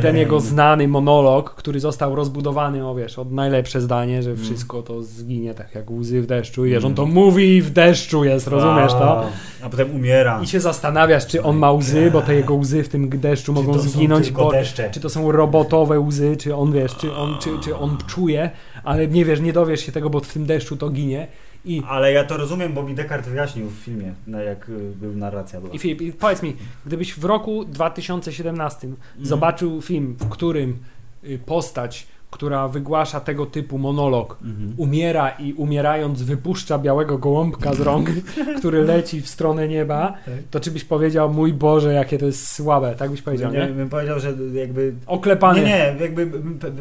ten 0.01 0.17
jego 0.17 0.39
znany 0.39 0.87
monolog, 0.87 1.49
który 1.55 1.79
został 1.79 2.15
rozbudowany, 2.15 2.87
o 2.87 2.95
wiesz, 2.95 3.19
od 3.19 3.31
najlepsze 3.31 3.81
zdanie, 3.81 4.23
że 4.23 4.29
Mm. 4.29 4.43
wszystko 4.43 4.81
to 4.81 5.03
zginie 5.03 5.53
tak 5.53 5.75
jak 5.75 5.91
łzy 5.91 6.21
w 6.21 6.25
deszczu 6.25 6.65
i 6.65 6.69
wiesz, 6.69 6.83
on 6.83 6.91
Mm. 6.91 6.95
to 6.95 7.05
mówi 7.05 7.55
i 7.55 7.61
w 7.61 7.69
deszczu 7.71 8.23
jest, 8.23 8.47
rozumiesz 8.47 8.91
to? 8.91 9.19
A, 9.19 9.25
a 9.65 9.69
potem 9.69 9.95
umiera. 9.95 10.39
I 10.43 10.47
się 10.47 10.59
zastanawiasz, 10.59 11.27
czy 11.27 11.43
on 11.43 11.57
ma 11.57 11.71
łzy, 11.71 12.11
bo 12.11 12.21
te 12.21 12.38
jego 12.39 12.53
łzy 12.55 12.83
w 12.83 12.89
tym 12.89 13.09
deszczu 13.09 13.53
Czy 13.53 13.61
mogą 13.61 13.79
zginąć, 13.79 14.31
bo 14.31 14.51
deszcze. 14.51 14.89
czy 14.91 14.99
to 14.99 15.09
są 15.09 15.31
robotowe 15.31 15.99
łzy, 15.99 16.37
czy 16.37 16.55
on 16.55 16.71
wiesz, 16.71 16.95
czy 16.95 17.13
on, 17.15 17.37
czy, 17.39 17.49
czy 17.59 17.75
on 17.77 17.97
czuje, 18.07 18.51
ale 18.83 19.07
nie 19.07 19.25
wiesz, 19.25 19.39
nie 19.39 19.53
dowiesz 19.53 19.81
się 19.85 19.91
tego, 19.91 20.09
bo 20.09 20.19
w 20.19 20.33
tym 20.33 20.45
deszczu 20.45 20.77
to 20.77 20.89
ginie. 20.89 21.27
I, 21.65 21.81
Ale 21.87 22.11
ja 22.11 22.23
to 22.23 22.37
rozumiem, 22.37 22.73
bo 22.73 22.83
mi 22.83 22.95
Descartes 22.95 23.29
wyjaśnił 23.29 23.67
w 23.67 23.73
filmie, 23.73 24.13
jak 24.45 24.69
y, 24.69 24.91
był 24.95 25.13
narracja. 25.15 25.61
Była. 25.61 25.73
i 25.73 25.79
Filip, 25.79 26.17
powiedz 26.17 26.43
mi, 26.43 26.55
gdybyś 26.85 27.13
w 27.13 27.25
roku 27.25 27.65
2017 27.65 28.87
Mhm. 28.87 28.97
zobaczył 29.25 29.81
film, 29.81 30.15
w 30.19 30.29
którym 30.29 30.77
y, 31.23 31.39
postać, 31.45 32.07
która 32.31 32.67
wygłasza 32.67 33.19
tego 33.19 33.45
typu 33.45 33.77
monolog, 33.77 34.37
Mhm. 34.43 34.73
umiera 34.77 35.29
i 35.29 35.53
umierając 35.53 36.21
wypuszcza 36.21 36.79
białego 36.79 37.17
gołąbka 37.17 37.73
z 37.73 37.79
rąk, 37.81 38.09
który 38.59 38.83
leci 38.83 39.21
w 39.21 39.29
stronę 39.29 39.67
nieba, 39.67 40.13
Tak. 40.25 40.33
to 40.51 40.59
czy 40.59 40.71
byś 40.71 40.83
powiedział, 40.83 41.33
mój 41.33 41.53
Boże, 41.53 41.93
jakie 41.93 42.17
to 42.17 42.25
jest 42.25 42.51
słabe, 42.51 42.95
tak 42.95 43.11
byś 43.11 43.21
powiedział, 43.21 43.51
nie, 43.53 43.59
nie? 43.59 43.67
bym 43.67 43.89
powiedział, 43.89 44.19
że 44.19 44.33
jakby 44.53 44.93
Oklepany. 45.07 45.59
Nie, 45.59 45.65
nie, 45.65 45.95
jakby 46.01 46.31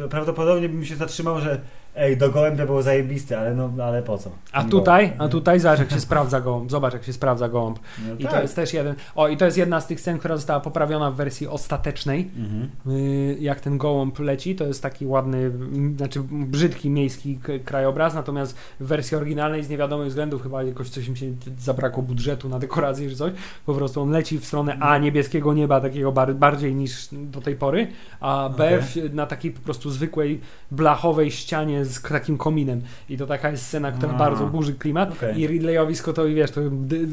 prawdopodobnie 0.09 0.69
bym 0.69 0.85
się 0.85 0.95
zatrzymał, 0.95 1.39
że 1.39 1.59
Ej, 2.01 2.17
do 2.17 2.29
gołębia 2.29 2.65
było 2.65 2.81
zajebiste, 2.81 3.39
ale 3.39 3.53
no, 3.55 3.83
ale 3.83 4.03
po 4.03 4.17
co? 4.17 4.29
A 4.51 4.61
Ten 4.61 4.69
tutaj, 4.69 5.13
a 5.17 5.27
tutaj 5.27 5.59
zobacz 5.59 5.79
jak 5.79 5.91
się 5.91 5.99
sprawdza 5.99 6.41
gołąb, 6.41 6.71
zobacz 6.71 6.93
jak 6.93 7.03
się 7.03 7.13
sprawdza 7.13 7.49
gołąb. 7.49 7.79
No 8.07 8.15
I 8.19 8.23
tak. 8.23 8.31
to 8.31 8.41
jest 8.41 8.55
też 8.55 8.73
jeden, 8.73 8.95
o 9.15 9.27
i 9.27 9.37
to 9.37 9.45
jest 9.45 9.57
jedna 9.57 9.81
z 9.81 9.87
tych 9.87 9.99
scen, 9.99 10.19
która 10.19 10.35
została 10.37 10.59
poprawiona 10.59 11.11
w 11.11 11.15
wersji 11.15 11.47
ostatecznej, 11.47 12.31
Mhm. 12.37 12.69
Y, 12.97 13.37
jak 13.39 13.59
ten 13.61 13.77
gołąb 13.77 14.19
leci, 14.19 14.55
to 14.55 14.63
jest 14.65 14.83
taki 14.83 15.05
ładny, 15.05 15.51
znaczy 15.97 16.21
brzydki 16.31 16.89
miejski 16.89 17.39
krajobraz, 17.65 18.13
natomiast 18.13 18.57
w 18.79 18.87
wersji 18.87 19.17
oryginalnej 19.17 19.63
z 19.63 19.69
niewiadomych 19.69 20.07
względów 20.07 20.43
chyba 20.43 20.63
jakoś 20.63 20.89
coś 20.89 21.07
im 21.07 21.15
się 21.15 21.25
zabrakło 21.59 22.03
budżetu 22.03 22.49
na 22.49 22.59
dekorację 22.59 23.09
czy 23.09 23.15
coś, 23.15 23.31
po 23.65 23.73
prostu 23.73 24.01
on 24.01 24.11
leci 24.11 24.39
w 24.39 24.45
stronę 24.45 24.77
A 24.79 24.97
niebieskiego 24.97 25.53
nieba, 25.53 25.81
takiego 25.81 26.11
bar- 26.11 26.35
bardziej 26.35 26.75
niż 26.75 27.07
do 27.11 27.41
tej 27.41 27.55
pory, 27.55 27.87
a 28.19 28.49
B 28.57 28.81
w, 28.81 29.13
na 29.13 29.25
takiej 29.25 29.51
po 29.51 29.61
prostu 29.61 29.89
zwykłej 29.89 30.39
blachowej 30.71 31.31
ścianie 31.31 31.85
z 31.89 32.01
takim 32.01 32.37
kominem 32.37 32.81
i 33.09 33.17
to 33.17 33.27
taka 33.27 33.49
jest 33.51 33.65
scena, 33.65 33.91
która 33.91 34.11
A. 34.13 34.17
bardzo 34.17 34.45
burzy 34.45 34.73
klimat 34.73 35.11
Okej. 35.11 35.39
i 35.39 35.47
Ridleyowi 35.47 35.95
Scottowi, 35.95 36.35
wiesz, 36.35 36.51
to 36.51 36.61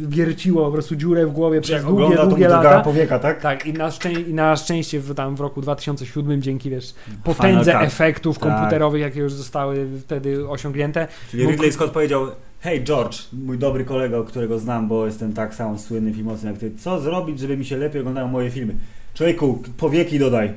wierciło 0.09 0.67
po 0.67 0.73
prostu 0.73 0.97
dziurę 0.97 1.27
w 1.27 1.33
głowie 1.33 1.61
przez 1.61 1.75
Jak 1.77 1.83
długie, 1.85 2.05
ogląda, 2.05 2.23
to 2.23 2.29
długie 2.29 2.45
drgała 2.45 2.65
lata. 2.65 2.81
powieka, 2.85 3.19
tak? 3.19 3.41
Tak, 3.41 3.67
i 3.67 3.73
na, 3.73 3.89
szczę- 3.91 4.29
i 4.29 4.35
na 4.35 4.57
szczęście 4.57 5.01
w, 5.01 5.15
tam 5.15 5.37
w 5.37 5.41
roku 5.41 5.61
2007 5.63 6.43
dzięki 6.43 6.71
wiesz, 6.71 6.95
potędze 7.25 7.81
efektów 7.81 8.39
Tak. 8.39 8.53
komputerowych, 8.53 9.01
jakie 9.01 9.21
już 9.21 9.33
zostały 9.33 9.87
wtedy 10.05 10.49
osiągnięte. 10.49 11.09
Czyli 11.31 11.43
Mógł- 11.43 11.53
Ridley 11.53 11.73
Scott 11.73 11.91
powiedział 11.91 12.27
Hej 12.61 12.85
George, 12.85 13.19
mój 13.33 13.59
dobry 13.59 13.85
kolega, 13.85 14.23
którego 14.23 14.59
znam, 14.59 14.89
bo 14.89 15.07
jestem 15.07 15.33
tak 15.33 15.55
samo 15.55 15.79
słynny 15.79 16.13
filmowcem 16.13 16.51
jak 16.51 16.59
ty, 16.59 16.71
co 16.79 17.01
zrobić, 17.01 17.39
żeby 17.41 17.57
mi 17.57 17.65
się 17.65 17.77
lepiej 17.77 18.01
oglądały 18.01 18.29
moje 18.31 18.51
filmy? 18.51 18.75
Człowieku, 19.15 19.63
powieki 19.77 20.19
dodaj. 20.19 20.53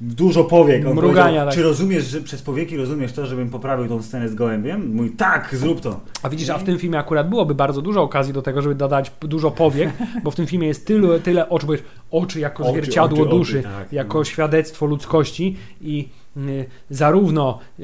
Dużo 0.00 0.44
powiek. 0.44 0.86
On 0.86 0.94
Mrugania, 0.94 1.44
tak. 1.44 1.54
Czy 1.54 1.62
rozumiesz, 1.62 2.04
że 2.04 2.20
przez 2.20 2.42
powieki 2.42 2.76
rozumiesz 2.76 3.12
to, 3.12 3.26
żebym 3.26 3.50
poprawił 3.50 3.88
tą 3.88 4.02
scenę 4.02 4.28
z 4.28 4.34
gołębiem? 4.34 4.94
Mój 4.94 5.10
tak, 5.10 5.48
zrób 5.52 5.80
to. 5.80 6.00
A 6.22 6.28
widzisz, 6.28 6.50
a 6.50 6.58
w 6.58 6.64
tym 6.64 6.78
filmie 6.78 6.98
akurat 6.98 7.28
byłoby 7.28 7.54
bardzo 7.54 7.82
dużo 7.82 8.02
okazji 8.02 8.32
do 8.32 8.42
tego, 8.42 8.62
żeby 8.62 8.74
dodać 8.74 9.12
dużo 9.20 9.50
powiek, 9.50 9.90
bo 10.24 10.30
w 10.30 10.34
tym 10.34 10.46
filmie 10.46 10.68
jest 10.68 10.86
tyle, 10.86 11.20
tyle 11.20 11.48
oczu, 11.48 11.66
bo 11.66 11.72
oczy 12.10 12.40
jako 12.40 12.62
Oczy, 12.62 12.72
zwierciadło 12.72 13.18
oczy, 13.18 13.28
oczy, 13.28 13.38
duszy, 13.38 13.62
tak. 13.62 13.92
jako 13.92 14.24
świadectwo 14.24 14.86
ludzkości 14.86 15.56
i 15.80 16.08
zarówno 16.90 17.58
y, 17.80 17.82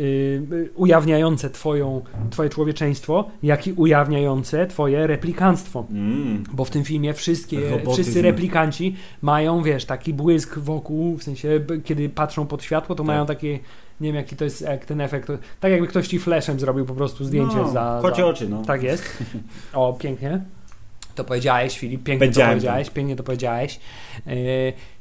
y, 0.53 0.71
ujawniające 0.75 1.51
twoją, 1.51 2.03
twoje 2.31 2.51
człowieczeństwo, 2.51 3.31
jak 3.43 3.67
i 3.67 3.73
ujawniające 3.73 4.67
twoje 4.67 5.07
replikanstwo. 5.07 5.85
Mm. 5.91 6.45
Bo 6.53 6.65
w 6.65 6.71
tym 6.71 6.85
filmie 6.85 7.15
wszystkie, 7.15 7.61
Robotyzm. 7.61 7.93
wszyscy 7.93 8.23
replikanci 8.23 8.97
mają, 9.23 9.63
wiesz, 9.63 9.85
taki 9.85 10.15
błysk 10.15 10.59
wokół, 10.59 11.17
w 11.17 11.23
sensie, 11.23 11.61
kiedy 11.85 12.09
patrzą 12.09 12.47
pod 12.47 12.63
światło, 12.63 12.95
to 12.95 13.03
Tak. 13.03 13.07
mają 13.07 13.27
takie, 13.27 13.53
nie 14.01 14.09
wiem 14.09 14.17
jaki 14.17 14.37
to 14.37 14.45
jest 14.45 14.61
jak 14.61 14.85
ten 14.85 15.01
efekt, 15.01 15.33
tak 15.61 15.73
jakby 15.73 15.87
ktoś 15.87 16.09
ci 16.09 16.19
flashem 16.19 16.61
zrobił 16.61 16.85
po 16.85 16.95
prostu 16.95 17.25
zdjęcie 17.25 17.57
no, 17.57 17.71
za, 17.71 17.99
Kocie 18.03 18.27
oczy, 18.27 18.49
no. 18.49 18.63
Tak 18.65 18.83
jest. 18.83 19.25
O, 19.73 19.93
pięknie. 19.93 20.41
To 21.15 21.25
powiedziałeś, 21.25 21.79
Filip, 21.79 22.03
pięknie 22.03 22.27
Powiedziałem 22.27 22.51
to 22.51 22.55
powiedziałeś, 22.55 22.91
pięknie 22.91 23.17
to 23.17 23.23
powiedziałeś. 23.23 23.81
Yy, 24.27 24.33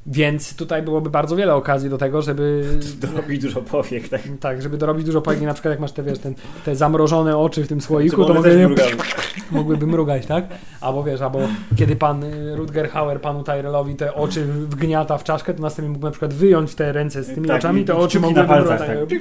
więc 0.10 0.55
tutaj 0.55 0.82
byłoby 0.84 1.10
bardzo 1.10 1.36
wiele 1.36 1.55
okazji 1.55 1.89
do 1.89 1.97
tego, 1.97 2.22
żeby 2.22 2.64
Robić 3.18 3.41
dużo 3.41 3.62
powiek, 3.62 4.10
tak? 4.10 4.22
tak, 4.39 4.62
żeby 4.62 4.78
dorobić 4.78 5.05
dużo 5.05 5.22
powiek, 5.22 5.41
na 5.41 5.53
przykład 5.53 5.72
jak 5.72 5.80
masz 5.80 5.91
te, 5.91 6.03
wiesz, 6.03 6.20
ten, 6.20 6.36
te 6.66 6.76
zamrożone 6.76 7.38
oczy 7.38 7.64
w 7.64 7.68
tym 7.68 7.82
słoiku, 7.82 8.26
to 8.26 8.34
mogłyby, 8.34 8.68
mrugały. 8.68 8.91
mogłyby 9.51 9.88
mrugać, 9.88 10.26
tak? 10.26 10.45
Albo 10.82 11.03
wiesz, 11.03 11.22
albo 11.22 11.39
kiedy 11.76 11.95
pan 11.95 12.24
y, 12.24 12.55
Rutger 12.55 12.89
Hauer 12.89 13.22
panu 13.22 13.43
Tyrellowi 13.43 13.95
te 13.95 14.14
oczy 14.14 14.45
wgniata 14.45 15.18
w 15.18 15.24
czaszkę, 15.24 15.53
to 15.53 15.62
następnie 15.62 15.89
mógłby 15.89 16.05
na 16.05 16.12
przykład 16.12 16.34
wyjąć 16.34 16.76
te 16.76 16.91
ręce 16.91 17.24
z 17.24 17.34
tymi 17.36 17.47
Tak, 17.47 17.57
oczami, 17.57 17.86
te 17.86 17.95
oczy 17.95 18.20
na 18.20 18.28
mogłyby 18.28 18.47
palcach, 18.47 18.80
mrugać. 18.80 19.10
tak. 19.10 19.20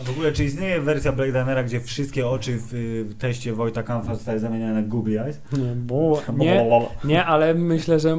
A 0.00 0.04
w 0.04 0.10
ogóle, 0.10 0.32
czy 0.32 0.44
istnieje 0.44 0.80
wersja 0.80 1.12
Blade 1.12 1.38
Runnera, 1.40 1.62
gdzie 1.64 1.80
wszystkie 1.80 2.28
oczy 2.28 2.58
w, 2.58 2.74
y, 2.74 3.04
w 3.04 3.14
teście 3.14 3.52
Wojta 3.52 3.82
Kamfa 3.82 4.14
zostały 4.14 4.38
zamienione 4.38 4.72
na 4.72 4.82
Google 4.82 5.18
Eyes? 5.18 5.40
Nie, 5.52 5.74
bo, 5.76 6.22
nie, 6.36 6.66
nie, 7.04 7.24
ale 7.24 7.54
myślę, 7.54 8.00
że 8.00 8.16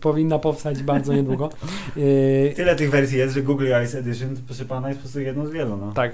powinna 0.00 0.38
powstać 0.40 0.82
bardzo 0.82 1.12
niedługo. 1.14 1.50
Yy, 1.96 2.52
Tyle 2.56 2.76
tych 2.76 2.90
wersji 2.90 3.18
jest, 3.18 3.34
że 3.34 3.42
Google 3.42 3.74
Eyes 3.74 3.94
Edition, 3.94 4.36
proszę 4.46 4.64
pana, 4.64 4.88
jest 4.88 5.00
po 5.00 5.02
prostu 5.02 5.20
jedną 5.20 5.46
z 5.46 5.50
wielu, 5.50 5.76
no. 5.76 5.92
tak, 5.92 6.12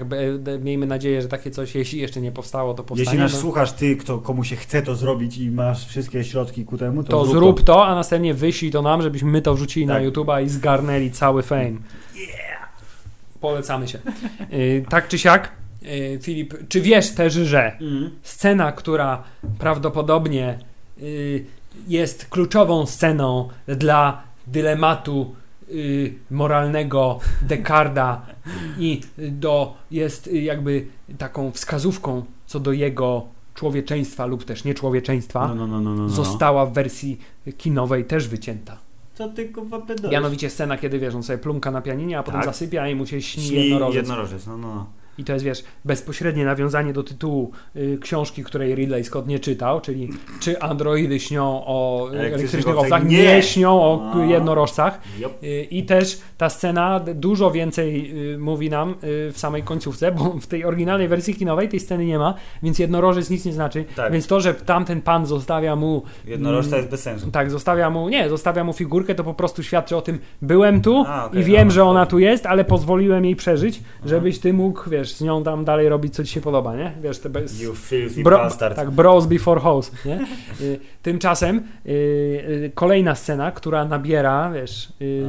miejmy 0.61 0.85
nadzieję, 0.85 1.21
że 1.21 1.27
takie 1.27 1.51
coś, 1.51 1.75
jeśli 1.75 1.99
jeszcze 1.99 2.21
nie 2.21 2.31
powstało, 2.31 2.73
to 2.73 2.83
powstanie. 2.83 3.05
Jeśli 3.05 3.19
nas 3.19 3.31
słuchasz 3.41 3.71
ty, 3.73 3.95
kto, 3.95 4.17
komu 4.17 4.43
się 4.43 4.55
chce 4.55 4.81
to 4.81 4.95
zrobić 4.95 5.37
i 5.37 5.51
masz 5.51 5.87
wszystkie 5.87 6.23
środki 6.23 6.65
ku 6.65 6.77
temu, 6.77 7.03
to, 7.03 7.09
to 7.09 7.25
zrób 7.25 7.63
to, 7.63 7.85
a 7.87 7.95
następnie 7.95 8.33
wyślij 8.33 8.71
to 8.71 8.81
nam, 8.81 9.01
żebyśmy 9.01 9.31
my 9.31 9.41
to 9.41 9.53
wrzucili 9.53 9.85
na 9.85 9.93
Tak. 9.93 10.03
YouTube'a 10.03 10.43
i 10.43 10.49
zgarnęli 10.49 11.11
cały 11.11 11.43
fame. 11.43 11.71
Polecamy 13.41 13.87
się. 13.87 13.99
Y, 14.53 14.85
tak 14.89 15.07
czy 15.07 15.17
siak, 15.19 15.51
y, 15.83 16.19
Filip, 16.21 16.53
czy 16.69 16.81
wiesz 16.81 17.11
też, 17.11 17.33
że 17.33 17.77
Mm. 17.81 18.09
scena, 18.23 18.71
która 18.71 19.23
prawdopodobnie 19.59 20.59
y, 21.01 21.45
jest 21.87 22.25
kluczową 22.25 22.85
sceną 22.85 23.49
dla 23.67 24.21
dylematu 24.47 25.35
y, 25.69 26.13
moralnego 26.31 27.19
Descarda 27.41 28.21
i 28.79 29.01
do, 29.17 29.73
jest 29.91 30.27
y, 30.27 30.41
jakby 30.41 30.85
taką 31.17 31.51
wskazówką 31.51 32.23
co 32.45 32.59
do 32.59 32.71
jego 32.71 33.25
człowieczeństwa 33.55 34.25
lub 34.25 34.43
też 34.45 34.63
nieczłowieczeństwa, 34.63 35.47
No, 35.47 35.55
no, 35.55 35.67
no, 35.67 35.81
no, 35.81 35.95
no, 35.95 36.01
no. 36.03 36.09
została 36.09 36.65
w 36.65 36.73
wersji 36.73 37.19
kinowej 37.57 38.05
też 38.05 38.27
wycięta. 38.27 38.77
Co 39.15 39.29
ty 39.29 39.49
kurwa 39.49 39.79
pedałeś? 39.79 40.11
Mianowicie 40.13 40.49
scena, 40.49 40.77
kiedy 40.77 40.99
wiesz, 40.99 41.15
on 41.15 41.23
sobie 41.23 41.37
plumka 41.39 41.71
na 41.71 41.81
pianinie, 41.81 42.19
a 42.19 42.23
potem 42.23 42.39
Tak. 42.41 42.49
zasypia 42.49 42.87
i 42.89 42.95
mu 42.95 43.05
się 43.05 43.21
śni, 43.21 43.43
Śni 43.43 43.55
jednorożec. 43.69 43.95
jednorożec, 43.95 44.47
no, 44.47 44.57
no, 44.57 44.75
no. 44.75 44.85
I 45.17 45.23
to 45.23 45.33
jest, 45.33 45.45
wiesz, 45.45 45.63
bezpośrednie 45.85 46.45
nawiązanie 46.45 46.93
do 46.93 47.03
tytułu 47.03 47.51
y, 47.75 47.97
książki, 48.01 48.43
której 48.43 48.75
Ridley 48.75 49.03
Scott 49.03 49.27
nie 49.27 49.39
czytał, 49.39 49.81
czyli 49.81 50.09
czy 50.39 50.61
androidy 50.61 51.19
śnią 51.19 51.63
o 51.65 52.09
Elektrycznych 52.13 52.77
owcach? 52.77 53.05
Nie. 53.05 53.17
Nie 53.23 53.43
śnią 53.43 53.71
o 53.81 54.11
A. 54.15 54.25
jednorożcach. 54.25 54.99
Jop. 55.19 55.43
Y, 55.43 55.63
I 55.71 55.83
też 55.83 56.19
ta 56.37 56.49
scena 56.49 56.99
dużo 56.99 57.51
więcej 57.51 58.11
y, 58.33 58.37
mówi 58.37 58.69
nam 58.69 58.89
y, 58.91 58.95
w 59.31 59.37
samej 59.37 59.63
końcówce, 59.63 60.11
bo 60.11 60.23
w 60.41 60.47
tej 60.47 60.65
oryginalnej 60.65 61.07
wersji 61.07 61.35
kinowej 61.35 61.69
tej 61.69 61.79
sceny 61.79 62.05
nie 62.05 62.19
ma, 62.19 62.33
więc 62.63 62.79
jednorożec 62.79 63.29
nic 63.29 63.45
nie 63.45 63.53
znaczy. 63.53 63.85
Tak. 63.95 64.11
Więc 64.13 64.27
to, 64.27 64.41
że 64.41 64.53
tamten 64.53 65.01
pan 65.01 65.25
zostawia 65.25 65.75
mu 65.75 66.03
Jednorożca 66.25 66.67
Mm. 66.67 66.77
jest 66.79 66.91
bez 66.91 67.01
sensu. 67.01 67.31
tak, 67.31 67.51
zostawia 67.51 67.89
mu, 67.89 68.09
nie, 68.09 68.29
zostawia 68.29 68.63
mu 68.63 68.73
figurkę, 68.73 69.15
to 69.15 69.23
po 69.23 69.33
prostu 69.33 69.63
świadczy 69.63 69.97
o 69.97 70.01
tym, 70.01 70.19
byłem 70.41 70.81
tu 70.81 71.03
A, 71.07 71.25
okej, 71.25 71.41
i 71.41 71.43
wiem, 71.43 71.67
no, 71.67 71.73
że 71.73 71.83
ona 71.83 72.05
tu 72.05 72.19
jest, 72.19 72.45
ale 72.45 72.65
pozwoliłem 72.65 73.25
jej 73.25 73.35
przeżyć, 73.35 73.81
żebyś 74.05 74.39
ty 74.39 74.53
mógł, 74.53 74.89
wiesz, 74.89 75.06
z 75.13 75.21
nią 75.21 75.43
tam 75.43 75.65
dalej 75.65 75.89
robić, 75.89 76.15
co 76.15 76.23
ci 76.23 76.33
się 76.33 76.41
podoba, 76.41 76.75
nie? 76.75 76.93
Wiesz, 77.01 77.19
te 77.19 77.29
bez... 77.29 77.61
You 77.61 77.75
filthy 77.75 78.23
Bro, 78.23 78.37
bastard. 78.37 78.75
tak, 78.75 78.91
bros 78.91 79.25
before 79.25 79.61
hoes, 79.61 79.91
nie? 80.05 80.19
Y, 80.61 80.79
Tymczasem 81.01 81.57
y, 81.57 81.89
y, 81.89 82.71
kolejna 82.75 83.15
scena, 83.15 83.51
która 83.51 83.85
nabiera, 83.85 84.51
wiesz, 84.51 84.89
y, 85.01 85.23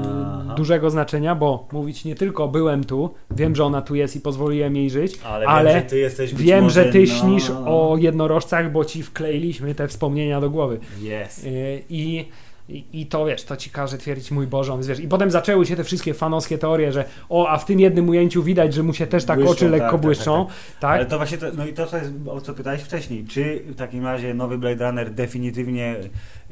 dużego 0.56 0.90
znaczenia, 0.90 1.34
bo 1.34 1.68
mówić 1.72 2.04
nie 2.04 2.14
tylko 2.14 2.48
byłem 2.48 2.84
tu, 2.84 3.14
wiem, 3.30 3.56
że 3.56 3.64
ona 3.64 3.82
tu 3.82 3.94
jest 3.94 4.16
i 4.16 4.20
pozwoliłem 4.20 4.76
jej 4.76 4.90
żyć, 4.90 5.20
Ale, 5.24 5.46
ale 5.46 5.72
wiem, 5.72 5.82
że 5.82 5.86
ty 5.88 5.98
jesteś 5.98 6.34
wiem, 6.34 6.64
może, 6.64 6.84
że 6.84 6.92
ty 6.92 7.06
śnisz 7.06 7.48
no, 7.48 7.92
o 7.92 7.96
jednorożcach, 7.96 8.72
bo 8.72 8.84
ci 8.84 9.02
wkleiliśmy 9.02 9.74
te 9.74 9.88
wspomnienia 9.88 10.40
do 10.40 10.50
głowy. 10.50 10.78
Yes. 11.02 11.46
I, 11.88 12.28
i, 12.68 12.84
I 12.92 13.06
to 13.06 13.26
wiesz, 13.26 13.44
to 13.44 13.56
ci 13.56 13.70
każe 13.70 13.98
twierdzić 13.98 14.30
mój 14.30 14.46
Boże, 14.46 14.72
on, 14.72 14.82
wiesz. 14.82 15.00
I 15.00 15.08
potem 15.08 15.30
zaczęły 15.30 15.66
się 15.66 15.76
te 15.76 15.84
wszystkie 15.84 16.14
fanowskie 16.14 16.58
teorie, 16.58 16.92
że 16.92 17.04
o, 17.28 17.48
a 17.48 17.58
w 17.58 17.64
tym 17.64 17.80
jednym 17.80 18.08
ujęciu 18.08 18.42
widać, 18.42 18.74
że 18.74 18.82
mu 18.82 18.94
się 18.94 19.06
też 19.06 19.24
tak 19.24 19.38
Błyszczą, 19.38 19.52
oczy 19.52 19.68
lekko 19.68 19.84
tak, 19.84 19.92
tak, 19.92 20.00
błyszczą. 20.00 20.46
Tak, 20.80 20.90
Ale 20.96 21.06
to 21.06 21.16
właśnie, 21.16 21.38
to, 21.38 21.46
no 21.56 21.66
i 21.66 21.72
to 21.72 21.86
co 21.86 21.96
jest, 21.96 22.12
o 22.26 22.40
co 22.40 22.54
pytałeś 22.54 22.82
wcześniej. 22.82 23.24
Czy 23.24 23.62
w 23.66 23.76
takim 23.76 24.04
razie 24.04 24.34
nowy 24.34 24.58
Blade 24.58 24.86
Runner 24.86 25.10
definitywnie 25.10 25.96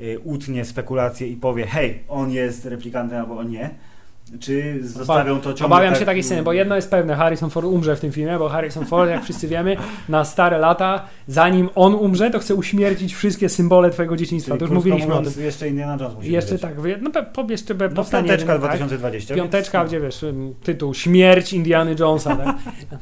y, 0.01 0.19
utnie 0.25 0.65
spekulacje 0.65 1.29
i 1.29 1.37
powie, 1.37 1.67
hej, 1.67 2.05
on 2.09 2.31
jest 2.31 2.65
replikantem 2.65 3.21
albo 3.21 3.39
on 3.39 3.51
nie? 3.51 3.71
Czy 4.41 4.79
zostawią 4.83 5.41
to 5.41 5.55
ciągle 5.55 5.67
Obawiam 5.67 5.93
tak, 5.93 6.01
się 6.01 6.07
takiej 6.07 6.23
sceny, 6.23 6.43
bo 6.43 6.53
jedno 6.53 6.77
jest 6.77 6.91
pewne, 6.91 7.15
Harrison 7.15 7.51
Ford 7.51 7.67
umrze 7.67 7.97
w 7.97 8.01
tym 8.01 8.13
filmie, 8.13 8.39
bo 8.39 8.49
Harrison 8.49 8.87
Ford, 8.87 9.11
jak 9.11 9.25
wszyscy 9.25 9.49
wiemy, 9.49 9.77
na 10.09 10.25
stare 10.25 10.59
lata, 10.59 11.05
zanim 11.29 11.69
on 11.75 11.95
umrze, 11.95 12.31
to 12.31 12.39
chce 12.39 12.55
uśmiercić 12.55 13.15
wszystkie 13.15 13.49
symbole 13.49 13.91
twojego 13.91 14.17
dzieciństwa. 14.17 14.51
Czyli 14.51 14.59
to 14.59 14.65
już 14.65 14.75
mówiliśmy 14.75 15.13
o 15.15 15.17
mówiąc, 15.17 15.35
tym. 15.35 15.45
jeszcze 15.45 15.69
Indiana 15.69 15.97
Jones 16.01 16.17
musi 16.17 16.33
Jeszcze 16.33 16.53
być. 16.53 16.63
tak, 16.63 16.75
no 17.01 17.11
po, 17.35 17.47
jeszcze 17.51 17.75
No 17.75 17.89
powstanie 17.89 18.29
piąteczka 18.29 18.53
jeden, 18.53 18.69
tak? 18.69 18.79
2020. 18.79 19.35
Piąteczka, 19.35 19.85
gdzie 19.85 20.01
wiesz, 20.01 20.23
ym, 20.23 20.55
tytuł 20.63 20.95
Śmierć 20.95 21.53
Indiany 21.53 21.97
Jonesa, 21.99 22.37
tak? 22.37 22.57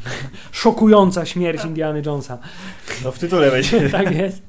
Szokująca 0.52 1.26
śmierć 1.26 1.64
Indiany 1.64 2.02
Jonesa. 2.06 2.38
No 3.04 3.12
w 3.12 3.18
tytule 3.18 3.50
będzie. 3.50 3.88
tak 3.90 4.14
jest. 4.16 4.42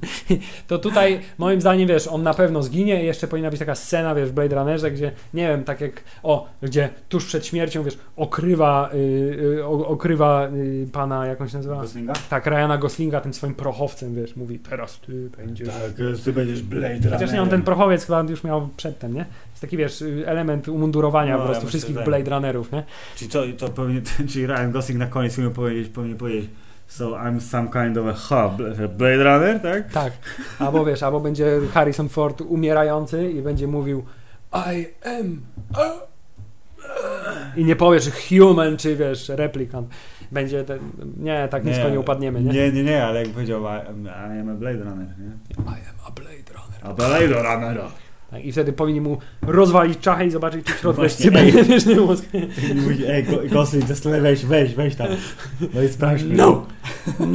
To 0.67 0.79
tutaj, 0.79 1.19
moim 1.37 1.61
zdaniem, 1.61 1.87
wiesz, 1.87 2.07
on 2.07 2.23
na 2.23 2.33
pewno 2.33 2.63
zginie 2.63 3.03
i 3.03 3.05
jeszcze 3.05 3.27
powinna 3.27 3.49
być 3.49 3.59
taka 3.59 3.75
scena, 3.75 4.15
wiesz, 4.15 4.29
w 4.29 4.33
Blade 4.33 4.55
Runnerze, 4.55 4.91
gdzie, 4.91 5.11
nie 5.33 5.47
wiem, 5.47 5.63
tak 5.63 5.81
jak, 5.81 6.03
o, 6.23 6.47
gdzie 6.65 6.89
tuż 7.09 7.25
przed 7.25 7.45
śmiercią, 7.45 7.83
wiesz, 7.83 7.97
okrywa, 8.15 8.89
y, 8.93 8.97
y, 9.57 9.65
o- 9.65 9.87
okrywa 9.87 10.47
y, 10.47 10.87
pana, 10.91 11.25
jak 11.25 11.41
on 11.41 11.49
się 11.49 11.57
nazywa? 11.57 11.75
Goslinga? 11.81 12.13
Tak, 12.29 12.45
Ryana 12.45 12.77
Goslinga 12.77 13.21
tym 13.21 13.33
swoim 13.33 13.55
prochowcem, 13.55 14.15
wiesz, 14.15 14.35
mówi, 14.35 14.59
teraz 14.59 14.99
ty 14.99 15.29
będziesz... 15.37 15.67
Tak, 15.67 15.91
ty 16.23 16.33
będziesz 16.33 16.61
Blade 16.61 17.09
Chociaż 17.11 17.31
nie, 17.31 17.41
on 17.41 17.49
ten 17.49 17.61
prochowiec 17.61 18.05
chyba 18.05 18.21
już 18.21 18.43
miał 18.43 18.69
przedtem, 18.77 19.13
nie? 19.13 19.25
jest 19.51 19.61
taki, 19.61 19.77
wiesz, 19.77 20.01
y, 20.01 20.23
element 20.27 20.67
umundurowania 20.67 21.31
No, 21.33 21.37
po 21.37 21.43
ja 21.43 21.49
prostu 21.49 21.65
myślę, 21.65 21.69
wszystkich 21.69 21.95
tak. 21.95 22.05
Blade 22.05 22.31
Runnerów, 22.31 22.71
nie? 22.71 22.83
Czyli 23.15 23.31
to, 23.31 23.43
to 23.57 23.69
powinien, 23.69 24.03
czyli 24.29 24.47
Ryan 24.47 24.71
Gosling 24.71 24.99
na 24.99 25.07
koniec 25.07 25.35
filmu 25.35 25.51
powiedzieć, 25.51 25.89
powinien 25.89 26.17
powiedzieć 26.17 26.49
So 26.87 27.05
I'm 27.05 27.39
some 27.41 27.69
kind 27.69 27.97
of 27.97 28.05
a 28.07 28.13
hub, 28.13 28.57
Blade 28.97 29.23
Runner, 29.23 29.59
tak? 29.61 29.91
Tak. 29.91 30.13
Albo 30.59 30.85
wiesz, 30.85 31.03
albo 31.03 31.19
będzie 31.19 31.59
Harrison 31.73 32.09
Ford 32.09 32.41
umierający 32.41 33.31
i 33.31 33.41
będzie 33.41 33.67
mówił 33.67 34.03
I 34.53 34.87
am 35.07 35.41
a... 35.73 36.14
i 37.55 37.65
nie 37.65 37.75
powie, 37.75 37.99
czy 37.99 38.11
human, 38.11 38.77
czy 38.77 38.95
wiesz, 38.95 39.29
replikant. 39.29 39.87
Będzie 40.31 40.63
ten, 40.63 40.79
nie, 41.17 41.47
tak 41.51 41.65
nisko 41.65 41.89
nie 41.89 41.99
upadniemy, 41.99 42.41
nie? 42.41 42.53
Nie, 42.53 42.71
nie, 42.71 42.83
nie, 42.83 43.05
ale 43.05 43.19
jak 43.19 43.29
powiedział 43.29 43.61
I, 43.63 43.65
am- 43.67 44.05
I 44.35 44.39
am 44.39 44.49
a 44.49 44.53
Blade 44.53 44.77
Runner, 44.83 45.07
nie? 45.19 45.25
I 45.49 45.57
am 45.59 45.95
a 46.07 46.11
Blade 46.11 46.53
Runner. 46.53 46.79
A 46.83 46.93
Blade 46.93 47.27
Runner. 47.55 47.81
Tak, 48.31 48.45
I 48.45 48.51
wtedy 48.51 48.73
powinni 48.73 49.01
mu 49.01 49.17
rozwalić 49.41 49.99
czachę 49.99 50.25
i 50.25 50.31
zobaczyć, 50.31 50.65
czy 50.65 50.73
w 50.73 50.77
środku 50.79 51.03
jest 51.03 51.17
cybernetyczny 51.21 51.95
mózg. 52.01 52.25
Ej, 53.07 53.23
Go- 53.23 53.41
Gosling, 53.51 53.87
zastanawiaj 53.87 54.21
weź, 54.35 54.45
weź, 54.45 54.75
weź 54.75 54.95
tam. 54.95 55.07
No 55.73 55.81
i 55.83 55.87
sprawdźmy. 55.89 56.35
No. 56.35 56.65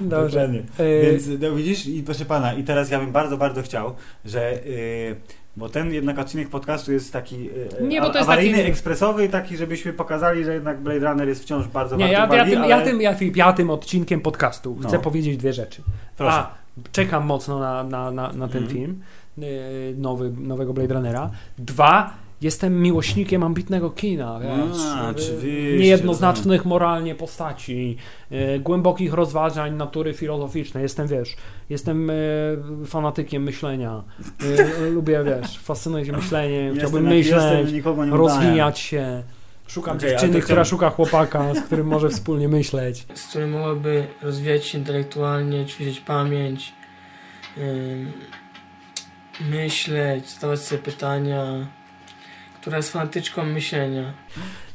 Dobrze. 0.00 0.40
Dokładnie. 0.40 0.62
E, 0.78 1.02
Więc 1.02 1.28
no, 1.40 1.54
widzisz, 1.54 1.86
i 1.86 2.02
proszę 2.02 2.24
pana, 2.24 2.52
i 2.54 2.64
teraz 2.64 2.90
ja 2.90 2.98
bym 3.00 3.12
bardzo, 3.12 3.36
bardzo 3.36 3.62
chciał, 3.62 3.94
że. 4.24 4.58
Yy, 4.66 5.16
bo 5.56 5.68
ten 5.68 5.92
jednak 5.92 6.18
odcinek 6.18 6.48
podcastu 6.48 6.92
jest 6.92 7.12
taki 7.12 7.44
yy, 7.44 7.68
Nie, 7.88 8.00
bo 8.00 8.10
to 8.10 8.18
jest 8.18 8.30
awaryjny, 8.30 8.58
taki- 8.58 8.70
ekspresowy, 8.70 9.28
taki, 9.28 9.56
żebyśmy 9.56 9.92
pokazali, 9.92 10.44
że 10.44 10.54
jednak 10.54 10.80
Blade 10.80 11.10
Runner 11.10 11.28
jest 11.28 11.42
wciąż 11.42 11.68
bardzo 11.68 11.96
Nie, 11.96 12.12
ja, 12.12 12.28
ja, 12.36 12.44
tym, 12.44 12.58
ale... 12.58 12.68
ja, 12.68 12.80
tym, 12.82 13.00
ja, 13.00 13.14
Filip, 13.14 13.36
ja 13.36 13.52
tym 13.52 13.70
odcinkiem 13.70 14.20
podcastu 14.20 14.76
chcę 14.82 14.96
No. 14.96 15.02
powiedzieć 15.02 15.36
dwie 15.36 15.52
rzeczy. 15.52 15.82
Proszę. 16.16 16.36
A, 16.36 16.54
czekam 16.92 17.26
mocno 17.26 17.58
na, 17.58 17.84
na, 17.84 18.10
na, 18.10 18.32
na 18.32 18.48
ten 18.48 18.62
Mhm. 18.62 18.68
film 18.68 19.00
yy, 19.38 19.46
nowy, 19.98 20.30
nowego 20.38 20.72
Blade 20.74 20.94
Runnera. 20.94 21.30
Dwa, 21.58 22.10
jestem 22.44 22.82
miłośnikiem 22.82 23.42
ambitnego 23.42 23.90
kina. 23.90 24.36
A, 24.36 24.42
yy, 24.42 25.10
oczywiście, 25.10 25.76
niejednoznacznych 25.78 26.64
moralnie 26.64 27.14
postaci, 27.14 27.96
yy, 28.30 28.60
głębokich 28.60 29.12
rozważań 29.12 29.74
natury 29.74 30.14
filozoficznej. 30.14 30.82
Jestem, 30.82 31.06
wiesz, 31.08 31.36
jestem 31.70 32.08
yy, 32.08 32.86
fanatykiem 32.86 33.42
myślenia. 33.42 34.02
Yy, 34.80 34.90
lubię, 34.96 35.24
wiesz, 35.24 35.58
fascynuje 35.58 36.06
się 36.06 36.12
myśleniem, 36.12 36.76
chciałbym 36.76 37.04
myśleć, 37.04 37.74
jestem, 37.74 38.14
rozwijać 38.14 38.78
się. 38.78 39.22
Szukam 39.66 39.98
ale 40.00 40.10
dziewczyny, 40.10 40.32
która 40.32 40.42
chciałem- 40.42 40.64
szuka 40.64 40.90
chłopaka, 40.90 41.54
z 41.54 41.60
którym 41.60 41.86
może 41.86 42.08
wspólnie 42.08 42.48
myśleć. 42.48 43.06
z 43.14 43.26
którym 43.26 43.50
mogłaby 43.50 44.06
rozwijać 44.22 44.66
się 44.66 44.78
intelektualnie, 44.78 45.66
ćwiczyć 45.66 46.00
pamięć, 46.00 46.72
ym, 47.58 48.12
myśleć, 49.50 50.30
zadawać 50.30 50.60
sobie 50.60 50.82
pytania, 50.82 51.66
która 52.64 52.76
jest 52.76 52.92
fanatyczką 52.92 53.44
myślenia. 53.44 54.12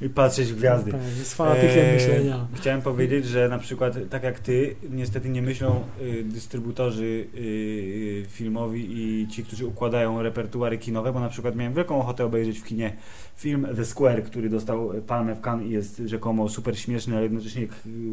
I 0.02 0.10
patrzeć 0.10 0.54
w 0.54 0.56
gwiazdy. 0.56 0.92
Tak, 0.92 1.02
jest 1.18 1.34
fanatykiem 1.36 1.86
Eee, 1.86 1.94
myślenia. 1.94 2.48
Chciałem 2.54 2.82
powiedzieć, 2.82 3.26
że 3.26 3.50
na 3.50 3.60
przykład 3.60 3.98
tak 4.10 4.24
jak 4.24 4.40
ty, 4.40 4.76
niestety 4.90 5.30
nie 5.30 5.42
myślą 5.42 5.84
y, 6.02 6.24
dystrybutorzy 6.24 7.04
y, 7.04 7.40
y, 7.40 8.26
filmowi 8.30 8.88
i 8.92 9.28
ci, 9.28 9.44
którzy 9.44 9.66
układają 9.68 10.22
repertuary 10.22 10.78
kinowe, 10.78 11.14
bo 11.14 11.20
na 11.20 11.30
przykład 11.30 11.56
miałem 11.56 11.74
wielką 11.74 12.00
ochotę 12.00 12.26
obejrzeć 12.26 12.60
w 12.60 12.64
kinie 12.64 12.94
film 13.36 13.68
The 13.76 13.86
Square, 13.86 14.24
który 14.24 14.50
dostał 14.50 14.92
palmę 15.08 15.36
w 15.36 15.42
Cannes 15.42 15.68
i 15.68 15.70
jest 15.70 16.02
rzekomo 16.06 16.50
super 16.50 16.80
śmieszny, 16.80 17.14
ale 17.14 17.24
jednocześnie 17.24 17.68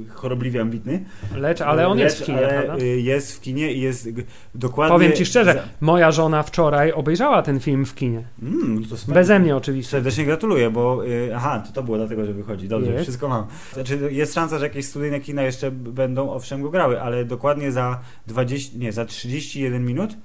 chorobliwie 0.09 0.61
ambitny. 0.61 1.05
Lecz, 1.37 1.61
ale 1.61 1.89
on 1.89 1.99
jest 1.99 2.16
w 2.16 2.20
Lecz, 2.20 2.26
kinie, 2.26 2.39
ale, 2.39 2.62
prawda? 2.62 2.84
Jest 2.84 3.37
w 3.37 3.41
kinie 3.41 3.72
i 3.72 3.80
jest 3.80 4.09
dokładnie... 4.55 4.95
Powiem 4.95 5.12
ci 5.12 5.26
szczerze, 5.26 5.55
za- 5.55 5.62
moja 5.80 6.11
żona 6.11 6.43
wczoraj 6.43 6.93
obejrzała 6.93 7.43
ten 7.43 7.61
film 7.61 7.87
w 7.87 7.95
kinie. 7.95 8.22
Mm, 8.43 8.84
to. 8.84 9.12
Beze 9.12 9.39
mnie 9.39 9.57
oczywiście. 9.57 9.91
Serdecznie 9.91 10.24
gratuluję, 10.24 10.70
bo 10.70 11.07
y, 11.07 11.30
aha, 11.37 11.62
to, 11.77 11.83
było 11.83 11.97
dlatego, 11.97 12.27
że 12.27 12.33
wychodzi. 12.33 12.68
Dobrze, 12.68 12.93
Jest. 12.93 13.03
wszystko 13.03 13.29
mam. 13.29 13.47
Znaczy, 13.72 14.09
jest 14.11 14.35
szansa, 14.35 14.59
że 14.59 14.64
jakieś 14.64 14.87
studyjne 14.87 15.20
kina 15.20 15.43
jeszcze 15.43 15.70
będą 15.70 16.31
owszem 16.31 16.62
go 16.62 16.70
grały, 16.70 17.01
ale 17.01 17.24
dokładnie 17.24 17.72
za 17.72 18.01
20, 18.27 18.79
nie, 18.79 18.93
za 18.93 19.05
31 19.05 19.87
minut 19.87 20.16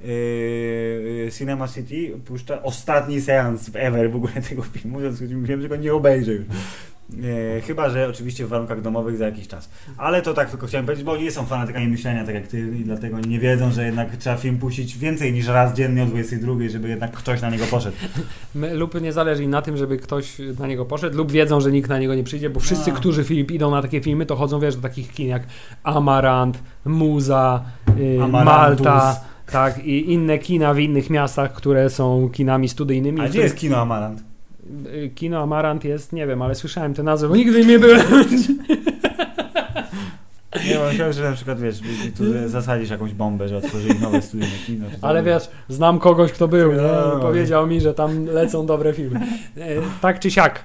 yy, 0.00 1.28
Cinema 1.38 1.68
City 1.68 2.20
puszcza 2.24 2.62
ostatni 2.62 3.20
seans 3.20 3.70
ever 3.74 4.10
w 4.10 4.16
ogóle 4.16 4.32
tego 4.48 4.62
filmu, 4.62 4.98
w 4.98 5.00
związku 5.00 5.26
z 5.26 5.28
tym 5.28 5.44
wiem, 5.44 5.62
że 5.62 5.68
go 5.68 5.76
nie 5.76 5.94
obejrzę 5.94 6.32
już. 6.32 6.46
E, 7.56 7.60
chyba, 7.60 7.90
że 7.90 8.08
oczywiście 8.08 8.46
w 8.46 8.48
warunkach 8.48 8.80
domowych 8.80 9.16
za 9.16 9.24
jakiś 9.24 9.48
czas. 9.48 9.70
Ale 9.96 10.22
to 10.22 10.34
tak 10.34 10.50
tylko 10.50 10.66
chciałem 10.66 10.86
powiedzieć, 10.86 11.04
bo 11.04 11.12
oni 11.12 11.22
nie 11.22 11.30
są 11.30 11.46
fanatykami 11.46 11.88
myślenia, 11.88 12.24
tak 12.24 12.34
jak 12.34 12.46
ty, 12.46 12.60
i 12.60 12.84
dlatego 12.84 13.20
nie 13.20 13.38
wiedzą, 13.38 13.72
że 13.72 13.86
jednak 13.86 14.16
trzeba 14.16 14.36
film 14.36 14.58
puścić 14.58 14.98
więcej 14.98 15.32
niż 15.32 15.46
raz 15.46 15.74
dziennie 15.74 16.02
o 16.02 16.06
22, 16.06 16.54
żeby 16.68 16.88
jednak 16.88 17.12
ktoś 17.12 17.40
na 17.42 17.50
niego 17.50 17.64
poszedł. 17.70 17.96
My, 18.54 18.74
lub 18.74 19.00
nie 19.00 19.12
zależy 19.12 19.44
im 19.44 19.50
na 19.50 19.62
tym, 19.62 19.76
żeby 19.76 19.96
ktoś 19.96 20.38
na 20.58 20.66
niego 20.66 20.84
poszedł, 20.84 21.16
lub 21.16 21.32
wiedzą, 21.32 21.60
że 21.60 21.72
nikt 21.72 21.90
na 21.90 21.98
niego 21.98 22.14
nie 22.14 22.24
przyjdzie, 22.24 22.50
bo 22.50 22.60
wszyscy, 22.60 22.92
A. 22.92 22.94
którzy 22.94 23.24
Filip 23.24 23.50
idą 23.50 23.70
na 23.70 23.82
takie 23.82 24.00
filmy, 24.00 24.26
to 24.26 24.36
chodzą, 24.36 24.60
wiesz, 24.60 24.76
do 24.76 24.82
takich 24.82 25.12
kin 25.12 25.28
jak 25.28 25.42
Amarant, 25.82 26.62
Muza, 26.84 27.64
y. 27.98 28.18
Malta, 28.28 29.20
tak, 29.52 29.84
i 29.84 30.12
inne 30.12 30.38
kina 30.38 30.74
w 30.74 30.78
innych 30.78 31.10
miastach, 31.10 31.52
które 31.52 31.90
są 31.90 32.30
kinami 32.32 32.68
studyjnymi. 32.68 33.20
A 33.20 33.28
gdzie 33.28 33.40
jest 33.40 33.56
kino 33.56 33.76
Amarant? 33.76 34.29
Y, 34.86 35.10
Kino 35.14 35.42
Amarant 35.42 35.84
jest, 35.84 36.12
nie 36.12 36.26
wiem, 36.26 36.42
ale 36.42 36.54
słyszałem 36.54 36.94
te 36.94 37.02
nazwy, 37.02 37.28
bo 37.28 37.36
nigdy 37.36 37.66
nie 37.66 37.78
byłem. 37.78 38.00
Nie, 40.68 40.74
bo 40.74 40.84
myślałem, 40.86 41.12
że 41.12 41.22
na 41.22 41.32
przykład, 41.32 41.60
wiesz, 41.60 41.80
tu 42.16 42.24
zasadzisz 42.48 42.90
jakąś 42.90 43.12
bombę, 43.12 43.48
że 43.48 43.56
otworzyli 43.56 44.00
nowe 44.00 44.22
studyjne 44.22 44.54
kino. 44.66 44.86
czy 44.90 44.96
Ale 45.02 45.22
wiesz, 45.22 45.42
znam 45.68 45.98
kogoś, 45.98 46.32
kto 46.32 46.48
był, 46.48 46.72
nie? 46.72 46.78
No. 47.12 47.18
powiedział 47.20 47.66
mi, 47.66 47.80
że 47.80 47.94
tam 47.94 48.24
lecą 48.26 48.66
dobre 48.66 48.92
filmy. 48.92 49.20
E, 49.56 49.68
Tak 50.00 50.18
czy 50.20 50.30
siak. 50.30 50.64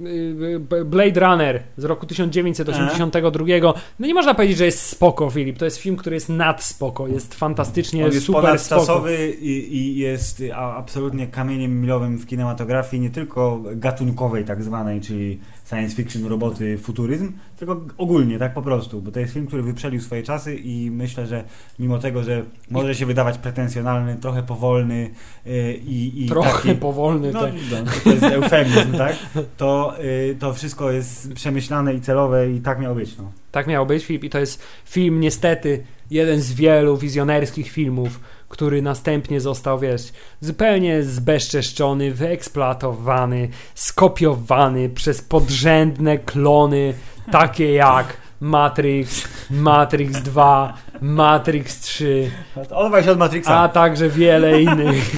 Y, 0.00 0.60
B- 0.60 0.84
Blade 0.84 1.20
Runner 1.20 1.62
z 1.76 1.84
roku 1.84 2.06
1982. 2.06 3.74
No 3.98 4.06
nie 4.06 4.14
można 4.14 4.34
powiedzieć, 4.34 4.58
że 4.58 4.64
jest 4.64 4.82
spoko, 4.82 5.30
Filip. 5.30 5.58
To 5.58 5.64
jest 5.64 5.76
film, 5.78 5.96
który 5.96 6.16
jest 6.16 6.28
nad 6.28 6.64
spoko, 6.64 7.08
jest 7.08 7.34
fantastycznie 7.34 8.04
On 8.04 8.12
jest 8.12 8.26
super 8.26 8.42
ponadczasowy 8.42 9.30
i, 9.30 9.76
i 9.76 9.96
jest 9.96 10.42
absolutnie 10.54 11.26
kamieniem 11.26 11.80
milowym 11.80 12.18
w 12.18 12.26
kinematografii, 12.26 13.02
nie 13.02 13.10
tylko 13.10 13.62
gatunkowej 13.74 14.44
tak 14.44 14.62
zwanej, 14.62 15.00
czyli 15.00 15.40
science 15.68 15.96
fiction, 15.96 16.26
roboty, 16.26 16.78
futuryzm, 16.78 17.32
tylko 17.56 17.80
ogólnie, 17.98 18.38
tak 18.38 18.54
po 18.54 18.62
prostu, 18.62 19.02
bo 19.02 19.10
to 19.10 19.20
jest 19.20 19.34
film, 19.34 19.46
który 19.46 19.62
wyprzedził 19.62 20.00
swoje 20.00 20.22
czasy 20.22 20.56
i 20.56 20.90
myślę, 20.90 21.26
że 21.26 21.44
mimo 21.78 21.98
tego, 21.98 22.22
że 22.22 22.44
może 22.70 22.94
się 22.94 23.06
wydawać 23.06 23.38
pretensjonalny, 23.38 24.16
trochę 24.16 24.42
powolny 24.42 25.10
yy, 25.46 25.74
i, 25.74 26.24
i 26.24 26.28
Trochę 26.28 26.68
taki... 26.68 26.80
powolny. 26.80 27.32
No, 27.32 27.40
tak. 27.40 27.52
no, 27.70 27.92
to 28.04 28.10
jest 28.10 28.22
eufemizm, 28.22 28.92
tak? 28.98 29.16
To, 29.56 29.94
yy, 30.02 30.36
to 30.38 30.54
wszystko 30.54 30.90
jest 30.90 31.32
przemyślane 31.34 31.94
i 31.94 32.00
celowe 32.00 32.50
i 32.50 32.60
tak 32.60 32.80
miało 32.80 32.94
być, 32.94 33.18
no. 33.18 33.32
Tak 33.52 33.66
miało 33.66 33.86
być, 33.86 34.04
Filip. 34.04 34.24
I 34.24 34.30
to 34.30 34.38
jest 34.38 34.62
film, 34.84 35.20
niestety, 35.20 35.84
jeden 36.10 36.40
z 36.40 36.52
wielu 36.52 36.96
wizjonerskich 36.96 37.70
filmów, 37.70 38.20
który 38.56 38.82
następnie 38.82 39.40
został, 39.40 39.78
wiesz, 39.78 40.02
zupełnie 40.40 41.02
zbezczeszczony, 41.02 42.12
wyeksploatowany, 42.14 43.48
skopiowany 43.74 44.88
przez 44.88 45.22
podrzędne 45.22 46.18
klony, 46.18 46.94
takie 47.32 47.72
jak 47.72 48.16
Matrix, 48.40 49.28
Matrix 49.50 50.22
2, 50.22 50.74
Matrix 51.00 51.80
3, 51.80 52.30
Odwaj 52.70 53.04
się 53.04 53.10
od 53.12 53.18
Matrixa. 53.18 53.60
a 53.60 53.68
także 53.68 54.08
wiele 54.08 54.62
innych. 54.62 55.04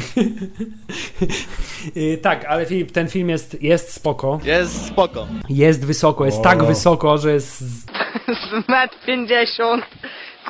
Y, 1.96 2.18
tak, 2.22 2.44
ale 2.44 2.66
Filip, 2.66 2.92
ten 2.92 3.08
film 3.08 3.28
jest, 3.28 3.62
jest 3.62 3.92
spoko, 3.92 4.40
Jest 4.44 4.86
spoko. 4.86 5.26
jest 5.48 5.84
wysoko, 5.86 6.24
jest 6.26 6.38
O. 6.38 6.42
tak 6.42 6.64
wysoko, 6.64 7.18
że 7.18 7.32
jest 7.32 7.60
z- 7.60 7.84
z 8.64 8.68
metr 8.68 8.96
50. 9.06 9.84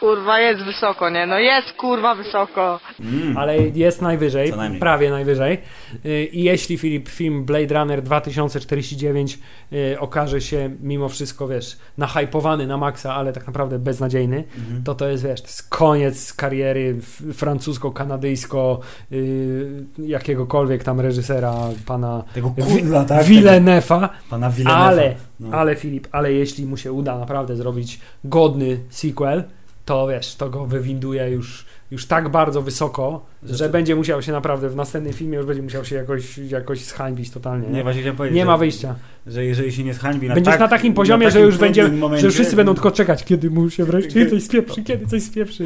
Kurwa, 0.01 0.41
jest 0.41 0.63
wysoko, 0.65 1.11
nie? 1.11 1.27
No 1.27 1.39
jest 1.39 1.73
kurwa 1.73 2.15
wysoko. 2.15 2.81
Mm. 3.01 3.37
ale 3.39 3.59
jest 3.59 4.03
najwyżej, 4.03 4.51
Co 4.51 4.57
najmniej. 4.57 4.81
prawie 4.81 5.11
najwyżej. 5.11 5.59
Y, 6.07 6.25
I 6.33 6.43
jeśli 6.45 6.79
Filip, 6.79 7.09
film 7.09 7.45
Blade 7.45 7.75
Runner 7.75 8.03
2049 8.03 9.39
y, 9.73 9.97
okaże 10.01 10.41
się 10.41 10.71
mimo 10.81 11.09
wszystko, 11.09 11.49
wiesz, 11.49 11.77
nahypowany 11.99 12.67
na 12.67 12.77
maksa, 12.77 13.15
ale 13.15 13.33
tak 13.33 13.47
naprawdę 13.47 13.79
beznadziejny, 13.79 14.45
Mhm. 14.59 14.83
to 14.83 14.95
to 14.95 15.09
jest, 15.09 15.25
wiesz, 15.25 15.41
to 15.43 15.47
jest 15.47 15.69
koniec 15.69 16.33
kariery 16.35 16.95
f- 16.99 17.23
francusko-kanadyjsko 17.37 18.79
y, 19.13 19.85
jakiegokolwiek 19.99 20.85
tam 20.85 21.01
reżysera, 21.01 21.55
pana 21.87 22.25
Tego 22.35 22.55
Wi- 22.57 22.83
tak? 23.09 23.27
Villeneuve'a, 23.27 24.09
Pana 24.31 24.51
Villeneuve'a. 24.51 24.71
ale, 24.71 25.15
No. 25.41 25.57
ale 25.57 25.77
Filip, 25.77 26.09
ale 26.13 26.33
jeśli 26.33 26.67
mu 26.67 26.77
się 26.77 26.93
uda 26.93 27.19
naprawdę 27.19 27.57
zrobić 27.57 28.01
godny 28.25 28.79
sequel, 28.91 29.45
to 29.89 30.07
wiesz, 30.07 30.35
to 30.35 30.51
go 30.51 30.67
wywinduje 30.67 31.31
już 31.31 31.65
już 31.91 32.07
tak 32.07 32.29
bardzo 32.29 32.63
wysoko, 32.63 33.27
że, 33.43 33.55
Że 33.55 33.69
będzie 33.69 33.97
musiał 33.97 34.23
się 34.23 34.33
naprawdę 34.33 34.69
w 34.69 34.77
następnym 34.77 35.13
filmie 35.15 35.37
już 35.37 35.47
będzie 35.47 35.63
musiał 35.63 35.85
się 35.85 35.97
jakoś, 35.97 36.39
jakoś 36.39 36.81
zhańbić 36.85 37.31
totalnie. 37.31 37.69
Nie, 37.69 37.75
Nie, 37.75 37.83
właśnie 37.83 38.01
chciałem 38.01 38.17
powiedzieć, 38.17 38.37
nie 38.37 38.43
że, 38.43 38.47
ma 38.47 38.57
wyjścia. 38.59 38.95
że 39.27 39.45
jeżeli 39.45 39.73
się 39.73 39.85
nie 39.85 39.95
zhańbi 39.95 40.29
na 40.29 40.35
Będziesz 40.35 40.53
tak, 40.53 40.61
na 40.61 40.69
takim 40.69 40.95
poziomie, 40.95 41.25
na 41.27 41.31
że 41.31 41.35
takim 41.35 41.47
już 41.47 41.59
będzie, 41.59 41.89
momencie, 41.89 42.27
że 42.27 42.31
wszyscy 42.31 42.57
będą 42.57 42.75
tylko 42.75 42.91
czekać, 42.91 43.25
kiedy 43.25 43.51
mu 43.51 43.71
się 43.71 43.85
wreszcie 43.85 44.27
coś 44.31 44.43
spieprzy, 44.43 44.83
kiedy 44.83 45.07
coś 45.07 45.23
spieprzy. 45.23 45.65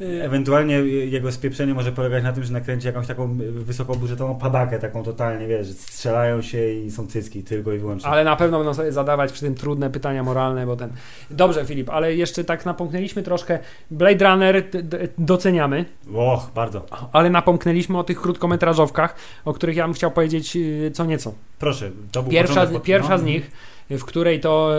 nie? 0.00 0.22
Ewentualnie 0.24 0.74
jego 0.84 1.32
spieprzenie 1.32 1.74
może 1.74 1.92
polegać 1.92 2.24
na 2.24 2.32
tym, 2.32 2.44
że 2.44 2.52
nakręci 2.52 2.86
jakąś 2.86 3.06
taką 3.06 3.38
wysokobudżetową 3.50 4.34
padakę, 4.38 4.78
taką 4.78 5.02
totalnie, 5.02 5.46
wiesz, 5.46 5.66
że 5.66 5.72
strzelają 5.72 6.42
się 6.42 6.72
i 6.72 6.90
są 6.90 7.06
cycki 7.06 7.42
tylko 7.42 7.72
i 7.72 7.78
wyłącznie. 7.78 8.10
Ale 8.10 8.24
na 8.24 8.36
pewno 8.36 8.58
będą 8.58 8.74
sobie 8.74 8.92
zadawać 8.92 9.32
przy 9.32 9.40
tym 9.40 9.54
trudne 9.54 9.90
pytania 9.90 10.22
moralne, 10.22 10.66
bo 10.66 10.76
ten... 10.76 10.90
Dobrze, 11.30 11.64
Filip, 11.64 11.90
ale 11.90 12.14
jeszcze 12.16 12.44
tak 12.44 12.66
napomknęliśmy 12.66 13.22
troszkę. 13.22 13.58
Blade 13.90 14.30
Runner 14.30 14.70
d- 14.70 14.82
d- 14.82 15.08
doceniamy, 15.50 15.84
Och, 16.14 16.50
bardzo. 16.54 16.86
ale 17.12 17.30
napomknęliśmy 17.30 17.98
o 17.98 18.04
tych 18.04 18.20
krótkometrażowkach, 18.20 19.14
o 19.44 19.52
których 19.52 19.76
ja 19.76 19.84
bym 19.84 19.94
chciał 19.94 20.10
powiedzieć 20.10 20.56
yy, 20.56 20.90
co 20.90 21.04
nieco. 21.04 21.32
Proszę, 21.58 21.90
to 22.12 22.22
był 22.22 22.32
Pierwsza, 22.32 22.54
początek, 22.54 22.82
z, 22.82 22.86
pierwsza 22.86 23.12
no. 23.12 23.18
z 23.18 23.22
nich, 23.22 23.50
w 23.90 24.04
której 24.04 24.40
to 24.40 24.70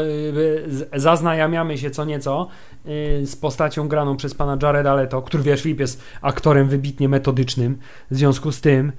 z- 0.67 0.89
zaznajamiamy 1.01 1.77
się 1.77 1.91
co 1.91 2.05
nieco 2.05 2.47
yy, 2.85 3.25
z 3.25 3.35
postacią 3.35 3.87
graną 3.87 4.17
przez 4.17 4.33
pana 4.35 4.57
Jareda 4.63 4.93
Leto, 4.93 5.21
który 5.21 5.43
wiesz, 5.43 5.61
Filip 5.61 5.79
jest 5.79 6.03
aktorem 6.21 6.67
wybitnie 6.67 7.09
metodycznym. 7.09 7.77
W 8.11 8.15
związku 8.15 8.51
z 8.51 8.61
tym 8.61 8.91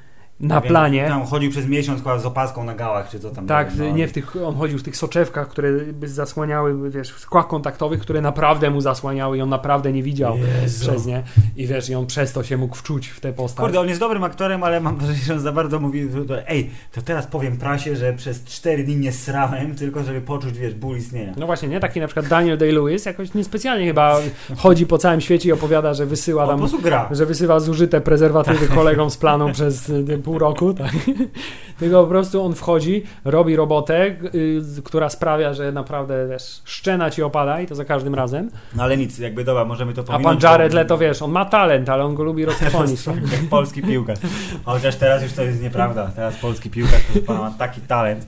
na 0.42 0.60
Wiem, 0.60 0.68
planie... 0.68 1.08
Tam 1.08 1.26
chodził 1.26 1.50
przez 1.50 1.66
miesiąc 1.66 2.02
z 2.22 2.26
opaską 2.26 2.64
na 2.64 2.74
gałach, 2.74 3.10
czy 3.10 3.20
co 3.20 3.30
tam. 3.30 3.46
Tak, 3.46 3.68
no. 3.78 3.90
nie 3.90 4.08
w 4.08 4.12
tych, 4.12 4.36
on 4.44 4.54
chodził 4.54 4.78
w 4.78 4.82
tych 4.82 4.96
soczewkach, 4.96 5.48
które 5.48 5.68
zasłaniały, 6.02 6.90
wiesz, 6.90 7.12
w 7.12 7.18
skłach 7.18 7.46
kontaktowych, 7.46 8.00
które 8.00 8.20
naprawdę 8.20 8.70
mu 8.70 8.80
zasłaniały 8.80 9.38
i 9.38 9.40
on 9.40 9.48
naprawdę 9.48 9.92
nie 9.92 10.02
widział 10.02 10.36
Jezu. 10.62 10.88
przez 10.88 11.06
nie. 11.06 11.22
I 11.56 11.66
wiesz, 11.66 11.90
i 11.90 11.94
on 11.94 12.06
przez 12.06 12.32
to 12.32 12.42
się 12.44 12.56
mógł 12.56 12.76
wczuć 12.76 13.08
w 13.08 13.20
tę 13.20 13.32
postać. 13.32 13.64
Kurde, 13.64 13.80
on 13.80 13.88
jest 13.88 14.00
dobrym 14.00 14.24
aktorem, 14.24 14.64
ale 14.64 14.80
mam 14.80 14.96
wrażenie, 14.96 15.18
że 15.18 15.34
on 15.34 15.40
za 15.40 15.52
bardzo 15.52 15.80
mówi, 15.80 16.08
że- 16.28 16.48
ej, 16.48 16.70
to 16.92 17.02
teraz 17.02 17.26
powiem 17.26 17.56
prasie, 17.56 17.96
że 17.96 18.12
przez 18.12 18.44
4 18.44 18.84
dni 18.84 18.96
nie 18.96 19.12
srałem, 19.12 19.74
tylko 19.74 20.02
żeby 20.02 20.20
poczuć, 20.20 20.58
wiesz, 20.58 20.74
ból 20.74 20.96
istnienia. 20.96 21.32
No 21.36 21.46
właśnie, 21.46 21.68
nie? 21.68 21.80
Taki 21.80 22.00
na 22.00 22.06
przykład 22.06 22.26
Daniel 22.26 22.58
Day-Lewis 22.58 23.06
jakoś 23.06 23.34
niespecjalnie 23.34 23.86
chyba 23.86 24.18
chodzi 24.56 24.86
po 24.86 24.98
całym 24.98 25.20
świecie 25.20 25.48
i 25.48 25.52
opowiada, 25.52 25.94
że 25.94 26.06
wysyła 26.06 26.46
tam 26.46 26.68
gra. 26.82 27.08
że 27.10 27.26
wysyła 27.26 27.60
zużyte 27.60 28.00
prezerwatywy 28.00 28.68
kolegom 28.68 29.10
z 29.10 29.16
planą 29.16 29.52
przez 29.52 29.88
y, 29.88 30.18
pół 30.32 30.38
roku, 30.38 30.74
tak? 30.74 30.92
Tylko 31.80 32.02
po 32.02 32.08
prostu 32.08 32.42
on 32.44 32.54
wchodzi, 32.54 33.02
robi 33.24 33.56
robotę, 33.56 34.06
y, 34.34 34.62
która 34.84 35.08
sprawia, 35.08 35.54
że 35.54 35.72
naprawdę, 35.72 36.28
wiesz, 36.30 36.62
szczena 36.64 37.10
ci 37.10 37.22
opada 37.22 37.60
i 37.60 37.66
to 37.66 37.74
za 37.74 37.84
każdym 37.84 38.14
razem. 38.14 38.50
No 38.76 38.82
ale 38.82 38.96
nic, 38.96 39.18
jakby 39.18 39.44
dobra, 39.44 39.64
możemy 39.64 39.94
to 39.94 40.00
A 40.02 40.04
pominąć. 40.04 40.24
pan 40.24 40.36
bo- 40.38 40.46
Jared 40.48 40.72
Leto, 40.72 40.98
wiesz, 40.98 41.22
on 41.22 41.30
ma 41.30 41.44
talent, 41.44 41.88
ale 41.88 42.04
on 42.04 42.14
go 42.14 42.22
lubi 42.24 42.44
roztrwonić. 42.44 43.06
Jak 43.32 43.48
polski 43.50 43.82
piłkarz. 43.82 44.18
Chociaż 44.64 44.96
teraz 44.96 45.22
już 45.22 45.32
to 45.32 45.42
jest 45.42 45.62
nieprawda. 45.62 46.06
Teraz 46.16 46.36
polski 46.36 46.70
piłkarz 46.70 47.02
pana, 47.26 47.40
ma 47.40 47.50
taki 47.50 47.80
talent. 47.80 48.26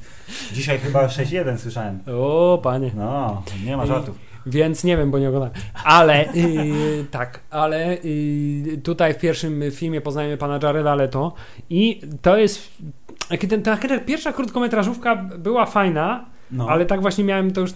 Dzisiaj 0.52 0.78
chyba 0.78 1.06
6-1 1.06 1.58
słyszałem. 1.58 1.98
O, 2.16 2.58
panie. 2.62 2.90
No, 2.96 3.42
nie 3.64 3.76
ma 3.76 3.86
żartów. 3.86 4.33
Więc 4.46 4.84
nie 4.84 4.96
wiem, 4.96 5.10
bo 5.10 5.18
nie 5.18 5.28
oglądałem. 5.28 5.54
Ale 5.84 6.24
yy, 6.34 7.04
tak, 7.10 7.40
ale 7.50 7.96
yy, 8.04 8.78
tutaj 8.78 9.14
w 9.14 9.18
pierwszym 9.18 9.62
filmie 9.70 10.00
poznajemy 10.00 10.36
pana 10.36 10.58
Jareda 10.62 10.94
Leto 10.94 11.32
i 11.70 12.00
to 12.22 12.36
jest. 12.36 12.72
Ten, 13.48 13.62
ta 13.62 13.78
pierwsza 14.06 14.32
krótkometrażówka 14.32 15.16
była 15.38 15.66
fajna, 15.66 16.24
No. 16.52 16.68
ale 16.68 16.86
tak 16.86 17.00
właśnie 17.00 17.24
miałem, 17.24 17.50
to 17.50 17.60
już 17.60 17.72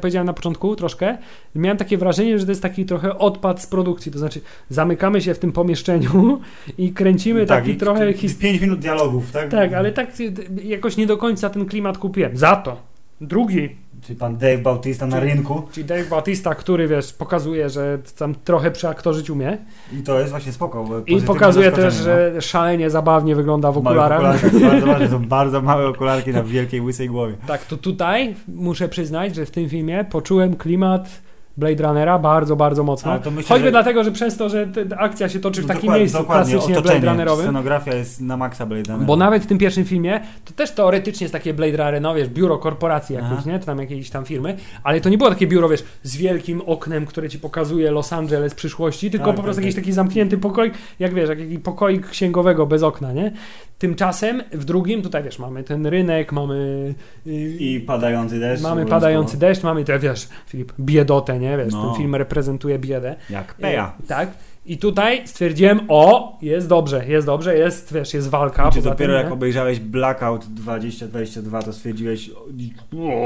powiedziałem 0.00 0.26
na 0.26 0.32
początku 0.32 0.76
troszkę, 0.76 1.18
miałem 1.54 1.78
takie 1.78 1.98
wrażenie, 1.98 2.38
że 2.38 2.44
to 2.44 2.50
jest 2.50 2.62
taki 2.62 2.84
trochę 2.84 3.18
odpad 3.18 3.62
z 3.62 3.66
produkcji, 3.66 4.12
to 4.12 4.18
znaczy 4.18 4.40
zamykamy 4.68 5.20
się 5.20 5.34
w 5.34 5.38
tym 5.38 5.52
pomieszczeniu 5.52 6.40
i 6.78 6.92
kręcimy 6.92 7.46
taki 7.46 7.70
i 7.70 7.76
trochę 7.76 8.12
his... 8.12 8.34
5 8.34 8.60
minut 8.60 8.78
dialogów, 8.78 9.32
tak? 9.32 9.50
Tak, 9.50 9.72
ale 9.72 9.92
tak 9.92 10.20
y, 10.20 10.32
jakoś 10.64 10.96
nie 10.96 11.06
do 11.06 11.16
końca 11.16 11.50
ten 11.50 11.66
klimat 11.66 11.98
kupiłem. 11.98 12.36
Za 12.36 12.56
to 12.56 12.91
drugi 13.26 13.76
Czyli 14.02 14.18
pan 14.18 14.36
Dave 14.36 14.58
Bautista 14.58 15.06
na 15.06 15.20
Czyli- 15.20 15.32
rynku. 15.32 15.62
Czyli 15.72 15.86
Dave 15.86 16.08
Bautista, 16.08 16.54
który 16.54 16.88
wiesz, 16.88 17.12
pokazuje, 17.12 17.70
że 17.70 17.98
tam 18.18 18.34
trochę 18.34 18.70
przeaktorzyć 18.70 19.30
umie. 19.30 19.58
I 19.92 20.02
to 20.02 20.18
jest 20.18 20.30
właśnie 20.30 20.52
spoko. 20.52 20.86
I 21.06 21.20
pokazuje 21.20 21.72
też, 21.72 21.94
zaskoczenie, 21.94 22.32
że 22.34 22.42
szalenie 22.42 22.90
zabawnie 22.90 23.36
wygląda 23.36 23.72
w 23.72 23.74
no. 23.74 23.80
Okularach. 23.80 24.42
bardzo 24.70 24.86
ważne, 24.86 25.08
są 25.08 25.26
bardzo 25.26 25.62
małe 25.62 25.88
okularki 25.88 26.30
na 26.30 26.42
wielkiej, 26.42 26.80
łysej 26.80 27.08
głowie. 27.08 27.34
Tak, 27.46 27.64
to 27.66 27.76
tutaj 27.76 28.34
muszę 28.48 28.88
przyznać, 28.88 29.34
że 29.34 29.46
w 29.46 29.50
tym 29.50 29.68
filmie 29.68 30.04
poczułem 30.10 30.56
klimat 30.56 31.22
Blade 31.56 31.82
Runnera 31.86 32.18
bardzo, 32.18 32.56
bardzo 32.56 32.84
mocno. 32.84 33.12
Myślę, 33.30 33.42
Choćby 33.48 33.64
że- 33.64 33.70
dlatego, 33.70 34.04
że 34.04 34.12
przez 34.12 34.36
to, 34.36 34.48
że 34.48 34.68
akcja 34.98 35.28
się 35.28 35.40
toczy 35.40 35.62
w 35.62 35.66
takim 35.66 35.80
Dokładnie- 35.80 36.00
miejscu 36.00 36.18
dokładnie, 36.18 36.52
klasycznie 36.52 36.78
otoczenie, 36.78 37.00
Blade 37.00 37.12
Runnerowym. 37.12 37.44
Scenografia 37.44 37.94
jest 37.94 38.20
na 38.20 38.36
maksa 38.36 38.66
Blade 38.66 38.82
Runnera. 38.92 39.06
Bo 39.06 39.16
nawet 39.16 39.42
w 39.42 39.46
tym 39.46 39.58
pierwszym 39.58 39.84
filmie 39.84 40.20
to 40.44 40.52
też 40.52 40.70
teoretycznie 40.70 41.24
jest 41.24 41.32
takie 41.32 41.54
Blade 41.54 41.76
Runner, 41.76 42.02
no 42.02 42.14
wiesz, 42.14 42.28
biuro 42.28 42.58
korporacji 42.58 43.14
jakieś, 43.14 43.32
Aha. 43.32 43.42
nie? 43.50 43.58
Czy 43.58 43.66
tam 43.66 43.78
jakiejś 43.78 44.10
tam 44.10 44.24
firmy, 44.24 44.56
ale 44.84 45.00
to 45.00 45.08
nie 45.08 45.18
było 45.18 45.30
takie 45.30 45.46
biuro, 45.46 45.68
wiesz, 45.68 45.84
z 46.02 46.16
wielkim 46.16 46.62
oknem, 46.66 47.06
które 47.06 47.28
ci 47.28 47.38
pokazuje 47.38 47.90
Los 47.90 48.12
Angeles 48.12 48.54
przyszłości, 48.54 49.10
tylko 49.10 49.26
Tak, 49.26 49.36
po 49.36 49.42
prostu 49.42 49.56
tak, 49.60 49.64
jakiś 49.64 49.74
tak. 49.74 49.84
taki 49.84 49.92
zamknięty 49.92 50.38
pokój, 50.38 50.70
jak 50.98 51.14
wiesz, 51.14 51.28
jak 51.28 51.38
jakiś 51.40 51.58
pokoik 51.58 52.08
księgowego 52.08 52.66
bez 52.66 52.82
okna, 52.82 53.12
nie? 53.12 53.32
Tymczasem 53.78 54.42
w 54.52 54.64
drugim, 54.64 55.02
tutaj 55.02 55.22
wiesz, 55.22 55.38
mamy 55.38 55.64
ten 55.64 55.86
rynek, 55.86 56.32
mamy 56.32 56.94
yy, 57.26 57.34
I 57.58 57.80
padający 57.80 58.40
deszcz. 58.40 58.62
mamy 58.62 58.86
padający 58.86 59.38
deszcz, 59.38 59.62
mamy 59.62 59.84
te, 59.84 59.98
wiesz, 59.98 60.28
Filip, 60.46 60.72
biedotę, 60.80 61.38
nie? 61.42 61.56
Wiesz, 61.56 61.72
No. 61.72 61.86
ten 61.86 61.94
film 61.96 62.14
reprezentuje 62.14 62.78
biedę. 62.78 63.16
Jak 63.30 63.54
peja. 63.54 63.92
Yy, 64.00 64.06
Tak. 64.06 64.28
I 64.66 64.78
tutaj 64.78 65.28
stwierdziłem, 65.28 65.80
o, 65.88 66.38
jest 66.42 66.68
dobrze, 66.68 67.06
jest 67.08 67.26
dobrze, 67.26 67.58
jest, 67.58 67.94
wiesz, 67.94 68.14
jest 68.14 68.28
walka. 68.28 68.70
Czy 68.70 68.82
dopiero 68.82 69.14
tym, 69.14 69.22
jak 69.22 69.32
obejrzałeś 69.32 69.80
Blackout 69.80 70.44
2022, 70.46 71.62
to 71.62 71.72
stwierdziłeś... 71.72 72.30
o, 72.30 72.46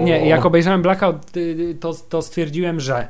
Nie, 0.05 0.29
jak 0.29 0.47
obejrzałem 0.47 0.83
Blackout, 0.83 1.37
y, 1.37 1.41
y, 1.41 1.75
to, 1.81 1.95
to 2.09 2.23
stwierdziłem, 2.23 2.81
że 2.81 3.09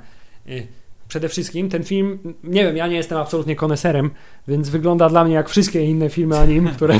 y, 0.49 0.67
przede 1.09 1.29
wszystkim 1.29 1.69
ten 1.69 1.85
film, 1.85 2.19
nie 2.45 2.65
wiem, 2.65 2.77
ja 2.77 2.87
nie 2.87 2.97
jestem 2.97 3.19
absolutnie 3.19 3.57
koneserem, 3.57 4.11
więc 4.49 4.69
wygląda 4.69 5.09
dla 5.09 5.25
mnie 5.25 5.35
jak 5.35 5.49
wszystkie 5.49 5.85
inne 5.85 6.11
filmy 6.11 6.39
anim, 6.39 6.69
które... 6.77 6.99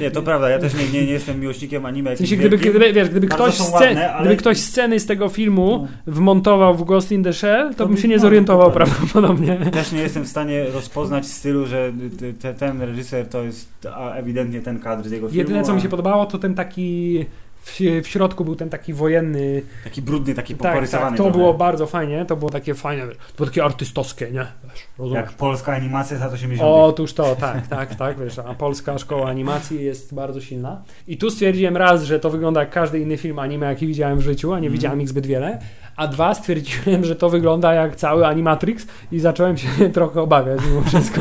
Nie, 0.00 0.10
to 0.10 0.22
prawda, 0.22 0.48
ja 0.50 0.58
też 0.58 0.74
nie, 0.74 0.88
nie, 1.00 1.06
nie 1.06 1.12
jestem 1.12 1.40
miłośnikiem 1.40 1.86
anime. 1.86 2.14
W 2.14 2.18
sensie, 2.18 2.36
gdyby, 2.36 2.58
gdyby, 2.58 2.92
wiesz, 2.92 3.08
gdyby, 3.08 3.26
ktoś 3.26 3.54
scen, 3.54 3.72
ładne, 3.72 4.12
ale- 4.12 4.20
gdyby 4.26 4.36
ktoś 4.36 4.60
sceny 4.60 5.00
z 5.00 5.06
tego 5.06 5.28
filmu 5.28 5.88
wmontował 6.06 6.74
w 6.74 6.84
Ghost 6.84 7.12
in 7.12 7.24
the 7.24 7.32
Shell, 7.32 7.70
to, 7.70 7.76
To 7.76 7.86
bym 7.86 7.94
by- 7.94 8.00
się 8.02 8.08
nie 8.08 8.16
no, 8.16 8.22
zorientował 8.22 8.72
prawdopodobnie. 8.72 9.56
Też 9.72 9.92
nie 9.92 10.00
jestem 10.00 10.24
w 10.24 10.28
stanie 10.28 10.64
rozpoznać 10.64 11.26
stylu, 11.26 11.66
że 11.66 11.92
te, 12.20 12.32
te, 12.32 12.54
ten 12.54 12.82
reżyser 12.82 13.28
to 13.28 13.42
jest 13.42 13.68
a 13.94 14.12
ewidentnie 14.14 14.60
ten 14.60 14.80
kadr 14.80 15.08
z 15.08 15.12
jego 15.12 15.28
filmu. 15.28 15.38
Jedyne, 15.38 15.62
co 15.62 15.74
mi 15.74 15.80
się 15.80 15.88
podobało, 15.88 16.26
to 16.26 16.38
ten 16.38 16.54
taki... 16.54 17.24
W, 17.66 17.80
w 18.02 18.08
środku 18.08 18.44
był 18.44 18.56
ten 18.56 18.70
taki 18.70 18.92
wojenny. 18.92 19.62
Taki 19.84 20.02
brudny, 20.02 20.34
taki 20.34 20.54
Tak, 20.54 20.74
porysowany. 20.74 21.10
tak, 21.10 21.16
to 21.16 21.22
trochę. 21.24 21.38
było 21.38 21.54
bardzo 21.54 21.86
fajnie, 21.86 22.24
to 22.24 22.36
było 22.36 22.50
takie 22.50 22.74
fajne, 22.74 23.06
to 23.06 23.14
było 23.36 23.46
takie 23.48 23.64
artystowskie, 23.64 24.30
nie? 24.30 24.46
Wiesz, 24.64 24.82
rozumiesz? 24.98 25.22
Jak 25.24 25.32
polska 25.32 25.72
animacja 25.72 26.16
z 26.16 26.20
lat 26.20 26.32
80. 26.32 26.68
Otóż 26.72 27.12
to, 27.12 27.36
tak, 27.36 27.66
tak, 27.66 27.94
tak, 27.94 28.18
wiesz, 28.18 28.38
a 28.38 28.54
polska 28.54 28.98
szkoła 28.98 29.26
animacji 29.28 29.84
jest 29.84 30.14
bardzo 30.14 30.40
silna. 30.40 30.82
I 31.08 31.16
tu 31.16 31.30
stwierdziłem 31.30 31.76
raz, 31.76 32.02
że 32.02 32.20
to 32.20 32.30
wygląda 32.30 32.60
jak 32.60 32.70
każdy 32.70 33.00
inny 33.00 33.16
film 33.16 33.38
anime, 33.38 33.66
jaki 33.66 33.86
widziałem 33.86 34.18
w 34.18 34.22
życiu, 34.22 34.52
a 34.52 34.54
nie 34.58 34.66
Mhm. 34.66 34.72
widziałem 34.72 35.00
ich 35.00 35.08
zbyt 35.08 35.26
wiele, 35.26 35.58
a 35.96 36.08
dwa 36.08 36.34
stwierdziłem, 36.34 37.04
że 37.04 37.16
to 37.16 37.30
wygląda 37.30 37.74
jak 37.74 37.96
cały 37.96 38.26
Animatrix 38.26 38.86
i 39.12 39.20
zacząłem 39.20 39.56
się 39.56 39.68
trochę 39.92 40.22
obawiać 40.22 40.60
mimo 40.68 40.82
wszystko. 40.82 41.20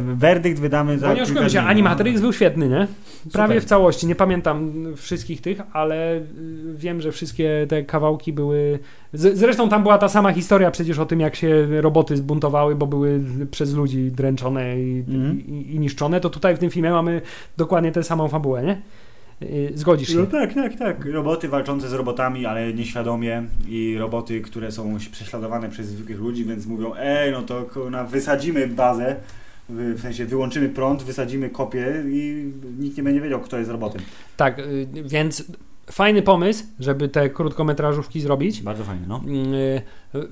Werdykt 0.00 0.60
wydamy 0.60 0.98
za 0.98 1.08
Bo 1.08 1.14
nie 1.14 1.22
oszukujmy 1.22 1.50
się, 1.50 1.62
no. 1.62 1.68
Animatrix 1.68 2.20
był 2.20 2.32
świetny, 2.32 2.68
nie? 2.68 2.86
Prawie 3.32 3.54
Super. 3.54 3.62
w 3.62 3.66
całości, 3.66 4.06
nie 4.06 4.14
pamiętam 4.14 4.72
wszystkich 4.96 5.40
tych, 5.40 5.60
ale 5.72 6.16
y, 6.16 6.22
wiem, 6.76 7.00
że 7.00 7.12
wszystkie 7.12 7.66
te 7.68 7.84
kawałki 7.84 8.32
były... 8.32 8.78
Zresztą 9.12 9.68
tam 9.68 9.82
była 9.82 9.98
ta 9.98 10.08
sama 10.08 10.32
historia 10.32 10.70
przecież 10.70 10.98
o 10.98 11.06
tym, 11.06 11.20
jak 11.20 11.36
się 11.36 11.80
roboty 11.80 12.16
zbuntowały, 12.16 12.74
bo 12.74 12.86
były 12.86 13.20
przez 13.50 13.74
ludzi 13.74 14.12
dręczone 14.12 14.80
i, 14.80 15.04
Mhm. 15.08 15.46
i, 15.46 15.74
i 15.74 15.78
niszczone, 15.78 16.20
to 16.20 16.30
tutaj 16.30 16.56
w 16.56 16.58
tym 16.58 16.70
filmie 16.70 16.90
mamy 16.90 17.20
dokładnie 17.56 17.92
tę 17.92 18.02
samą 18.02 18.28
fabułę, 18.28 18.62
nie? 18.62 18.82
Y, 19.42 19.72
Zgodzisz 19.74 20.08
się? 20.08 20.16
No 20.16 20.26
tak, 20.26 20.54
tak, 20.54 20.76
tak. 20.76 21.04
Roboty 21.04 21.48
walczące 21.48 21.88
z 21.88 21.92
robotami, 21.92 22.46
ale 22.46 22.72
nieświadomie 22.72 23.42
i 23.68 23.96
roboty, 23.98 24.40
które 24.40 24.72
są 24.72 24.96
prześladowane 25.12 25.68
przez 25.68 25.86
zwykłych 25.86 26.18
ludzi, 26.18 26.44
więc 26.44 26.66
mówią, 26.66 26.92
ej, 26.98 27.32
no 27.32 27.42
to 27.42 27.66
wysadzimy 28.08 28.66
bazę, 28.66 29.16
w 29.68 29.94
w 29.98 30.00
sensie 30.00 30.24
wyłączymy 30.26 30.68
prąd, 30.68 31.02
wysadzimy 31.02 31.50
kopię 31.50 32.04
i 32.08 32.52
nikt 32.78 32.96
nie 32.96 33.02
będzie 33.02 33.20
wiedział, 33.20 33.40
kto 33.40 33.58
jest 33.58 33.70
robotem. 33.70 34.02
Tak, 34.36 34.58
y, 34.58 34.86
więc 35.04 35.44
fajny 35.92 36.22
pomysł, 36.22 36.64
żeby 36.80 37.08
te 37.08 37.30
krótkometrażówki 37.30 38.20
zrobić. 38.20 38.62
Bardzo 38.62 38.84
fajnie, 38.84 39.04
no. 39.08 39.20
Y, 39.54 39.82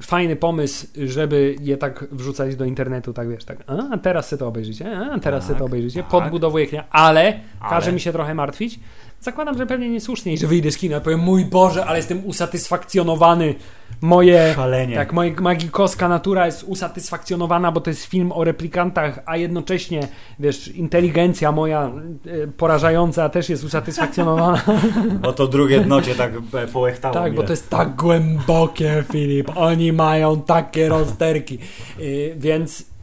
Fajny 0.02 0.36
pomysł, 0.36 0.86
żeby 1.04 1.56
je 1.60 1.76
tak 1.76 2.04
wrzucać 2.12 2.56
do 2.56 2.64
internetu, 2.64 3.12
tak 3.12 3.28
wiesz, 3.28 3.44
tak. 3.44 3.58
A 3.92 3.98
teraz 3.98 4.28
sobie 4.28 4.38
to 4.40 4.48
obejrzycie, 4.48 4.98
a 4.98 5.18
teraz 5.18 5.40
Tak, 5.40 5.48
sobie 5.48 5.58
to 5.58 5.64
obejrzycie. 5.64 6.00
tak. 6.02 6.10
Podbudowuje 6.10 6.66
klienta, 6.66 6.90
ale, 6.90 7.40
każe 7.60 7.86
Ale- 7.86 7.92
mi 7.92 8.00
się 8.00 8.12
trochę 8.12 8.34
martwić. 8.34 8.80
Zakładam, 9.26 9.58
że 9.58 9.66
pewnie 9.66 9.88
niesłusznie, 9.88 10.32
i 10.32 10.38
że 10.38 10.46
wyjdę 10.46 10.70
z 10.70 10.76
kina, 10.76 11.00
powiem, 11.00 11.20
mój 11.20 11.44
Boże, 11.44 11.86
ale 11.86 11.96
jestem 11.96 12.26
usatysfakcjonowany. 12.26 13.54
Moje, 14.00 14.52
Szalenie. 14.54 14.96
tak, 14.96 15.12
moja 15.12 15.40
magikowska 15.40 16.08
natura 16.08 16.46
jest 16.46 16.62
usatysfakcjonowana, 16.62 17.72
bo 17.72 17.80
to 17.80 17.90
jest 17.90 18.04
film 18.04 18.32
o 18.32 18.44
replikantach, 18.44 19.20
a 19.26 19.36
jednocześnie, 19.36 20.08
wiesz, 20.38 20.68
inteligencja 20.68 21.52
moja 21.52 21.92
e, 22.26 22.46
porażająca 22.46 23.28
też 23.28 23.48
jest 23.48 23.64
usatysfakcjonowana. 23.64 24.62
Bo 25.22 25.32
to 25.32 25.46
drugie 25.46 25.80
dno 25.80 26.02
cię 26.02 26.14
tak 26.14 26.32
e, 26.54 26.66
połechtało. 26.66 27.14
Tak, 27.14 27.32
mnie. 27.32 27.40
bo 27.40 27.42
to 27.42 27.52
jest 27.52 27.70
tak 27.70 27.96
głębokie, 27.96 29.04
Filip. 29.12 29.50
Oni 29.54 29.92
mają 29.92 30.40
takie 30.40 30.88
rozterki. 30.88 31.58
Yy, 31.98 32.34
więc 32.38 32.95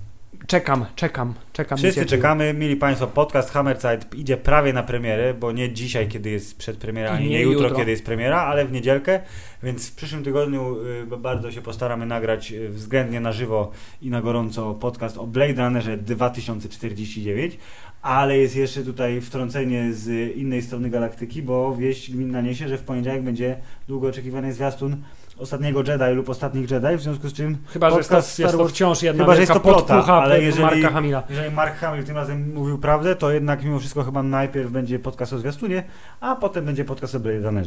czekam, 0.47 0.85
czekam, 0.95 1.33
czekam. 1.53 1.77
Wszyscy 1.77 2.05
czekamy, 2.05 2.53
mili 2.53 2.75
Państwo, 2.75 3.07
podcast 3.07 3.49
Hammerzeit 3.49 4.15
idzie 4.15 4.37
prawie 4.37 4.73
na 4.73 4.83
premierę, 4.83 5.33
bo 5.33 5.51
nie 5.51 5.73
dzisiaj, 5.73 6.07
kiedy 6.07 6.29
jest 6.29 6.57
przedpremiera, 6.57 7.11
ani 7.11 7.25
nie 7.25 7.31
nie 7.31 7.41
jutro, 7.41 7.63
jutro. 7.63 7.77
kiedy 7.77 7.91
jest 7.91 8.05
premiera, 8.05 8.41
ale 8.41 8.65
w 8.65 8.71
niedzielkę, 8.71 9.19
więc 9.63 9.89
w 9.89 9.95
przyszłym 9.95 10.23
tygodniu 10.23 10.77
y, 11.13 11.17
bardzo 11.17 11.51
się 11.51 11.61
postaramy 11.61 12.05
nagrać 12.05 12.51
y, 12.51 12.69
względnie 12.69 13.19
na 13.19 13.31
żywo 13.31 13.71
i 14.01 14.09
na 14.09 14.21
gorąco 14.21 14.73
podcast 14.73 15.17
o 15.17 15.27
Blade 15.27 15.63
Runnerze 15.63 15.97
2049, 15.97 17.57
ale 18.01 18.37
jest 18.37 18.55
jeszcze 18.55 18.83
tutaj 18.83 19.21
wtrącenie 19.21 19.93
z 19.93 20.35
innej 20.37 20.61
strony 20.61 20.89
galaktyki, 20.89 21.43
bo 21.43 21.75
wieść 21.75 22.11
gminna 22.11 22.41
niesie, 22.41 22.67
że 22.67 22.77
w 22.77 22.83
poniedziałek 22.83 23.23
będzie 23.23 23.57
długo 23.87 24.07
oczekiwany 24.07 24.53
zwiastun 24.53 25.03
ostatniego 25.37 25.83
Jedi 25.87 26.15
lub 26.15 26.29
ostatnich 26.29 26.71
Jedi, 26.71 26.97
w 26.97 27.01
związku 27.01 27.27
z 27.29 27.33
czym 27.33 27.57
Chyba, 27.67 27.89
że 27.89 27.97
jest 27.97 28.09
to, 28.09 28.15
podcast 28.15 28.39
jest 28.39 28.53
Star 28.53 28.61
to 28.65 28.67
wciąż 28.69 29.01
jedna 29.03 29.23
Chyba, 29.23 29.35
że 29.35 29.41
jest 29.41 29.53
to 29.53 29.59
plota, 29.59 30.05
ale 30.05 30.41
jeżeli- 30.41 30.63
Marka 30.81 30.89
Hamila. 30.89 31.23
jeżeli 31.29 31.51
Mark 31.55 31.75
Hamill 31.75 32.03
tym 32.03 32.15
razem 32.15 32.53
mówił 32.53 32.77
prawdę, 32.77 33.15
to 33.15 33.31
jednak 33.31 33.63
mimo 33.63 33.79
wszystko 33.79 34.03
chyba 34.03 34.23
najpierw 34.23 34.71
będzie 34.71 34.99
podcast 34.99 35.33
o 35.33 35.37
zwiastunie, 35.37 35.83
a 36.19 36.35
potem 36.35 36.65
będzie 36.65 36.85
podcast 36.85 37.15
o 37.15 37.19
Blade. 37.19 37.63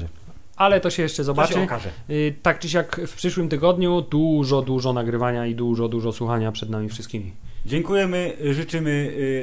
Ale 0.56 0.80
to 0.80 0.90
się 0.90 1.02
jeszcze 1.02 1.16
To 1.16 1.22
się 1.22 1.24
zobaczy. 1.24 1.62
okaże. 1.62 1.88
Yy, 2.08 2.34
tak 2.42 2.58
czy 2.58 2.68
siak 2.68 3.00
w 3.06 3.14
przyszłym 3.16 3.48
tygodniu 3.48 4.00
dużo, 4.02 4.62
dużo 4.62 4.92
nagrywania 4.92 5.46
i 5.46 5.54
dużo, 5.54 5.88
dużo 5.88 6.12
słuchania 6.12 6.52
przed 6.52 6.70
nami 6.70 6.88
wszystkimi. 6.88 7.32
Dziękujemy, 7.66 8.32
życzymy 8.50 8.90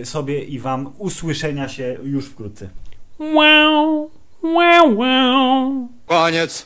y, 0.02 0.06
sobie 0.06 0.44
i 0.44 0.60
Wam 0.60 0.94
usłyszenia 0.98 1.68
się 1.70 1.98
już 2.04 2.26
wkrótce. 2.26 2.70
Wow, 3.20 4.10
wow, 4.44 4.98
wow. 4.98 5.88
Koniec. 6.06 6.62